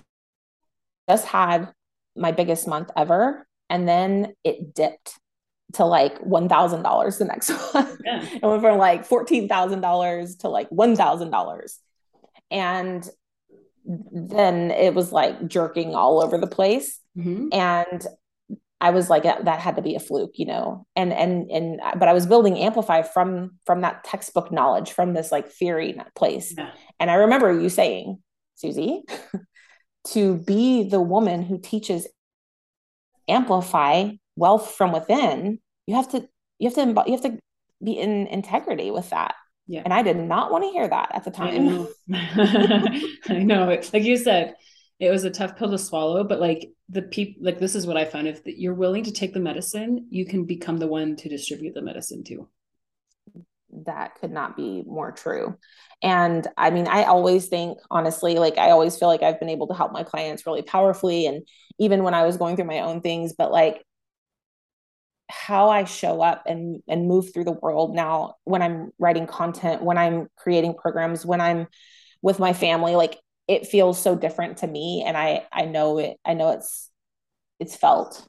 just 1.08 1.26
had 1.26 1.72
my 2.16 2.32
biggest 2.32 2.66
month 2.66 2.90
ever. 2.96 3.46
And 3.68 3.88
then 3.88 4.34
it 4.44 4.74
dipped 4.74 5.18
to 5.74 5.84
like 5.84 6.20
$1,000 6.20 7.18
the 7.18 7.24
next 7.24 7.50
one. 7.72 7.98
Yeah. 8.04 8.24
it 8.24 8.42
went 8.42 8.62
from 8.62 8.78
like 8.78 9.08
$14,000 9.08 10.38
to 10.40 10.48
like 10.48 10.70
$1,000. 10.70 11.78
And 12.50 13.08
then 13.84 14.70
it 14.70 14.94
was 14.94 15.12
like 15.12 15.46
jerking 15.46 15.94
all 15.94 16.22
over 16.22 16.38
the 16.38 16.46
place. 16.46 16.98
Mm-hmm. 17.16 17.48
And 17.52 18.06
I 18.80 18.90
was 18.90 19.10
like 19.10 19.24
that 19.24 19.60
had 19.60 19.76
to 19.76 19.82
be 19.82 19.94
a 19.94 20.00
fluke, 20.00 20.38
you 20.38 20.46
know. 20.46 20.86
And 20.96 21.12
and 21.12 21.50
and 21.50 21.80
but 21.98 22.08
I 22.08 22.14
was 22.14 22.26
building 22.26 22.58
Amplify 22.58 23.02
from 23.02 23.58
from 23.66 23.82
that 23.82 24.04
textbook 24.04 24.50
knowledge, 24.50 24.92
from 24.92 25.12
this 25.12 25.30
like 25.30 25.50
theory 25.50 26.00
place. 26.16 26.54
Yeah. 26.56 26.70
And 26.98 27.10
I 27.10 27.14
remember 27.14 27.60
you 27.60 27.68
saying, 27.68 28.22
Susie, 28.54 29.02
to 30.08 30.36
be 30.36 30.88
the 30.88 31.00
woman 31.00 31.42
who 31.42 31.58
teaches 31.58 32.06
Amplify 33.28 34.10
wealth 34.36 34.74
from 34.74 34.92
within, 34.92 35.60
you 35.86 35.94
have 35.94 36.10
to 36.10 36.28
you 36.58 36.68
have 36.68 36.74
to 36.74 37.04
you 37.06 37.12
have 37.12 37.22
to 37.22 37.38
be 37.82 37.92
in 37.92 38.26
integrity 38.26 38.90
with 38.90 39.10
that. 39.10 39.34
Yeah. 39.66 39.82
And 39.84 39.94
I 39.94 40.02
did 40.02 40.16
not 40.16 40.50
want 40.50 40.64
to 40.64 40.70
hear 40.70 40.88
that 40.88 41.10
at 41.14 41.24
the 41.24 41.30
time. 41.30 41.86
I 42.12 42.18
know. 42.18 42.98
I 43.28 43.38
know. 43.38 43.80
Like 43.92 44.02
you 44.02 44.16
said, 44.16 44.56
it 44.98 45.10
was 45.10 45.24
a 45.24 45.30
tough 45.30 45.56
pill 45.56 45.70
to 45.70 45.78
swallow, 45.78 46.24
but 46.24 46.40
like 46.40 46.70
the 46.88 47.02
people, 47.02 47.44
like 47.44 47.60
this 47.60 47.74
is 47.76 47.86
what 47.86 47.96
I 47.96 48.04
found. 48.04 48.26
If 48.26 48.40
you're 48.44 48.74
willing 48.74 49.04
to 49.04 49.12
take 49.12 49.32
the 49.32 49.40
medicine, 49.40 50.08
you 50.10 50.26
can 50.26 50.44
become 50.44 50.78
the 50.78 50.88
one 50.88 51.14
to 51.16 51.28
distribute 51.28 51.74
the 51.74 51.82
medicine 51.82 52.24
too. 52.24 52.48
That 53.86 54.16
could 54.20 54.32
not 54.32 54.56
be 54.56 54.82
more 54.86 55.12
true. 55.12 55.56
And 56.02 56.46
I 56.56 56.70
mean, 56.70 56.88
I 56.88 57.04
always 57.04 57.46
think, 57.48 57.78
honestly, 57.90 58.36
like 58.38 58.58
I 58.58 58.70
always 58.70 58.98
feel 58.98 59.08
like 59.08 59.22
I've 59.22 59.38
been 59.38 59.48
able 59.48 59.68
to 59.68 59.74
help 59.74 59.92
my 59.92 60.02
clients 60.02 60.46
really 60.46 60.62
powerfully. 60.62 61.26
And 61.26 61.46
even 61.78 62.02
when 62.02 62.14
I 62.14 62.26
was 62.26 62.36
going 62.36 62.56
through 62.56 62.64
my 62.66 62.80
own 62.80 63.00
things, 63.00 63.34
but 63.36 63.52
like 63.52 63.84
how 65.28 65.70
I 65.70 65.84
show 65.84 66.20
up 66.22 66.42
and 66.46 66.82
and 66.88 67.06
move 67.06 67.32
through 67.32 67.44
the 67.44 67.52
world 67.52 67.94
now 67.94 68.34
when 68.44 68.62
I'm 68.62 68.90
writing 68.98 69.26
content, 69.26 69.82
when 69.82 69.96
I'm 69.98 70.28
creating 70.36 70.74
programs, 70.74 71.24
when 71.24 71.40
I'm 71.40 71.68
with 72.22 72.38
my 72.38 72.52
family, 72.52 72.96
like 72.96 73.18
it 73.48 73.66
feels 73.66 74.00
so 74.00 74.16
different 74.16 74.58
to 74.58 74.66
me 74.66 75.04
and 75.06 75.16
I 75.16 75.46
I 75.52 75.66
know 75.66 75.98
it 75.98 76.18
I 76.24 76.34
know 76.34 76.50
it's 76.52 76.90
it's 77.60 77.76
felt 77.76 78.26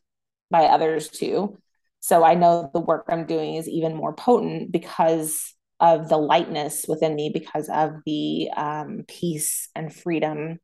by 0.52 0.66
others 0.66 1.10
too. 1.10 1.58
So 2.02 2.24
I 2.24 2.36
know 2.36 2.70
the 2.74 2.82
work 2.82 3.06
I'm 3.10 3.26
doing 3.26 3.56
is 3.56 3.70
even 3.70 3.96
more 3.96 4.14
potent 4.14 4.72
because 4.72 5.54
of 5.80 6.10
the 6.10 6.18
lightness 6.18 6.86
within 6.88 7.16
me 7.16 7.32
because 7.34 7.70
of 7.70 7.94
the 8.06 8.50
um, 8.56 9.06
peace 9.08 9.70
and 9.76 9.94
freedom. 9.94 10.60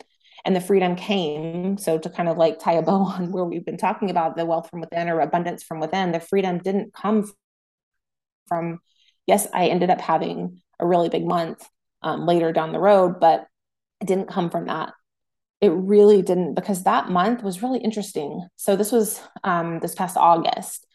And 0.45 0.55
the 0.55 0.61
freedom 0.61 0.95
came 0.95 1.77
so 1.77 1.97
to 1.97 2.09
kind 2.09 2.29
of 2.29 2.37
like 2.37 2.59
tie 2.59 2.73
a 2.73 2.81
bow 2.81 3.01
on 3.17 3.31
where 3.31 3.45
we've 3.45 3.65
been 3.65 3.77
talking 3.77 4.09
about 4.09 4.35
the 4.35 4.45
wealth 4.45 4.69
from 4.69 4.81
within 4.81 5.09
or 5.09 5.19
abundance 5.21 5.63
from 5.63 5.79
within 5.79 6.11
the 6.11 6.19
freedom 6.19 6.59
didn't 6.59 6.93
come 6.93 7.31
from 8.47 8.79
yes 9.25 9.47
i 9.51 9.65
ended 9.65 9.89
up 9.89 9.99
having 9.99 10.61
a 10.79 10.85
really 10.85 11.09
big 11.09 11.25
month 11.25 11.67
um, 12.03 12.27
later 12.27 12.53
down 12.53 12.71
the 12.71 12.79
road 12.79 13.19
but 13.19 13.47
it 14.01 14.07
didn't 14.07 14.29
come 14.29 14.49
from 14.49 14.65
that. 14.65 14.93
It 15.59 15.69
really 15.69 16.21
didn't 16.21 16.53
because 16.53 16.83
that 16.83 17.09
month 17.09 17.41
was 17.41 17.63
really 17.63 17.79
interesting. 17.79 18.47
So 18.57 18.75
this 18.75 18.91
was 18.91 19.21
um, 19.43 19.79
this 19.79 19.95
past 19.95 20.17
august 20.17 20.85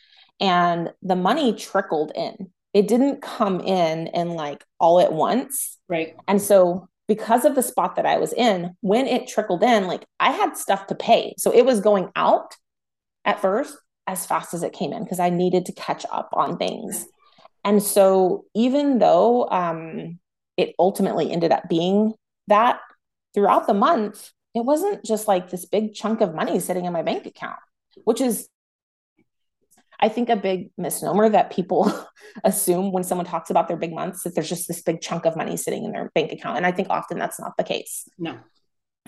and 0.42 0.92
the 1.02 1.16
money 1.16 1.54
trickled 1.54 2.12
in 2.14 2.50
it 2.74 2.86
didn't 2.88 3.22
come 3.22 3.60
in 3.60 4.08
and 4.08 4.34
like 4.34 4.62
all 4.78 5.00
at 5.00 5.12
once 5.12 5.78
right 5.88 6.14
and 6.28 6.42
so 6.42 6.88
because 7.08 7.44
of 7.44 7.54
the 7.54 7.62
spot 7.62 7.96
that 7.96 8.06
I 8.06 8.16
was 8.16 8.32
in, 8.32 8.74
when 8.80 9.06
it 9.06 9.28
trickled 9.28 9.62
in, 9.62 9.86
like 9.86 10.06
I 10.18 10.30
had 10.30 10.56
stuff 10.56 10.86
to 10.86 10.94
pay. 10.94 11.34
So 11.36 11.52
it 11.52 11.66
was 11.66 11.80
going 11.80 12.10
out 12.16 12.54
at 13.26 13.42
first 13.42 13.76
as 14.06 14.24
fast 14.24 14.54
as 14.54 14.62
it 14.62 14.72
came 14.72 14.92
in 14.92 15.02
because 15.02 15.20
I 15.20 15.28
needed 15.28 15.66
to 15.66 15.72
catch 15.72 16.06
up 16.10 16.30
on 16.32 16.56
things. 16.56 17.06
And 17.64 17.82
so 17.82 18.44
even 18.54 18.98
though 18.98 19.48
um, 19.50 20.20
it 20.56 20.74
ultimately 20.78 21.30
ended 21.30 21.52
up 21.52 21.68
being 21.68 22.14
that 22.48 22.80
throughout 23.34 23.66
the 23.66 23.74
month, 23.74 24.30
it 24.54 24.64
wasn't 24.64 25.04
just 25.04 25.28
like 25.28 25.50
this 25.50 25.66
big 25.66 25.94
chunk 25.94 26.22
of 26.22 26.34
money 26.34 26.60
sitting 26.60 26.84
in 26.84 26.92
my 26.92 27.02
bank 27.02 27.26
account, 27.26 27.58
which 28.04 28.20
is 28.20 28.48
I 30.02 30.08
think 30.08 30.28
a 30.28 30.36
big 30.36 30.70
misnomer 30.76 31.28
that 31.28 31.52
people 31.52 31.90
assume 32.44 32.90
when 32.90 33.04
someone 33.04 33.24
talks 33.24 33.50
about 33.50 33.68
their 33.68 33.76
big 33.76 33.94
months 33.94 34.24
that 34.24 34.34
there's 34.34 34.48
just 34.48 34.66
this 34.66 34.82
big 34.82 35.00
chunk 35.00 35.24
of 35.24 35.36
money 35.36 35.56
sitting 35.56 35.84
in 35.84 35.92
their 35.92 36.10
bank 36.16 36.32
account. 36.32 36.56
And 36.56 36.66
I 36.66 36.72
think 36.72 36.88
often 36.90 37.18
that's 37.18 37.38
not 37.38 37.52
the 37.56 37.62
case. 37.62 38.08
No. 38.18 38.38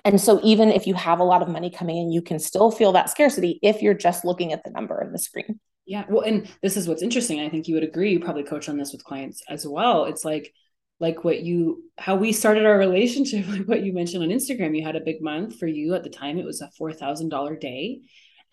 And 0.04 0.20
so 0.20 0.40
even 0.44 0.70
if 0.70 0.86
you 0.86 0.94
have 0.94 1.18
a 1.18 1.24
lot 1.24 1.42
of 1.42 1.48
money 1.48 1.68
coming 1.68 1.96
in, 1.96 2.12
you 2.12 2.22
can 2.22 2.38
still 2.38 2.70
feel 2.70 2.92
that 2.92 3.10
scarcity 3.10 3.58
if 3.60 3.82
you're 3.82 3.94
just 3.94 4.24
looking 4.24 4.52
at 4.52 4.62
the 4.62 4.70
number 4.70 5.02
in 5.02 5.10
the 5.10 5.18
screen. 5.18 5.58
Yeah. 5.84 6.04
Well, 6.08 6.22
and 6.22 6.48
this 6.62 6.76
is 6.76 6.86
what's 6.86 7.02
interesting. 7.02 7.40
I 7.40 7.48
think 7.48 7.66
you 7.66 7.74
would 7.74 7.84
agree, 7.84 8.12
you 8.12 8.20
probably 8.20 8.44
coach 8.44 8.68
on 8.68 8.78
this 8.78 8.92
with 8.92 9.04
clients 9.04 9.42
as 9.48 9.66
well. 9.66 10.04
It's 10.04 10.24
like, 10.24 10.52
like 11.00 11.24
what 11.24 11.40
you 11.42 11.82
how 11.98 12.14
we 12.14 12.32
started 12.32 12.64
our 12.64 12.78
relationship 12.78 13.46
like 13.48 13.66
what 13.66 13.82
you 13.82 13.92
mentioned 13.92 14.22
on 14.22 14.28
instagram 14.28 14.76
you 14.76 14.84
had 14.84 14.94
a 14.94 15.00
big 15.00 15.20
month 15.20 15.58
for 15.58 15.66
you 15.66 15.92
at 15.92 16.04
the 16.04 16.08
time 16.08 16.38
it 16.38 16.44
was 16.44 16.60
a 16.60 16.70
$4000 16.80 17.60
day 17.60 18.02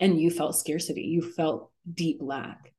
and 0.00 0.20
you 0.20 0.28
felt 0.28 0.56
scarcity 0.56 1.02
you 1.02 1.22
felt 1.22 1.71
deep 1.92 2.18
lack. 2.20 2.72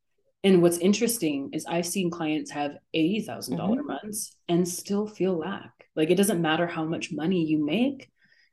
And 0.44 0.62
what's 0.62 0.78
interesting 0.78 1.52
is 1.54 1.66
I've 1.66 1.86
seen 1.86 2.12
clients 2.12 2.52
have 2.52 2.72
$80,000 2.96 3.26
mm-hmm. 3.28 3.56
dollars 3.56 3.86
months 3.86 4.36
and 4.50 4.68
still 4.68 5.08
feel 5.08 5.38
lack. 5.38 5.72
Like 5.96 6.10
it 6.10 6.16
doesn't 6.16 6.42
matter 6.42 6.68
how 6.68 6.84
much 6.84 7.12
money 7.12 7.46
you 7.46 7.64
make. 7.64 8.10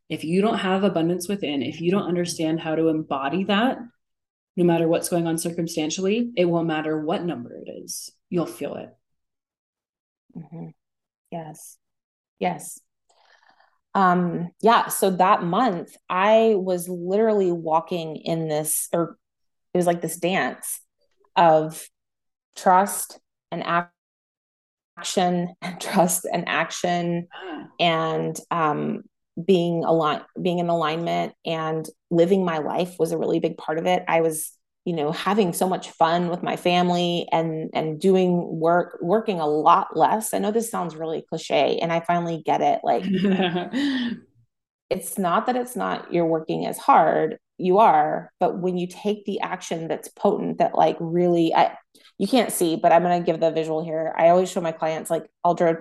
If 0.08 0.24
you 0.24 0.40
don't 0.40 0.58
have 0.58 0.84
abundance 0.84 1.28
within, 1.28 1.62
if 1.62 1.80
you 1.80 1.90
don't 1.90 2.08
understand 2.08 2.60
how 2.60 2.74
to 2.74 2.88
embody 2.88 3.44
that, 3.44 3.78
no 4.56 4.64
matter 4.64 4.88
what's 4.88 5.08
going 5.08 5.26
on 5.26 5.38
circumstantially, 5.38 6.32
it 6.36 6.44
won't 6.44 6.66
matter 6.66 7.00
what 7.00 7.24
number 7.24 7.56
it 7.56 7.70
is, 7.70 8.10
you'll 8.28 8.46
feel 8.46 8.74
it. 8.74 8.90
Mm-hmm. 10.36 10.68
Yes. 11.30 11.78
Yes. 12.38 12.80
Um, 13.94 14.50
yeah. 14.60 14.88
So 14.88 15.10
that 15.10 15.42
month, 15.42 15.96
I 16.08 16.54
was 16.56 16.88
literally 16.88 17.52
walking 17.52 18.16
in 18.16 18.48
this, 18.48 18.88
or 18.92 19.16
it 19.72 19.78
was 19.78 19.86
like 19.86 20.00
this 20.00 20.16
dance 20.16 20.80
of 21.36 21.88
trust 22.56 23.18
and 23.50 23.62
action 24.96 25.54
and 25.62 25.80
trust 25.80 26.26
and 26.30 26.48
action 26.48 27.28
and 27.80 28.38
um, 28.50 29.02
being 29.44 29.84
aligned 29.84 30.24
being 30.40 30.58
in 30.58 30.68
alignment 30.68 31.32
and 31.46 31.88
living 32.10 32.44
my 32.44 32.58
life 32.58 32.96
was 32.98 33.12
a 33.12 33.18
really 33.18 33.40
big 33.40 33.56
part 33.56 33.78
of 33.78 33.86
it. 33.86 34.04
I 34.08 34.20
was 34.20 34.52
you 34.84 34.94
know 34.94 35.12
having 35.12 35.52
so 35.52 35.68
much 35.68 35.90
fun 35.90 36.28
with 36.28 36.42
my 36.42 36.56
family 36.56 37.28
and 37.30 37.70
and 37.74 38.00
doing 38.00 38.58
work 38.58 38.98
working 39.00 39.40
a 39.40 39.46
lot 39.46 39.96
less. 39.96 40.34
I 40.34 40.38
know 40.38 40.50
this 40.50 40.70
sounds 40.70 40.96
really 40.96 41.22
cliche 41.28 41.78
and 41.80 41.92
i 41.92 42.00
finally 42.00 42.42
get 42.44 42.60
it 42.60 42.80
like 42.82 43.04
it's 44.90 45.16
not 45.18 45.46
that 45.46 45.56
it's 45.56 45.76
not 45.76 46.12
you're 46.12 46.26
working 46.26 46.66
as 46.66 46.78
hard 46.78 47.38
you 47.60 47.78
are 47.78 48.32
but 48.40 48.58
when 48.58 48.76
you 48.76 48.86
take 48.86 49.24
the 49.24 49.40
action 49.40 49.88
that's 49.88 50.08
potent 50.08 50.58
that 50.58 50.74
like 50.74 50.96
really 51.00 51.54
I, 51.54 51.76
you 52.18 52.26
can't 52.26 52.52
see 52.52 52.76
but 52.76 52.92
i'm 52.92 53.02
going 53.02 53.20
to 53.20 53.26
give 53.26 53.40
the 53.40 53.50
visual 53.50 53.84
here. 53.84 54.14
I 54.16 54.28
always 54.28 54.50
show 54.50 54.60
my 54.60 54.72
clients 54.72 55.10
like 55.10 55.26
i'll 55.44 55.54
draw 55.54 55.74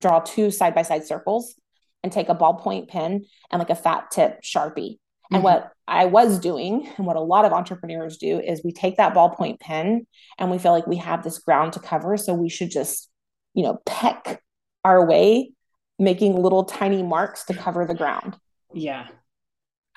draw 0.00 0.20
two 0.20 0.50
side 0.50 0.74
by 0.74 0.82
side 0.82 1.04
circles 1.04 1.54
and 2.02 2.12
take 2.12 2.28
a 2.28 2.34
ballpoint 2.34 2.88
pen 2.88 3.24
and 3.50 3.58
like 3.58 3.70
a 3.70 3.74
fat 3.76 4.10
tip 4.10 4.42
sharpie. 4.42 4.98
Mm-hmm. 4.98 5.36
and 5.36 5.44
what 5.44 5.70
i 5.88 6.04
was 6.04 6.38
doing 6.38 6.88
and 6.96 7.06
what 7.06 7.16
a 7.16 7.20
lot 7.20 7.44
of 7.44 7.52
entrepreneurs 7.52 8.16
do 8.16 8.40
is 8.40 8.62
we 8.64 8.72
take 8.72 8.96
that 8.96 9.14
ballpoint 9.14 9.60
pen 9.60 10.06
and 10.38 10.50
we 10.50 10.58
feel 10.58 10.72
like 10.72 10.86
we 10.86 10.96
have 10.96 11.22
this 11.22 11.38
ground 11.38 11.72
to 11.74 11.80
cover 11.80 12.16
so 12.16 12.34
we 12.34 12.48
should 12.48 12.70
just 12.70 13.08
you 13.54 13.62
know 13.62 13.80
peck 13.86 14.42
our 14.84 15.06
way 15.06 15.52
making 15.98 16.34
little 16.34 16.64
tiny 16.64 17.02
marks 17.02 17.44
to 17.44 17.54
cover 17.54 17.86
the 17.86 17.94
ground. 17.94 18.36
Yeah 18.74 19.06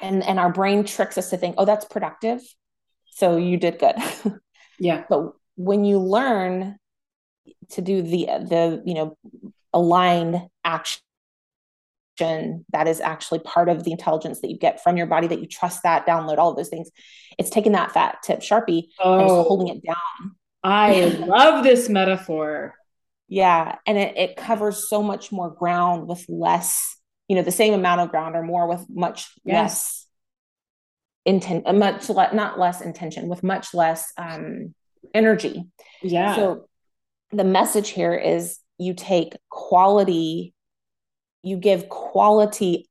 and 0.01 0.23
and 0.23 0.39
our 0.39 0.51
brain 0.51 0.83
tricks 0.83 1.17
us 1.17 1.29
to 1.29 1.37
think 1.37 1.55
oh 1.57 1.65
that's 1.65 1.85
productive. 1.85 2.41
So 3.11 3.37
you 3.37 3.57
did 3.57 3.79
good. 3.79 3.95
Yeah. 4.79 5.03
But 5.09 5.33
when 5.55 5.85
you 5.85 5.99
learn 5.99 6.77
to 7.71 7.81
do 7.81 8.01
the 8.01 8.25
the 8.25 8.83
you 8.85 8.93
know 8.93 9.17
aligned 9.73 10.41
action 10.63 11.01
that 12.71 12.87
is 12.87 13.01
actually 13.01 13.39
part 13.39 13.67
of 13.67 13.83
the 13.83 13.91
intelligence 13.91 14.41
that 14.41 14.49
you 14.49 14.57
get 14.57 14.81
from 14.81 14.95
your 14.97 15.05
body 15.05 15.27
that 15.27 15.39
you 15.39 15.47
trust 15.47 15.83
that 15.83 16.07
download 16.07 16.37
all 16.37 16.49
of 16.49 16.55
those 16.55 16.69
things 16.69 16.89
it's 17.37 17.49
taking 17.49 17.73
that 17.73 17.91
fat 17.91 18.17
tip 18.23 18.39
sharpie 18.39 18.83
oh, 18.99 19.13
and 19.13 19.21
just 19.23 19.33
oh. 19.33 19.43
holding 19.43 19.67
it 19.67 19.83
down. 19.83 20.35
I 20.63 21.01
love 21.19 21.63
this 21.63 21.89
metaphor. 21.89 22.73
Yeah 23.27 23.75
and 23.85 23.97
it, 23.97 24.17
it 24.17 24.37
covers 24.37 24.89
so 24.89 25.01
much 25.01 25.31
more 25.31 25.49
ground 25.49 26.07
with 26.07 26.25
less 26.29 26.97
you 27.27 27.35
know 27.35 27.41
the 27.41 27.51
same 27.51 27.73
amount 27.73 28.01
of 28.01 28.09
ground 28.09 28.35
or 28.35 28.43
more 28.43 28.67
with 28.67 28.85
much 28.89 29.29
yes. 29.43 29.53
less 29.53 30.07
intent 31.25 31.65
uh, 31.65 31.73
much 31.73 32.09
le- 32.09 32.33
not 32.33 32.59
less 32.59 32.81
intention 32.81 33.27
with 33.27 33.43
much 33.43 33.73
less 33.73 34.11
um 34.17 34.73
energy 35.13 35.65
yeah 36.03 36.35
so 36.35 36.67
the 37.31 37.43
message 37.43 37.89
here 37.89 38.13
is 38.13 38.59
you 38.77 38.93
take 38.93 39.35
quality 39.49 40.53
you 41.43 41.57
give 41.57 41.89
quality 41.89 42.87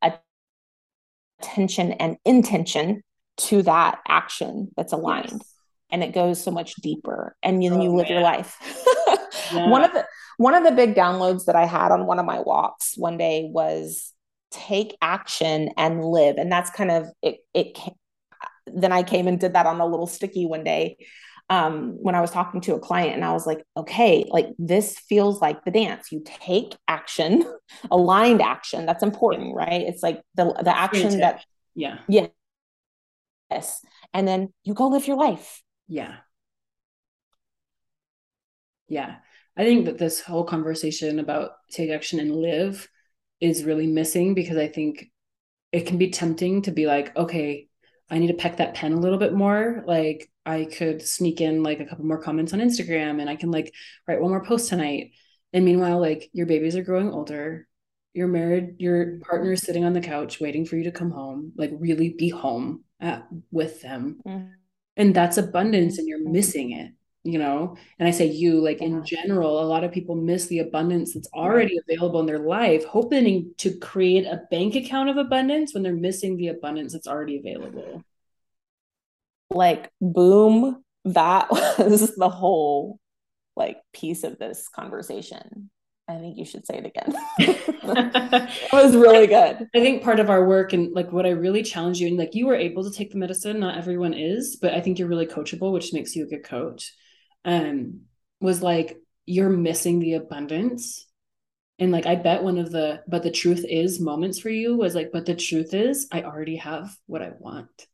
attention 1.41 1.93
and 1.93 2.17
intention 2.25 3.03
to 3.37 3.63
that 3.63 3.99
action 4.07 4.69
that's 4.77 4.93
aligned 4.93 5.31
yes. 5.33 5.55
and 5.91 6.03
it 6.03 6.13
goes 6.13 6.43
so 6.43 6.51
much 6.51 6.75
deeper 6.77 7.37
and 7.43 7.63
then 7.63 7.75
oh, 7.75 7.83
you 7.83 7.91
live 7.91 8.09
man. 8.09 8.13
your 8.13 8.23
life 8.23 8.57
yeah. 9.53 9.69
one 9.69 9.85
of 9.85 9.93
the 9.93 10.05
one 10.37 10.55
of 10.55 10.65
the 10.65 10.73
big 10.73 10.95
downloads 10.95 11.45
that 11.47 11.57
i 11.57 11.67
had 11.67 11.93
on 11.93 12.07
one 12.07 12.19
of 12.19 12.27
my 12.27 12.41
walks 12.41 12.95
one 12.97 13.17
day 13.17 13.49
was 13.53 14.14
take 14.55 14.97
action 15.03 15.71
and 15.77 16.05
live 16.05 16.37
and 16.37 16.51
that's 16.51 16.71
kind 16.71 16.91
of 16.91 17.09
it 17.23 17.39
it 17.53 17.79
then 18.67 18.93
I 18.93 19.03
came 19.03 19.27
and 19.29 19.39
did 19.39 19.53
that 19.53 19.67
on 19.67 19.81
a 19.81 19.87
little 19.87 20.07
sticky 20.07 20.47
one 20.47 20.65
day 20.65 20.97
um, 21.51 21.97
when 22.01 22.15
I 22.15 22.21
was 22.21 22.31
talking 22.31 22.61
to 22.63 22.75
a 22.75 22.81
client, 22.81 23.15
and 23.15 23.25
I 23.25 23.33
was 23.33 23.47
like, 23.47 23.65
okay, 23.77 24.25
like 24.29 24.49
this 24.59 24.99
feels 24.99 25.41
like 25.41 25.65
the 25.65 25.71
dance. 25.71 26.11
You 26.11 26.23
take 26.25 26.75
action, 26.89 27.45
aligned 27.91 28.41
action. 28.41 28.87
That's 28.87 29.03
important, 29.03 29.55
right? 29.55 29.83
It's 29.83 30.03
like 30.03 30.23
the 30.35 30.45
the 30.63 30.77
action 30.77 31.21
that 31.21 31.45
yeah 31.75 31.99
yeah 32.09 32.29
yes, 33.51 33.81
and 34.15 34.27
then 34.27 34.53
you 34.63 34.75
go 34.75 34.89
live 34.89 35.07
your 35.07 35.19
life. 35.19 35.63
Yeah. 35.87 36.17
Yeah. 38.89 39.17
I 39.57 39.65
think 39.65 39.87
that 39.87 39.99
this 39.99 40.21
whole 40.21 40.45
conversation 40.45 41.19
about 41.19 41.53
take 41.71 41.91
action 41.91 42.21
and 42.21 42.35
live 42.35 42.89
is 43.45 43.65
really 43.65 43.87
missing 43.87 44.35
because 44.35 44.57
I 44.57 44.69
think 44.69 45.11
it 45.71 45.87
can 45.87 45.99
be 45.99 46.11
tempting 46.11 46.63
to 46.63 46.71
be 46.71 46.87
like, 46.87 47.15
okay, 47.17 47.69
I 48.11 48.19
need 48.19 48.29
to 48.29 48.35
peck 48.35 48.57
that 48.57 48.75
pen 48.75 48.93
a 48.93 49.01
little 49.01 49.19
bit 49.19 49.35
more. 49.35 49.85
Like 49.87 50.31
I 50.47 50.65
could 50.65 51.03
sneak 51.03 51.41
in 51.41 51.63
like 51.63 51.81
a 51.81 51.85
couple 51.85 52.07
more 52.07 52.23
comments 52.23 52.55
on 52.55 52.61
Instagram 52.61 53.21
and 53.21 53.29
I 53.29 53.37
can 53.37 53.51
like 53.51 53.75
write 54.09 54.21
one 54.21 54.31
more 54.31 54.45
post 54.45 54.69
tonight. 54.71 55.13
And 55.53 55.65
meanwhile, 55.65 56.01
like 56.01 56.31
your 56.33 56.47
babies 56.47 56.75
are 56.75 56.83
growing 56.83 57.13
older. 57.13 57.69
You're 58.15 58.29
married, 58.29 58.77
your 58.79 59.19
partner 59.21 59.53
is 59.53 59.63
sitting 59.63 59.85
on 59.85 59.93
the 59.93 60.01
couch 60.01 60.41
waiting 60.41 60.65
for 60.65 60.77
you 60.77 60.85
to 60.85 60.93
come 60.93 61.11
home, 61.11 61.53
like 61.57 61.73
really 61.75 62.15
be 62.17 62.29
home 62.31 62.85
at, 63.01 63.27
with 63.51 63.83
them. 63.83 64.21
Mm-hmm. 64.27 64.47
And 64.97 65.15
that's 65.15 65.37
abundance 65.37 65.99
and 65.99 66.09
you're 66.09 66.21
mm-hmm. 66.21 66.33
missing 66.33 66.73
it 66.73 66.93
you 67.25 67.39
know 67.39 67.75
and 67.99 68.07
i 68.07 68.11
say 68.11 68.27
you 68.27 68.61
like 68.61 68.81
yeah. 68.81 68.87
in 68.87 69.05
general 69.05 69.63
a 69.63 69.65
lot 69.65 69.83
of 69.83 69.91
people 69.91 70.15
miss 70.15 70.47
the 70.47 70.59
abundance 70.59 71.15
that's 71.15 71.29
already 71.35 71.79
available 71.79 72.21
in 72.21 72.27
their 72.27 72.39
life 72.39 72.85
hoping 72.85 73.53
to 73.57 73.77
create 73.79 74.27
a 74.27 74.43
bank 74.51 74.75
account 74.77 75.09
of 75.09 75.17
abundance 75.17 75.73
when 75.73 75.83
they're 75.83 75.95
missing 75.95 76.37
the 76.37 76.49
abundance 76.49 76.93
that's 76.93 77.09
already 77.09 77.39
available 77.39 78.05
like 79.51 79.91
boom 80.01 80.83
that 81.05 81.51
was 81.79 82.15
the 82.15 82.29
whole 82.29 83.01
like 83.57 83.79
piece 83.93 84.23
of 84.23 84.39
this 84.39 84.69
conversation 84.69 85.71
I 86.07 86.19
think 86.19 86.37
you 86.37 86.45
should 86.45 86.67
say 86.67 86.77
it 86.77 86.85
again. 86.85 87.15
it 87.39 88.73
was 88.75 88.95
really 88.97 89.27
good. 89.27 89.67
I 89.75 89.81
think 89.81 90.03
part 90.03 90.21
of 90.21 90.29
our 90.29 90.47
work 90.47 90.75
and 90.75 90.93
like 90.93 91.11
what 91.11 91.25
I 91.25 91.31
really 91.31 91.63
challenge 91.63 91.99
you 91.99 92.09
and 92.09 92.19
like 92.19 92.35
you 92.35 92.47
were 92.47 92.55
able 92.55 92.85
to 92.85 92.95
take 92.95 93.11
the 93.11 93.17
medicine, 93.17 93.59
not 93.59 93.79
everyone 93.79 94.13
is, 94.13 94.57
but 94.61 94.75
I 94.75 94.83
think 94.83 94.99
you're 94.99 95.09
really 95.09 95.27
coachable, 95.27 95.73
which 95.73 95.95
makes 95.95 96.15
you 96.15 96.25
a 96.25 96.29
good 96.29 96.45
coach 96.45 96.93
um 97.45 98.01
was 98.41 98.63
like 98.63 98.99
you're 99.27 99.51
missing 99.51 100.01
the 100.01 100.15
abundance. 100.15 101.07
And 101.79 101.91
like 101.91 102.07
i 102.07 102.15
bet 102.15 102.45
one 102.45 102.59
of 102.59 102.71
the 102.71 103.03
but 103.09 103.25
the 103.25 103.33
truth 103.33 103.65
is 103.69 103.99
moments 104.01 104.39
for 104.39 104.49
you 104.49 104.77
was 104.77 104.95
like 104.95 105.11
but 105.13 105.27
the 105.27 105.35
truth 105.35 105.75
is 105.75 106.07
i 106.13 106.23
already 106.23 106.57
have 106.57 106.97
what 107.07 107.21
i 107.21 107.33
want. 107.39 107.89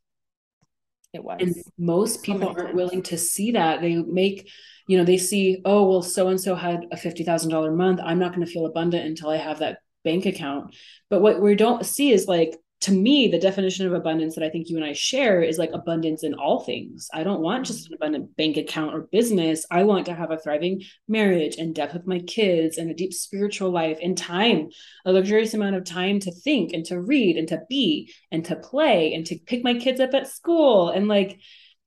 It 1.12 1.24
was. 1.24 1.38
And 1.40 1.54
most 1.78 2.22
people 2.22 2.48
aren't 2.48 2.58
times. 2.58 2.74
willing 2.74 3.02
to 3.04 3.18
see 3.18 3.52
that. 3.52 3.80
They 3.80 3.96
make 3.96 4.48
you 4.86 4.98
know 4.98 5.04
they 5.04 5.18
see 5.18 5.62
oh 5.64 5.88
well 5.88 6.02
so 6.02 6.28
and 6.28 6.40
so 6.40 6.54
had 6.54 6.86
a 6.92 6.96
$50000 6.96 7.76
month. 7.76 8.00
I'm 8.04 8.18
not 8.18 8.34
going 8.34 8.46
to 8.46 8.52
feel 8.52 8.66
abundant 8.66 9.06
until 9.06 9.30
i 9.30 9.36
have 9.36 9.60
that 9.60 9.78
bank 10.04 10.26
account. 10.26 10.74
But 11.08 11.22
what 11.22 11.40
we 11.40 11.54
don't 11.54 11.84
see 11.84 12.12
is 12.12 12.26
like 12.26 12.56
to 12.80 12.92
me, 12.92 13.28
the 13.28 13.38
definition 13.38 13.86
of 13.86 13.92
abundance 13.92 14.34
that 14.34 14.44
I 14.44 14.48
think 14.48 14.70
you 14.70 14.76
and 14.76 14.84
I 14.84 14.94
share 14.94 15.42
is 15.42 15.58
like 15.58 15.70
abundance 15.74 16.24
in 16.24 16.32
all 16.32 16.60
things. 16.60 17.08
I 17.12 17.24
don't 17.24 17.42
want 17.42 17.66
just 17.66 17.88
an 17.88 17.94
abundant 17.94 18.34
bank 18.36 18.56
account 18.56 18.94
or 18.94 19.02
business. 19.02 19.66
I 19.70 19.82
want 19.82 20.06
to 20.06 20.14
have 20.14 20.30
a 20.30 20.38
thriving 20.38 20.82
marriage 21.06 21.56
and 21.56 21.74
depth 21.74 21.92
with 21.92 22.06
my 22.06 22.20
kids 22.20 22.78
and 22.78 22.90
a 22.90 22.94
deep 22.94 23.12
spiritual 23.12 23.70
life 23.70 23.98
and 24.02 24.16
time, 24.16 24.70
a 25.04 25.12
luxurious 25.12 25.52
amount 25.52 25.76
of 25.76 25.84
time 25.84 26.20
to 26.20 26.32
think 26.32 26.72
and 26.72 26.86
to 26.86 26.98
read 26.98 27.36
and 27.36 27.48
to 27.48 27.60
be 27.68 28.14
and 28.32 28.46
to 28.46 28.56
play 28.56 29.12
and 29.12 29.26
to 29.26 29.38
pick 29.38 29.62
my 29.62 29.74
kids 29.74 30.00
up 30.00 30.14
at 30.14 30.28
school. 30.28 30.88
And 30.88 31.06
like, 31.06 31.38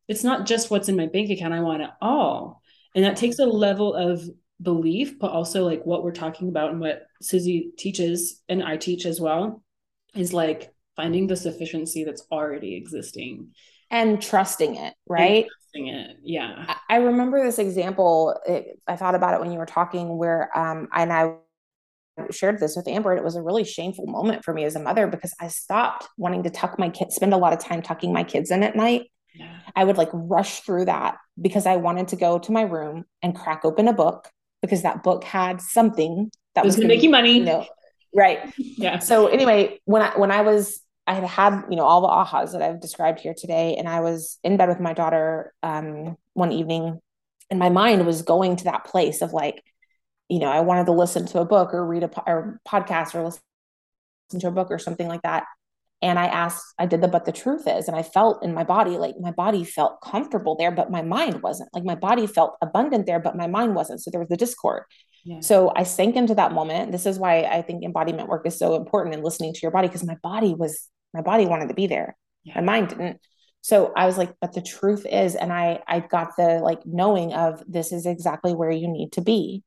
it's 0.07 0.23
not 0.23 0.45
just 0.45 0.69
what's 0.69 0.89
in 0.89 0.95
my 0.95 1.07
bank 1.07 1.31
account. 1.31 1.55
I 1.55 1.61
want 1.61 1.81
it 1.81 1.89
all. 2.01 2.61
And 2.93 3.03
that 3.03 3.17
takes 3.17 3.39
a 3.39 3.45
level 3.45 3.95
of 3.95 4.23
belief, 4.61 5.17
but 5.17 5.31
also 5.31 5.65
like 5.65 5.85
what 5.85 6.03
we're 6.03 6.11
talking 6.11 6.49
about 6.49 6.69
and 6.69 6.79
what 6.79 7.01
Susie 7.19 7.71
teaches 7.79 8.41
and 8.47 8.63
I 8.63 8.77
teach 8.77 9.07
as 9.07 9.19
well 9.19 9.63
is 10.15 10.33
like 10.33 10.72
finding 10.95 11.27
the 11.27 11.35
sufficiency 11.35 12.03
that's 12.03 12.25
already 12.31 12.75
existing. 12.75 13.49
And 13.89 14.21
trusting 14.21 14.75
it 14.75 14.93
right? 15.07 15.45
Trusting 15.45 15.87
it 15.87 16.17
yeah. 16.23 16.75
I 16.89 16.97
remember 16.97 17.43
this 17.43 17.59
example 17.59 18.39
it, 18.45 18.79
i 18.87 18.95
thought 18.95 19.15
about 19.15 19.33
it 19.33 19.39
when 19.39 19.51
you 19.51 19.57
were 19.57 19.65
talking 19.65 20.17
where 20.17 20.55
um 20.57 20.87
and 20.93 21.11
i 21.11 21.35
shared 22.31 22.59
this 22.59 22.75
with 22.75 22.87
amber 22.87 23.11
and 23.11 23.19
it 23.19 23.23
was 23.23 23.35
a 23.35 23.41
really 23.41 23.63
shameful 23.63 24.05
moment 24.05 24.43
for 24.45 24.53
me 24.53 24.63
as 24.65 24.75
a 24.75 24.79
mother 24.79 25.07
because 25.07 25.33
i 25.39 25.47
stopped 25.47 26.07
wanting 26.17 26.43
to 26.43 26.49
tuck 26.49 26.77
my 26.77 26.89
kids 26.89 27.15
spend 27.15 27.33
a 27.33 27.37
lot 27.37 27.53
of 27.53 27.59
time 27.59 27.81
tucking 27.81 28.13
my 28.13 28.23
kids 28.23 28.51
in 28.51 28.61
at 28.61 28.75
night. 28.75 29.03
Yeah. 29.33 29.59
i 29.75 29.83
would 29.83 29.97
like 29.97 30.09
rush 30.13 30.59
through 30.61 30.85
that 30.85 31.17
because 31.41 31.65
i 31.65 31.75
wanted 31.75 32.09
to 32.09 32.15
go 32.15 32.37
to 32.37 32.51
my 32.51 32.61
room 32.61 33.05
and 33.23 33.35
crack 33.35 33.65
open 33.65 33.87
a 33.87 33.93
book 33.93 34.29
because 34.61 34.83
that 34.83 35.01
book 35.01 35.23
had 35.23 35.59
something 35.59 36.31
that 36.53 36.63
was, 36.63 36.75
was 36.75 36.75
going 36.77 36.89
to 36.89 36.95
make 36.95 37.03
you 37.03 37.09
money. 37.09 37.39
you 37.39 37.45
know, 37.45 37.65
right? 38.15 38.53
Yeah. 38.57 38.99
So 38.99 39.27
anyway 39.27 39.79
when 39.85 40.03
i 40.03 40.17
when 40.17 40.29
i 40.29 40.41
was 40.41 40.82
I 41.05 41.15
had 41.15 41.23
had, 41.23 41.63
you 41.69 41.75
know, 41.75 41.83
all 41.83 42.01
the 42.01 42.07
ahas 42.07 42.53
that 42.53 42.61
I've 42.61 42.79
described 42.79 43.19
here 43.19 43.33
today. 43.37 43.75
And 43.75 43.89
I 43.89 43.99
was 43.99 44.39
in 44.43 44.57
bed 44.57 44.69
with 44.69 44.79
my 44.79 44.93
daughter 44.93 45.53
um, 45.61 46.17
one 46.33 46.51
evening, 46.51 46.99
and 47.49 47.59
my 47.59 47.69
mind 47.69 48.05
was 48.05 48.21
going 48.21 48.55
to 48.57 48.63
that 48.65 48.85
place 48.85 49.21
of 49.21 49.33
like, 49.33 49.61
you 50.29 50.39
know, 50.39 50.47
I 50.47 50.61
wanted 50.61 50.85
to 50.85 50.93
listen 50.93 51.25
to 51.27 51.39
a 51.39 51.45
book 51.45 51.73
or 51.73 51.85
read 51.85 52.03
a 52.03 52.07
po- 52.07 52.23
or 52.25 52.59
podcast 52.67 53.13
or 53.13 53.23
listen 53.23 53.41
to 54.39 54.47
a 54.47 54.51
book 54.51 54.71
or 54.71 54.79
something 54.79 55.07
like 55.07 55.21
that. 55.23 55.43
And 56.01 56.19
I 56.19 56.25
asked, 56.25 56.65
I 56.77 56.85
did 56.85 57.01
the, 57.01 57.07
but 57.07 57.25
the 57.25 57.31
truth 57.31 57.67
is, 57.67 57.87
and 57.87 57.95
I 57.95 58.03
felt 58.03 58.43
in 58.43 58.53
my 58.53 58.63
body, 58.63 58.97
like 58.97 59.15
my 59.19 59.31
body 59.31 59.63
felt 59.63 60.01
comfortable 60.01 60.55
there, 60.55 60.71
but 60.71 60.91
my 60.91 61.01
mind 61.01 61.41
wasn't. 61.41 61.69
Like 61.73 61.85
my 61.85 61.95
body 61.95 62.27
felt 62.27 62.57
abundant 62.61 63.05
there, 63.05 63.19
but 63.19 63.37
my 63.37 63.47
mind 63.47 63.75
wasn't. 63.75 64.01
So 64.01 64.11
there 64.11 64.19
was 64.19 64.29
the 64.29 64.37
discord. 64.37 64.83
Yeah. 65.23 65.39
So 65.39 65.71
I 65.75 65.83
sank 65.83 66.15
into 66.15 66.35
that 66.35 66.51
moment. 66.51 66.91
This 66.91 67.05
is 67.05 67.17
why 67.17 67.43
I 67.43 67.61
think 67.61 67.83
embodiment 67.83 68.27
work 68.27 68.45
is 68.45 68.57
so 68.57 68.75
important 68.75 69.15
and 69.15 69.23
listening 69.23 69.53
to 69.53 69.59
your 69.61 69.71
body 69.71 69.87
because 69.87 70.03
my 70.03 70.17
body 70.21 70.53
was 70.53 70.89
my 71.13 71.21
body 71.21 71.45
wanted 71.45 71.69
to 71.69 71.73
be 71.73 71.87
there. 71.87 72.17
Yeah. 72.43 72.55
my 72.55 72.61
mind 72.61 72.89
didn't. 72.89 73.21
So 73.61 73.93
i 73.95 74.05
was 74.05 74.17
like 74.17 74.33
but 74.41 74.53
the 74.53 74.61
truth 74.61 75.05
is 75.09 75.35
and 75.35 75.53
i 75.53 75.79
i 75.87 76.01
got 76.01 76.35
the 76.35 76.59
like 76.59 76.85
knowing 76.85 77.33
of 77.33 77.63
this 77.65 77.93
is 77.93 78.05
exactly 78.05 78.53
where 78.53 78.71
you 78.71 78.87
need 78.89 79.13
to 79.13 79.21
be. 79.21 79.63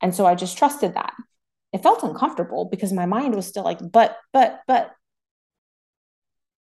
And 0.00 0.14
so 0.14 0.24
i 0.24 0.34
just 0.34 0.56
trusted 0.56 0.94
that. 0.94 1.14
It 1.72 1.82
felt 1.82 2.04
uncomfortable 2.04 2.68
because 2.70 2.92
my 2.92 3.06
mind 3.06 3.34
was 3.34 3.46
still 3.46 3.64
like 3.64 3.78
but 3.82 4.16
but 4.32 4.60
but. 4.66 4.92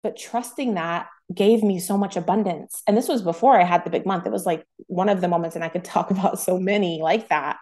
But 0.04 0.18
trusting 0.18 0.74
that 0.74 1.10
gave 1.32 1.62
me 1.62 1.80
so 1.80 1.96
much 1.96 2.18
abundance. 2.18 2.82
And 2.88 2.98
this 2.98 3.08
was 3.08 3.22
before 3.22 3.60
i 3.60 3.64
had 3.64 3.84
the 3.84 3.92
big 3.92 4.08
month. 4.08 4.26
It 4.26 4.32
was 4.32 4.48
like 4.48 4.66
one 4.88 5.10
of 5.10 5.22
the 5.22 5.28
moments 5.28 5.56
and 5.56 5.64
i 5.64 5.70
could 5.70 5.84
talk 5.96 6.10
about 6.10 6.40
so 6.40 6.58
many 6.58 7.02
like 7.04 7.30
that 7.30 7.58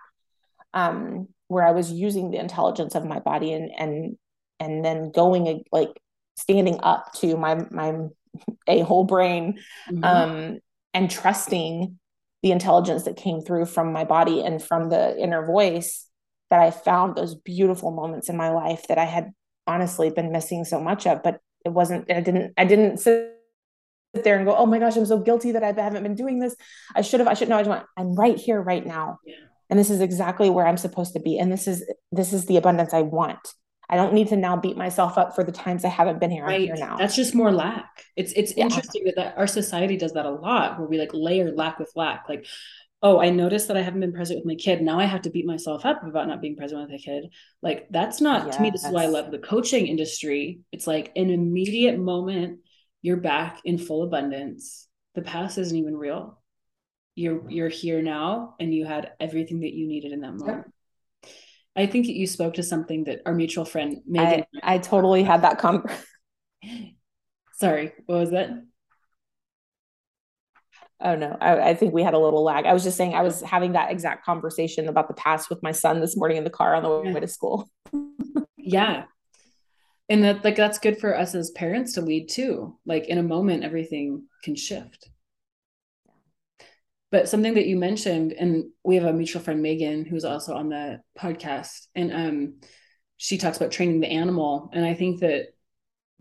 um 0.73 1.27
where 1.47 1.65
i 1.65 1.71
was 1.71 1.91
using 1.91 2.31
the 2.31 2.39
intelligence 2.39 2.95
of 2.95 3.05
my 3.05 3.19
body 3.19 3.53
and 3.53 3.71
and 3.77 4.17
and 4.59 4.83
then 4.83 5.11
going 5.11 5.63
like 5.71 5.99
standing 6.37 6.79
up 6.81 7.13
to 7.13 7.37
my 7.37 7.65
my 7.71 7.95
a 8.67 8.81
whole 8.81 9.03
brain 9.03 9.59
mm-hmm. 9.89 10.03
um, 10.03 10.59
and 10.93 11.09
trusting 11.09 11.97
the 12.41 12.51
intelligence 12.51 13.03
that 13.03 13.17
came 13.17 13.41
through 13.41 13.65
from 13.65 13.91
my 13.91 14.05
body 14.05 14.41
and 14.41 14.63
from 14.63 14.89
the 14.89 15.17
inner 15.19 15.45
voice 15.45 16.07
that 16.49 16.59
I 16.59 16.71
found 16.71 17.15
those 17.15 17.35
beautiful 17.35 17.91
moments 17.91 18.29
in 18.29 18.37
my 18.37 18.49
life 18.49 18.87
that 18.87 18.97
I 18.97 19.05
had 19.05 19.31
honestly 19.67 20.09
been 20.09 20.31
missing 20.31 20.63
so 20.63 20.79
much 20.79 21.05
of 21.05 21.21
but 21.21 21.39
it 21.65 21.69
wasn't 21.69 22.09
I 22.11 22.21
didn't 22.21 22.53
I 22.57 22.65
didn't 22.65 22.97
sit 22.97 23.35
there 24.13 24.37
and 24.37 24.45
go 24.45 24.55
oh 24.55 24.65
my 24.65 24.79
gosh 24.79 24.95
I'm 24.95 25.05
so 25.05 25.19
guilty 25.19 25.51
that 25.51 25.63
I 25.63 25.67
haven't 25.67 26.03
been 26.03 26.15
doing 26.15 26.39
this 26.39 26.55
I 26.95 27.01
should 27.01 27.19
have 27.19 27.27
I 27.27 27.33
should 27.33 27.49
know 27.49 27.57
I 27.57 27.61
just 27.61 27.69
went 27.69 27.85
I'm 27.97 28.15
right 28.15 28.37
here 28.37 28.61
right 28.61 28.85
now 28.85 29.19
yeah. 29.25 29.35
And 29.69 29.79
this 29.79 29.89
is 29.89 30.01
exactly 30.01 30.49
where 30.49 30.67
I'm 30.67 30.77
supposed 30.77 31.13
to 31.13 31.19
be 31.19 31.37
and 31.37 31.51
this 31.51 31.67
is 31.67 31.83
this 32.11 32.33
is 32.33 32.45
the 32.45 32.57
abundance 32.57 32.93
I 32.93 33.01
want 33.01 33.53
I 33.89 33.95
don't 33.95 34.13
need 34.13 34.27
to 34.27 34.35
now 34.35 34.55
beat 34.55 34.77
myself 34.77 35.17
up 35.17 35.33
for 35.33 35.43
the 35.43 35.51
times 35.51 35.83
I 35.83 35.89
haven't 35.89 36.19
been 36.19 36.29
here. 36.29 36.43
Right. 36.45 36.55
I'm 36.55 36.61
here 36.61 36.75
now. 36.75 36.97
That's 36.97 37.15
just 37.15 37.33
more 37.33 37.51
lack. 37.51 38.05
It's 38.15 38.31
it's 38.33 38.55
yeah. 38.55 38.65
interesting 38.65 39.03
that, 39.05 39.15
that 39.15 39.37
our 39.37 39.47
society 39.47 39.97
does 39.97 40.13
that 40.13 40.27
a 40.27 40.31
lot, 40.31 40.77
where 40.77 40.87
we 40.87 40.99
like 40.99 41.09
layer 41.13 41.51
lack 41.51 41.79
with 41.79 41.91
lack. 41.95 42.25
Like, 42.29 42.45
oh, 43.01 43.19
I 43.19 43.31
noticed 43.31 43.67
that 43.67 43.77
I 43.77 43.81
haven't 43.81 44.01
been 44.01 44.13
present 44.13 44.37
with 44.37 44.45
my 44.45 44.55
kid. 44.55 44.81
Now 44.81 44.99
I 44.99 45.05
have 45.05 45.23
to 45.23 45.31
beat 45.31 45.47
myself 45.47 45.85
up 45.85 46.03
about 46.03 46.27
not 46.27 46.41
being 46.41 46.55
present 46.55 46.81
with 46.81 46.99
a 46.99 47.03
kid. 47.03 47.33
Like, 47.63 47.87
that's 47.89 48.21
not 48.21 48.45
yes. 48.45 48.57
to 48.57 48.61
me. 48.61 48.69
This 48.69 48.85
is 48.85 48.91
why 48.91 49.03
I 49.03 49.07
love 49.07 49.31
the 49.31 49.39
coaching 49.39 49.87
industry. 49.87 50.59
It's 50.71 50.85
like 50.85 51.11
an 51.15 51.31
immediate 51.31 51.97
moment. 51.97 52.59
You're 53.01 53.17
back 53.17 53.61
in 53.65 53.79
full 53.79 54.03
abundance. 54.03 54.87
The 55.15 55.23
past 55.23 55.57
isn't 55.57 55.75
even 55.75 55.97
real. 55.97 56.38
You're 57.19 57.51
you're 57.51 57.69
here 57.69 58.01
now, 58.01 58.55
and 58.61 58.73
you 58.73 58.85
had 58.85 59.11
everything 59.19 59.59
that 59.59 59.73
you 59.73 59.87
needed 59.87 60.13
in 60.13 60.21
that 60.21 60.35
moment. 60.35 60.71
I 61.75 61.85
think 61.85 62.07
you 62.07 62.25
spoke 62.25 62.53
to 62.53 62.63
something 62.63 63.03
that 63.03 63.21
our 63.25 63.33
mutual 63.33 63.65
friend 63.65 63.97
Megan. 64.07 64.45
I, 64.63 64.75
I 64.75 64.77
totally 64.77 65.23
had 65.23 65.41
that 65.41 65.57
conversation. 65.59 66.05
Sorry, 67.59 67.91
what 68.05 68.19
was 68.19 68.31
that? 68.31 68.51
Oh 71.01 71.15
no, 71.15 71.35
I, 71.41 71.71
I, 71.71 71.73
think 71.75 71.93
we 71.93 72.03
had 72.03 72.13
a 72.13 72.19
little 72.19 72.41
lag. 72.41 72.65
I 72.65 72.71
was 72.73 72.85
just 72.85 72.95
saying 72.95 73.13
I 73.13 73.21
was 73.21 73.41
having 73.41 73.73
that 73.73 73.91
exact 73.91 74.25
conversation 74.25 74.87
about 74.87 75.09
the 75.09 75.13
past 75.13 75.49
with 75.49 75.61
my 75.61 75.73
son 75.73 75.99
this 75.99 76.15
morning 76.15 76.37
in 76.37 76.45
the 76.45 76.49
car 76.49 76.73
on 76.73 76.83
the 76.83 76.89
way 76.89 77.11
yeah. 77.11 77.19
to 77.19 77.27
school. 77.27 77.69
yeah. 78.57 79.03
and 80.07 80.23
that 80.23 80.45
like 80.45 80.55
that's 80.55 80.79
good 80.79 80.97
for 80.97 81.17
us 81.17 81.35
as 81.35 81.51
parents 81.51 81.93
to 81.93 82.01
lead 82.01 82.29
too 82.29 82.77
like 82.85 83.07
in 83.07 83.17
a 83.17 83.23
moment 83.23 83.63
everything 83.63 84.23
can 84.43 84.55
shift 84.55 85.09
but 87.11 87.27
something 87.27 87.55
that 87.55 87.65
you 87.65 87.75
mentioned 87.75 88.33
and 88.33 88.65
we 88.83 88.95
have 88.95 89.05
a 89.05 89.13
mutual 89.13 89.41
friend 89.41 89.61
megan 89.61 90.05
who's 90.05 90.25
also 90.25 90.55
on 90.55 90.69
the 90.69 90.99
podcast 91.17 91.87
and 91.95 92.11
um 92.13 92.53
she 93.17 93.37
talks 93.37 93.57
about 93.57 93.71
training 93.71 93.99
the 93.99 94.07
animal 94.07 94.69
and 94.73 94.85
i 94.85 94.93
think 94.93 95.19
that 95.19 95.47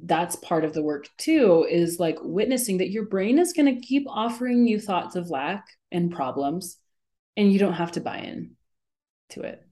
that's 0.05 0.37
part 0.37 0.65
of 0.65 0.73
the 0.73 0.83
work 0.83 1.09
too 1.17 1.67
is 1.69 1.99
like 1.99 2.19
witnessing 2.23 2.79
that 2.79 2.91
your 2.91 3.07
brain 3.07 3.39
is 3.39 3.53
going 3.53 3.75
to 3.75 3.81
keep 3.81 4.07
offering 4.09 4.67
you 4.67 4.79
thoughts 4.79 5.17
of 5.17 5.31
lack 5.31 5.67
and 5.91 6.13
problems 6.13 6.77
and 7.37 7.53
you 7.53 7.59
don't 7.59 7.75
have 7.75 7.93
to 7.93 8.01
buy 8.01 8.19
in 8.19 8.53
to 9.31 9.43
it. 9.43 9.63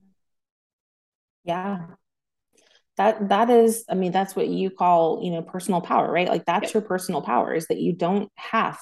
Yeah. 1.43 1.85
That 2.97 3.29
that 3.29 3.49
is 3.51 3.85
i 3.89 3.93
mean 3.93 4.11
that's 4.11 4.35
what 4.35 4.47
you 4.47 4.71
call 4.71 5.21
you 5.23 5.31
know 5.31 5.43
personal 5.43 5.81
power 5.81 6.11
right? 6.11 6.27
Like 6.27 6.45
that's 6.45 6.73
your 6.73 6.81
personal 6.81 7.21
power 7.21 7.53
is 7.53 7.67
that 7.67 7.79
you 7.79 7.93
don't 7.93 8.31
have 8.35 8.79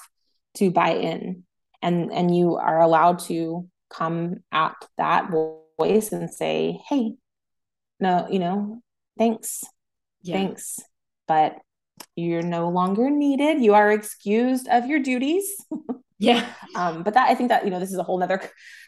to 0.54 0.70
buy 0.70 0.94
in 0.94 1.44
and 1.86 2.12
and 2.12 2.36
you 2.36 2.56
are 2.56 2.80
allowed 2.80 3.20
to 3.20 3.66
come 3.88 4.36
at 4.52 4.74
that 4.98 5.30
voice 5.30 6.12
and 6.12 6.30
say 6.30 6.78
hey 6.88 7.14
no 8.00 8.26
you 8.30 8.38
know 8.38 8.82
thanks 9.18 9.64
yeah. 10.22 10.36
thanks 10.36 10.80
but 11.28 11.58
you're 12.14 12.42
no 12.42 12.68
longer 12.68 13.10
needed. 13.10 13.62
You 13.62 13.74
are 13.74 13.92
excused 13.92 14.68
of 14.68 14.86
your 14.86 15.00
duties. 15.00 15.44
Yeah. 16.18 16.48
Um, 16.74 17.02
but 17.02 17.12
that 17.12 17.28
i 17.28 17.34
think 17.34 17.50
that 17.50 17.66
you 17.66 17.70
know 17.70 17.78
this 17.78 17.92
is 17.92 17.98
a 17.98 18.02
whole 18.02 18.18
nother 18.18 18.40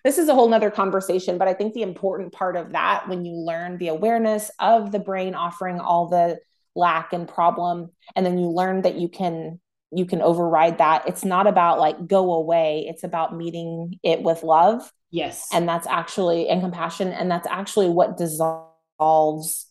this 0.02 0.16
is 0.16 0.30
a 0.30 0.34
whole 0.34 0.48
nother 0.48 0.70
conversation 0.70 1.36
but 1.36 1.46
i 1.46 1.52
think 1.52 1.74
the 1.74 1.82
important 1.82 2.32
part 2.32 2.56
of 2.56 2.72
that 2.72 3.06
when 3.06 3.26
you 3.26 3.34
learn 3.34 3.76
the 3.76 3.88
awareness 3.88 4.50
of 4.58 4.92
the 4.92 4.98
brain 4.98 5.34
offering 5.34 5.78
all 5.78 6.08
the 6.08 6.38
lack 6.74 7.12
and 7.12 7.28
problem 7.28 7.90
and 8.16 8.24
then 8.24 8.38
you 8.38 8.46
learn 8.46 8.80
that 8.80 8.94
you 8.94 9.10
can 9.10 9.60
you 9.90 10.04
can 10.04 10.20
override 10.20 10.78
that 10.78 11.08
it's 11.08 11.24
not 11.24 11.46
about 11.46 11.78
like 11.78 12.06
go 12.06 12.34
away 12.34 12.84
it's 12.88 13.04
about 13.04 13.34
meeting 13.34 13.98
it 14.02 14.22
with 14.22 14.42
love 14.42 14.92
yes 15.10 15.48
and 15.52 15.68
that's 15.68 15.86
actually 15.86 16.48
and 16.48 16.60
compassion 16.60 17.08
and 17.08 17.30
that's 17.30 17.46
actually 17.46 17.88
what 17.88 18.16
dissolves 18.16 19.66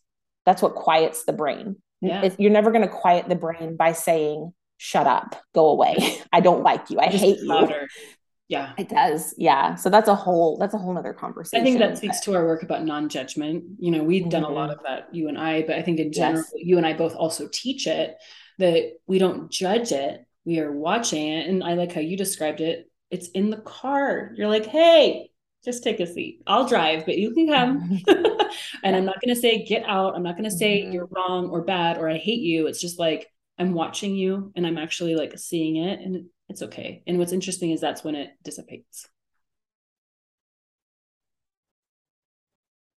that's 0.45 0.61
what 0.61 0.73
quiets 0.75 1.25
the 1.25 1.33
brain 1.33 1.75
yeah. 2.01 2.23
It, 2.23 2.35
you're 2.39 2.51
never 2.51 2.71
going 2.71 2.83
to 2.83 2.87
quiet 2.87 3.27
the 3.27 3.35
brain 3.35 3.75
by 3.75 3.93
saying 3.93 4.53
shut 4.77 5.07
up, 5.07 5.35
go 5.53 5.69
away. 5.69 6.19
I 6.31 6.39
don't 6.39 6.63
like 6.63 6.89
you. 6.89 6.99
I 6.99 7.07
hate 7.07 7.41
louder. 7.41 7.81
you. 7.81 8.07
Yeah. 8.49 8.73
It 8.77 8.87
does. 8.87 9.33
Yeah. 9.37 9.75
So 9.75 9.89
that's 9.89 10.07
a 10.07 10.15
whole 10.15 10.57
that's 10.57 10.73
a 10.73 10.77
whole 10.77 10.97
other 10.97 11.13
conversation. 11.13 11.61
I 11.61 11.65
think 11.65 11.79
that 11.79 11.97
speaks 11.97 12.21
to 12.21 12.35
our 12.35 12.45
work 12.45 12.63
about 12.63 12.85
non-judgment. 12.85 13.63
You 13.79 13.91
know, 13.91 14.03
we've 14.03 14.21
mm-hmm. 14.21 14.29
done 14.29 14.43
a 14.43 14.49
lot 14.49 14.69
mm-hmm. 14.69 14.79
of 14.79 14.85
that, 14.85 15.13
you 15.13 15.27
and 15.27 15.37
I, 15.37 15.63
but 15.63 15.75
I 15.75 15.81
think 15.81 15.99
in 15.99 16.13
general, 16.13 16.45
yes. 16.55 16.63
you 16.65 16.77
and 16.77 16.85
I 16.85 16.93
both 16.93 17.13
also 17.13 17.49
teach 17.51 17.87
it 17.87 18.15
that 18.57 18.93
we 19.07 19.19
don't 19.19 19.51
judge 19.51 19.91
it. 19.91 20.25
We 20.45 20.59
are 20.59 20.71
watching 20.71 21.27
it. 21.27 21.47
And 21.47 21.63
I 21.63 21.73
like 21.73 21.93
how 21.93 22.01
you 22.01 22.17
described 22.17 22.61
it. 22.61 22.89
It's 23.09 23.29
in 23.29 23.49
the 23.49 23.57
car. 23.57 24.31
You're 24.35 24.47
like, 24.47 24.65
hey, 24.65 25.29
just 25.63 25.83
take 25.83 25.99
a 25.99 26.07
seat. 26.07 26.41
I'll 26.47 26.67
drive, 26.67 27.05
but 27.05 27.17
you 27.17 27.33
can 27.33 27.47
come. 27.47 28.01
and 28.83 28.95
I'm 28.95 29.05
not 29.05 29.21
going 29.21 29.33
to 29.33 29.39
say 29.39 29.65
get 29.65 29.83
out. 29.87 30.15
I'm 30.15 30.23
not 30.23 30.37
going 30.37 30.49
to 30.49 30.55
say 30.55 30.81
mm-hmm. 30.81 30.91
you're 30.91 31.09
wrong 31.11 31.49
or 31.49 31.61
bad 31.61 31.97
or 31.97 32.09
I 32.09 32.17
hate 32.17 32.41
you. 32.41 32.67
It's 32.67 32.81
just 32.81 32.99
like 32.99 33.27
I'm 33.57 33.73
watching 33.73 34.15
you 34.15 34.51
and 34.55 34.65
I'm 34.65 34.77
actually 34.77 35.15
like 35.15 35.37
seeing 35.37 35.77
it 35.77 35.99
and 35.99 36.25
it's 36.49 36.61
okay. 36.63 37.03
And 37.07 37.17
what's 37.17 37.33
interesting 37.33 37.71
is 37.71 37.81
that's 37.81 38.03
when 38.03 38.15
it 38.15 38.29
dissipates. 38.43 39.07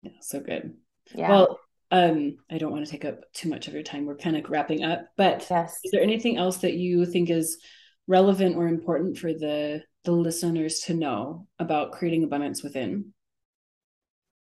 Yeah, 0.03 0.13
so 0.21 0.41
good. 0.41 0.75
Yeah. 1.15 1.31
Well, 1.31 1.61
um, 1.91 2.37
I 2.51 2.59
don't 2.59 2.73
want 2.73 2.85
to 2.85 2.91
take 2.91 3.05
up 3.05 3.21
too 3.33 3.49
much 3.49 3.67
of 3.67 3.75
your 3.75 3.83
time. 3.83 4.05
We're 4.05 4.17
kind 4.17 4.37
of 4.37 4.49
wrapping 4.51 4.85
up, 4.85 5.07
but 5.17 5.47
yes. 5.51 5.79
is 5.85 5.91
there 5.91 6.03
anything 6.03 6.37
else 6.37 6.59
that 6.59 6.75
you 6.75 7.07
think 7.07 7.31
is 7.31 7.59
relevant 8.07 8.57
or 8.57 8.69
important 8.69 9.19
for 9.19 9.33
the 9.33 9.83
the 10.05 10.13
listeners 10.13 10.81
to 10.81 10.95
know 10.95 11.47
about 11.59 11.93
creating 11.93 12.25
abundance 12.25 12.63
within? 12.63 13.13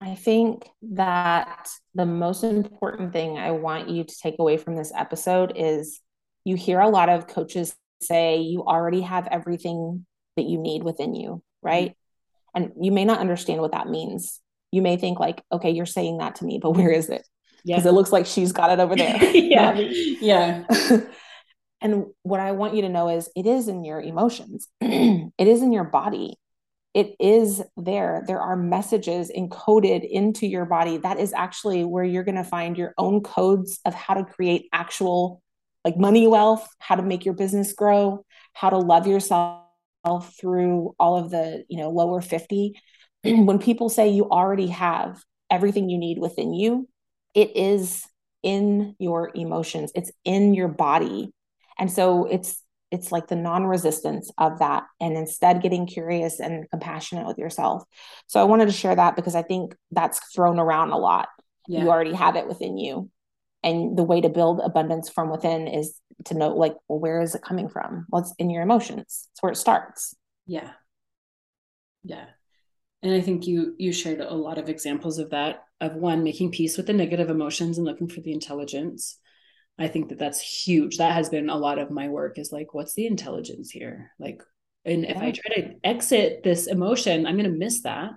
I 0.00 0.14
think 0.14 0.68
that 0.92 1.68
the 1.94 2.06
most 2.06 2.42
important 2.42 3.12
thing 3.12 3.38
I 3.38 3.52
want 3.52 3.88
you 3.88 4.04
to 4.04 4.18
take 4.20 4.36
away 4.38 4.56
from 4.56 4.76
this 4.76 4.92
episode 4.94 5.52
is 5.54 6.00
you 6.44 6.56
hear 6.56 6.80
a 6.80 6.88
lot 6.88 7.08
of 7.08 7.28
coaches 7.28 7.74
say 8.00 8.38
you 8.38 8.64
already 8.64 9.02
have 9.02 9.28
everything 9.30 10.04
that 10.36 10.46
you 10.46 10.58
need 10.58 10.82
within 10.82 11.14
you, 11.14 11.42
right? 11.62 11.90
Mm-hmm. 11.90 12.62
And 12.62 12.84
you 12.84 12.92
may 12.92 13.04
not 13.04 13.20
understand 13.20 13.60
what 13.60 13.72
that 13.72 13.88
means. 13.88 14.40
You 14.72 14.82
may 14.82 14.96
think 14.96 15.20
like, 15.20 15.42
okay, 15.52 15.70
you're 15.70 15.86
saying 15.86 16.18
that 16.18 16.36
to 16.36 16.44
me, 16.44 16.58
but 16.60 16.72
where 16.72 16.90
is 16.90 17.08
it? 17.08 17.26
Because 17.64 17.84
yeah. 17.84 17.90
it 17.90 17.94
looks 17.94 18.10
like 18.10 18.26
she's 18.26 18.52
got 18.52 18.70
it 18.70 18.80
over 18.80 18.96
there. 18.96 19.22
yeah. 19.34 19.74
yeah. 19.76 20.64
and 21.80 22.06
what 22.22 22.40
I 22.40 22.52
want 22.52 22.74
you 22.74 22.82
to 22.82 22.88
know 22.88 23.08
is 23.08 23.30
it 23.36 23.46
is 23.46 23.68
in 23.68 23.84
your 23.84 24.00
emotions. 24.00 24.66
it 24.80 25.32
is 25.38 25.62
in 25.62 25.72
your 25.72 25.84
body 25.84 26.36
it 26.94 27.16
is 27.18 27.62
there. 27.76 28.22
There 28.26 28.40
are 28.40 28.56
messages 28.56 29.30
encoded 29.34 30.08
into 30.08 30.46
your 30.46 30.66
body. 30.66 30.98
That 30.98 31.18
is 31.18 31.32
actually 31.32 31.84
where 31.84 32.04
you're 32.04 32.24
going 32.24 32.36
to 32.36 32.44
find 32.44 32.76
your 32.76 32.92
own 32.98 33.22
codes 33.22 33.80
of 33.86 33.94
how 33.94 34.14
to 34.14 34.24
create 34.24 34.68
actual 34.72 35.42
like 35.84 35.96
money 35.96 36.26
wealth, 36.28 36.68
how 36.78 36.96
to 36.96 37.02
make 37.02 37.24
your 37.24 37.34
business 37.34 37.72
grow, 37.72 38.24
how 38.52 38.70
to 38.70 38.78
love 38.78 39.06
yourself 39.06 39.64
through 40.38 40.94
all 40.98 41.16
of 41.16 41.30
the, 41.30 41.64
you 41.68 41.78
know, 41.78 41.90
lower 41.90 42.20
50. 42.20 42.78
when 43.44 43.58
people 43.58 43.88
say 43.88 44.08
you 44.08 44.28
already 44.28 44.68
have 44.68 45.22
everything 45.50 45.88
you 45.88 45.98
need 45.98 46.18
within 46.18 46.52
you, 46.52 46.88
it 47.34 47.56
is 47.56 48.04
in 48.42 48.96
your 48.98 49.30
emotions. 49.34 49.92
It's 49.94 50.10
in 50.24 50.54
your 50.54 50.68
body. 50.68 51.32
And 51.78 51.90
so 51.90 52.24
it's 52.26 52.60
it's 52.90 53.10
like 53.10 53.26
the 53.26 53.36
non-resistance 53.36 54.30
of 54.36 54.58
that 54.58 54.84
and 55.00 55.16
instead 55.16 55.62
getting 55.62 55.86
curious 55.86 56.40
and 56.40 56.68
compassionate 56.70 57.26
with 57.26 57.38
yourself. 57.38 57.84
So 58.26 58.40
i 58.40 58.44
wanted 58.44 58.66
to 58.66 58.72
share 58.72 58.94
that 58.94 59.16
because 59.16 59.34
i 59.34 59.42
think 59.42 59.74
that's 59.90 60.20
thrown 60.34 60.58
around 60.58 60.90
a 60.90 60.98
lot. 60.98 61.28
Yeah. 61.68 61.82
you 61.82 61.90
already 61.90 62.12
have 62.12 62.36
it 62.36 62.48
within 62.48 62.76
you. 62.76 63.08
And 63.62 63.96
the 63.96 64.02
way 64.02 64.20
to 64.20 64.28
build 64.28 64.60
abundance 64.60 65.08
from 65.08 65.30
within 65.30 65.68
is 65.68 65.94
to 66.24 66.34
know 66.34 66.48
like 66.48 66.74
well 66.88 66.98
where 66.98 67.20
is 67.20 67.34
it 67.34 67.42
coming 67.42 67.68
from? 67.68 68.06
Well 68.10 68.22
it's 68.22 68.34
in 68.38 68.50
your 68.50 68.62
emotions? 68.62 69.28
It's 69.32 69.42
where 69.42 69.52
it 69.52 69.56
starts. 69.56 70.14
Yeah. 70.46 70.70
Yeah 72.02 72.26
and 73.02 73.14
i 73.14 73.20
think 73.20 73.46
you 73.46 73.74
you 73.78 73.92
shared 73.92 74.20
a 74.20 74.34
lot 74.34 74.58
of 74.58 74.68
examples 74.68 75.18
of 75.18 75.30
that 75.30 75.64
of 75.80 75.94
one 75.94 76.22
making 76.22 76.50
peace 76.50 76.76
with 76.76 76.86
the 76.86 76.92
negative 76.92 77.30
emotions 77.30 77.78
and 77.78 77.86
looking 77.86 78.08
for 78.08 78.20
the 78.20 78.32
intelligence 78.32 79.18
I 79.78 79.88
think 79.88 80.10
that 80.10 80.18
that's 80.18 80.40
huge. 80.40 80.98
That 80.98 81.14
has 81.14 81.28
been 81.28 81.48
a 81.48 81.56
lot 81.56 81.78
of 81.78 81.90
my 81.90 82.08
work 82.08 82.38
is 82.38 82.52
like, 82.52 82.74
what's 82.74 82.94
the 82.94 83.06
intelligence 83.06 83.70
here? 83.70 84.12
Like, 84.18 84.42
and 84.84 85.04
if 85.04 85.16
I 85.16 85.30
try 85.30 85.54
to 85.56 85.74
exit 85.84 86.42
this 86.42 86.66
emotion, 86.66 87.26
I'm 87.26 87.36
going 87.36 87.50
to 87.50 87.56
miss 87.56 87.82
that. 87.82 88.10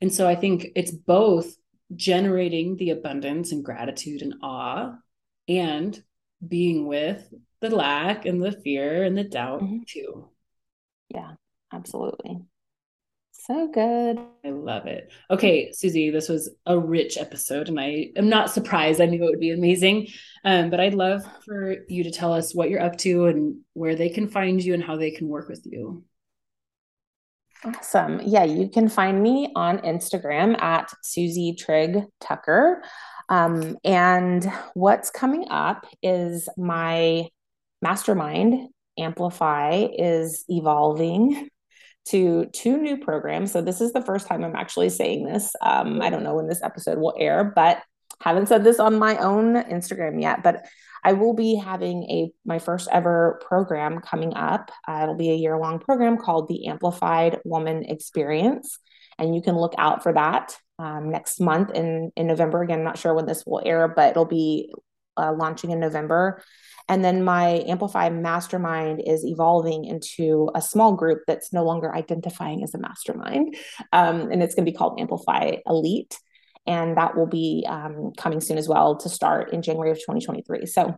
And 0.00 0.12
so 0.12 0.26
I 0.26 0.36
think 0.36 0.68
it's 0.76 0.92
both 0.92 1.54
generating 1.94 2.76
the 2.76 2.90
abundance 2.90 3.52
and 3.52 3.64
gratitude 3.64 4.22
and 4.22 4.34
awe 4.42 4.94
and 5.48 6.00
being 6.46 6.86
with 6.86 7.28
the 7.60 7.70
lack 7.70 8.24
and 8.24 8.42
the 8.42 8.52
fear 8.52 9.02
and 9.02 9.18
the 9.18 9.24
doubt 9.24 9.62
mm-hmm. 9.62 9.82
too. 9.86 10.30
Yeah, 11.08 11.32
absolutely. 11.72 12.38
So 13.50 13.66
good. 13.66 14.20
I 14.44 14.50
love 14.50 14.86
it. 14.86 15.10
Okay, 15.28 15.72
Susie, 15.72 16.10
this 16.10 16.28
was 16.28 16.50
a 16.66 16.78
rich 16.78 17.18
episode, 17.18 17.68
and 17.68 17.80
I 17.80 18.12
am 18.14 18.28
not 18.28 18.48
surprised. 18.48 19.00
I 19.00 19.06
knew 19.06 19.24
it 19.24 19.28
would 19.30 19.40
be 19.40 19.50
amazing. 19.50 20.06
Um, 20.44 20.70
but 20.70 20.78
I'd 20.78 20.94
love 20.94 21.24
for 21.44 21.78
you 21.88 22.04
to 22.04 22.12
tell 22.12 22.32
us 22.32 22.54
what 22.54 22.70
you're 22.70 22.80
up 22.80 22.96
to 22.98 23.26
and 23.26 23.56
where 23.72 23.96
they 23.96 24.08
can 24.08 24.28
find 24.28 24.62
you 24.62 24.72
and 24.72 24.84
how 24.84 24.96
they 24.96 25.10
can 25.10 25.26
work 25.26 25.48
with 25.48 25.62
you. 25.64 26.04
Awesome. 27.64 28.20
Yeah, 28.24 28.44
you 28.44 28.68
can 28.68 28.88
find 28.88 29.20
me 29.20 29.50
on 29.56 29.78
Instagram 29.78 30.56
at 30.62 30.92
Susie 31.02 31.56
Trigg 31.58 32.04
Tucker. 32.20 32.84
Um, 33.28 33.76
and 33.82 34.44
what's 34.74 35.10
coming 35.10 35.46
up 35.50 35.86
is 36.04 36.48
my 36.56 37.26
mastermind, 37.82 38.68
Amplify, 38.96 39.88
is 39.92 40.44
evolving 40.48 41.48
to 42.06 42.46
two 42.52 42.78
new 42.78 42.96
programs. 42.96 43.52
So 43.52 43.60
this 43.62 43.80
is 43.80 43.92
the 43.92 44.02
first 44.02 44.26
time 44.26 44.44
I'm 44.44 44.56
actually 44.56 44.90
saying 44.90 45.24
this. 45.24 45.54
Um, 45.62 46.00
I 46.02 46.10
don't 46.10 46.24
know 46.24 46.34
when 46.34 46.48
this 46.48 46.62
episode 46.62 46.98
will 46.98 47.14
air, 47.18 47.52
but 47.54 47.82
haven't 48.20 48.48
said 48.48 48.64
this 48.64 48.80
on 48.80 48.98
my 48.98 49.16
own 49.18 49.54
Instagram 49.54 50.20
yet. 50.20 50.42
But 50.42 50.66
I 51.04 51.14
will 51.14 51.34
be 51.34 51.54
having 51.54 52.04
a 52.04 52.32
my 52.44 52.58
first 52.58 52.88
ever 52.92 53.40
program 53.46 54.00
coming 54.00 54.34
up. 54.34 54.70
Uh, 54.86 55.00
it'll 55.02 55.14
be 55.14 55.30
a 55.30 55.36
year 55.36 55.58
long 55.58 55.78
program 55.78 56.18
called 56.18 56.48
the 56.48 56.66
Amplified 56.66 57.40
Woman 57.44 57.84
Experience, 57.84 58.78
and 59.18 59.34
you 59.34 59.42
can 59.42 59.56
look 59.56 59.74
out 59.78 60.02
for 60.02 60.12
that 60.12 60.56
um, 60.78 61.10
next 61.10 61.40
month 61.40 61.70
in 61.70 62.12
in 62.16 62.26
November. 62.26 62.62
Again, 62.62 62.80
I'm 62.80 62.84
not 62.84 62.98
sure 62.98 63.14
when 63.14 63.26
this 63.26 63.44
will 63.46 63.62
air, 63.64 63.88
but 63.88 64.10
it'll 64.10 64.26
be 64.26 64.72
uh, 65.16 65.32
launching 65.32 65.70
in 65.70 65.80
November. 65.80 66.42
And 66.90 67.04
then 67.04 67.22
my 67.22 67.62
Amplify 67.68 68.08
Mastermind 68.08 69.00
is 69.06 69.24
evolving 69.24 69.84
into 69.84 70.50
a 70.56 70.60
small 70.60 70.96
group 70.96 71.20
that's 71.24 71.52
no 71.52 71.62
longer 71.62 71.94
identifying 71.94 72.64
as 72.64 72.74
a 72.74 72.78
mastermind. 72.78 73.56
Um, 73.92 74.32
and 74.32 74.42
it's 74.42 74.56
going 74.56 74.66
to 74.66 74.72
be 74.72 74.76
called 74.76 74.98
Amplify 74.98 75.58
Elite. 75.66 76.18
And 76.66 76.96
that 76.96 77.16
will 77.16 77.28
be 77.28 77.64
um, 77.68 78.10
coming 78.18 78.40
soon 78.40 78.58
as 78.58 78.68
well 78.68 78.96
to 78.98 79.08
start 79.08 79.52
in 79.52 79.62
January 79.62 79.92
of 79.92 79.98
2023. 79.98 80.66
So 80.66 80.96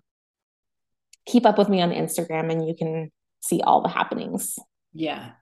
keep 1.26 1.44
up 1.44 1.58
with 1.58 1.68
me 1.68 1.82
on 1.82 1.90
Instagram 1.90 2.50
and 2.50 2.66
you 2.66 2.74
can 2.74 3.12
see 3.40 3.60
all 3.60 3.82
the 3.82 3.90
happenings. 3.90 4.58
Yeah. 4.94 5.32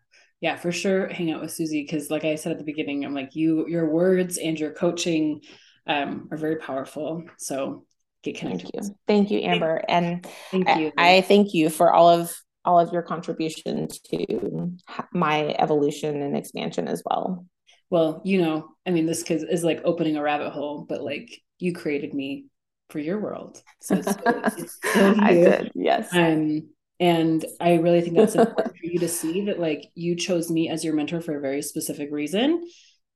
Yeah, 0.41 0.57
for 0.57 0.73
sure. 0.73 1.07
Hang 1.07 1.31
out 1.31 1.43
with 1.43 1.53
Susie 1.53 1.83
because, 1.83 2.11
like 2.11 2.25
I 2.25 2.35
said 2.35 2.51
at 2.51 2.59
the 2.59 2.65
beginning, 2.65 3.05
I'm 3.05 3.15
like 3.15 3.37
you. 3.37 3.69
Your 3.69 3.89
words 3.89 4.37
and 4.37 4.59
your 4.59 4.73
coaching 4.73 5.43
um, 5.87 6.29
are 6.33 6.39
very 6.39 6.57
powerful. 6.57 7.25
So 7.39 7.85
get 8.23 8.37
connected. 8.37 8.71
Thank 8.73 8.85
you, 8.85 8.95
thank 9.07 9.31
you, 9.31 9.41
Amber, 9.41 9.83
and 9.89 10.27
thank 10.51 10.69
you. 10.79 10.93
I, 10.97 11.17
I 11.17 11.21
thank 11.23 11.55
you 11.55 11.71
for 11.71 11.93
all 11.93 12.09
of 12.09 12.35
all 12.65 12.79
of 12.79 12.93
your 12.93 13.03
contribution 13.03 13.89
to 14.11 14.77
my 15.13 15.55
evolution 15.59 16.21
and 16.23 16.37
expansion 16.37 16.89
as 16.89 17.03
well. 17.05 17.47
Well, 17.89 18.23
you 18.25 18.41
know, 18.41 18.69
I 18.87 18.91
mean, 18.91 19.07
this 19.07 19.23
is 19.23 19.65
like 19.65 19.81
opening 19.85 20.17
a 20.17 20.23
rabbit 20.23 20.51
hole, 20.51 20.85
but 20.89 21.03
like 21.03 21.41
you 21.59 21.73
created 21.73 22.15
me 22.15 22.47
for 22.91 22.99
your 22.99 23.19
world. 23.19 23.63
So 23.81 23.97
it's, 23.97 24.09
it's 24.59 24.79
I 24.85 25.35
did, 25.35 25.73
yes. 25.75 26.09
Um, 26.13 26.69
and 27.01 27.45
I 27.61 27.77
really 27.77 28.03
think 28.03 28.17
that's 28.17 28.35
important 28.35 28.77
for 28.77 28.87
you 28.87 28.99
to 28.99 29.09
see 29.09 29.47
that 29.47 29.59
like 29.59 29.87
you 29.95 30.17
chose 30.17 30.51
me 30.51 30.69
as 30.69 30.85
your 30.85 30.95
mentor 30.95 31.21
for 31.21 31.37
a 31.37 31.41
very 31.41 31.63
specific 31.63 32.11
reason. 32.13 32.63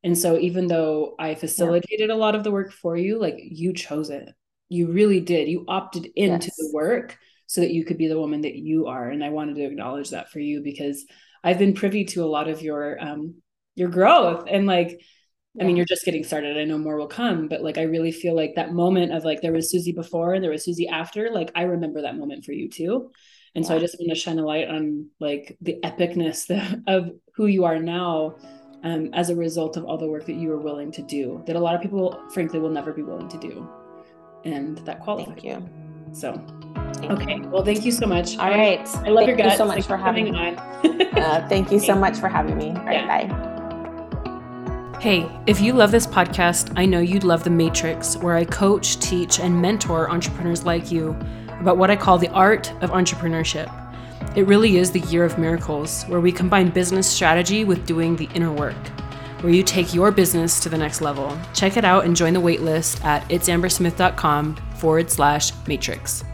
And 0.03 0.17
so 0.17 0.39
even 0.39 0.67
though 0.67 1.15
I 1.19 1.35
facilitated 1.35 2.09
yeah. 2.09 2.15
a 2.15 2.17
lot 2.17 2.35
of 2.35 2.45
the 2.45 2.51
work 2.51 2.73
for 2.73 2.97
you, 2.97 3.21
like 3.21 3.37
you 3.39 3.73
chose 3.73 4.11
it. 4.11 4.29
You 4.69 4.93
really 4.93 5.21
did. 5.21 5.49
You 5.49 5.65
opted 5.69 6.07
into 6.17 6.47
yes. 6.47 6.57
the 6.57 6.71
work 6.73 7.19
so 7.47 7.61
that 7.61 7.73
you 7.73 7.85
could 7.85 7.99
be 7.99 8.09
the 8.09 8.19
woman 8.19 8.43
that 8.43 8.57
you 8.57 8.87
are. 8.87 9.09
And 9.09 9.23
I 9.23 9.31
wanted 9.31 9.57
to 9.57 9.65
acknowledge 9.65 10.11
that 10.11 10.31
for 10.31 10.41
you 10.41 10.63
because 10.63 11.05
I've 11.43 11.59
been 11.59 11.75
privy 11.75 12.05
to 12.07 12.25
a 12.25 12.27
lot 12.27 12.49
of 12.49 12.63
your 12.63 13.01
um 13.01 13.37
your 13.75 13.89
growth 13.89 14.47
and 14.49 14.67
like 14.67 15.01
I 15.61 15.63
mean, 15.63 15.77
you're 15.77 15.87
just 15.87 16.05
getting 16.05 16.25
started. 16.25 16.59
I 16.59 16.65
know 16.65 16.79
more 16.79 16.97
will 16.97 17.07
come, 17.07 17.47
but 17.47 17.63
like, 17.63 17.79
I 17.79 17.83
really 17.83 18.11
feel 18.11 18.35
like 18.35 18.57
that 18.57 18.73
moment 18.73 19.13
of 19.13 19.25
like, 19.25 19.41
there 19.41 19.53
was 19.53 19.71
Susie 19.71 19.93
before 19.93 20.35
and 20.35 20.43
there 20.43 20.51
was 20.51 20.65
Susie 20.65 20.89
after. 20.89 21.31
Like, 21.31 21.53
I 21.55 21.63
remember 21.63 22.03
that 22.03 22.17
moment 22.17 22.45
for 22.45 22.51
you 22.51 22.69
too. 22.69 23.13
And 23.55 23.65
yeah. 23.65 23.69
so 23.69 23.77
I 23.77 23.79
just 23.79 23.97
want 24.01 24.11
to 24.11 24.17
shine 24.17 24.41
a 24.41 24.45
light 24.45 24.69
on 24.69 25.11
like 25.21 25.57
the 25.61 25.79
epicness 25.85 26.51
of 26.89 27.11
who 27.37 27.47
you 27.47 27.65
are 27.65 27.79
now 27.79 28.35
um, 28.83 29.11
as 29.15 29.31
a 29.31 29.37
result 29.37 29.77
of 29.77 29.85
all 29.85 29.97
the 29.97 30.09
work 30.09 30.27
that 30.27 30.35
you 30.35 30.49
were 30.49 30.59
willing 30.59 30.91
to 30.91 31.03
do 31.03 31.45
that 31.47 31.55
a 31.55 31.61
lot 31.61 31.77
of 31.77 31.81
people, 31.81 32.21
frankly, 32.33 32.59
will 32.59 32.71
never 32.71 32.93
be 32.93 33.03
willing 33.03 33.29
to 33.29 33.39
do. 33.39 33.84
And 34.45 34.79
that 34.79 35.01
qualifies. 35.01 35.35
Thank 35.35 35.45
you. 35.45 35.69
So, 36.13 36.33
thank 36.95 37.13
okay. 37.13 37.37
You. 37.37 37.49
Well, 37.49 37.65
thank 37.65 37.85
you 37.85 37.93
so 37.93 38.07
much. 38.07 38.39
All 38.39 38.51
right. 38.51 38.87
I 38.87 39.09
love 39.09 39.25
thank 39.25 39.29
your 39.29 39.37
guts. 39.37 39.53
You 39.53 39.57
so 39.59 39.67
much 39.67 39.87
for 39.87 39.97
having 39.97 40.25
me 40.25 40.31
on. 40.31 40.57
uh, 41.17 41.47
thank 41.49 41.73
you 41.73 41.81
so 41.81 41.95
much 41.95 42.19
for 42.19 42.29
having 42.29 42.57
me. 42.57 42.69
All 42.69 42.85
right. 42.85 43.07
Yeah. 43.07 43.27
Bye. 43.27 43.55
Hey, 45.01 45.29
if 45.47 45.61
you 45.61 45.75
love 45.75 45.91
this 45.91 46.07
podcast, 46.07 46.73
I 46.77 46.87
know 46.87 47.01
you'd 47.01 47.25
love 47.25 47.45
The 47.45 47.51
Matrix, 47.51 48.17
where 48.17 48.37
I 48.37 48.45
coach, 48.47 48.99
teach, 49.01 49.39
and 49.39 49.61
mentor 49.61 50.09
entrepreneurs 50.09 50.65
like 50.65 50.91
you 50.91 51.11
about 51.61 51.77
what 51.77 51.91
I 51.91 51.97
call 51.97 52.17
the 52.17 52.31
art 52.31 52.73
of 52.83 52.91
entrepreneurship. 52.91 53.71
It 54.35 54.47
really 54.47 54.79
is 54.79 54.91
the 54.91 55.01
year 55.01 55.25
of 55.25 55.37
miracles, 55.39 56.05
where 56.05 56.21
we 56.21 56.33
combine 56.33 56.71
business 56.71 57.07
strategy 57.07 57.65
with 57.65 57.87
doing 57.87 58.17
the 58.17 58.29
inner 58.35 58.51
work, 58.51 58.77
where 59.45 59.53
you 59.53 59.63
take 59.63 59.93
your 59.93 60.11
business 60.11 60.59
to 60.61 60.69
the 60.71 60.79
next 60.79 61.03
level. 61.03 61.39
Check 61.53 61.77
it 61.77 61.85
out 61.85 62.07
and 62.07 62.17
join 62.17 62.33
the 62.33 62.41
waitlist 62.41 63.05
at 63.05 63.29
itsambersmith.com 63.29 64.57
forward 64.79 65.11
slash 65.11 65.53
matrix. 65.69 66.25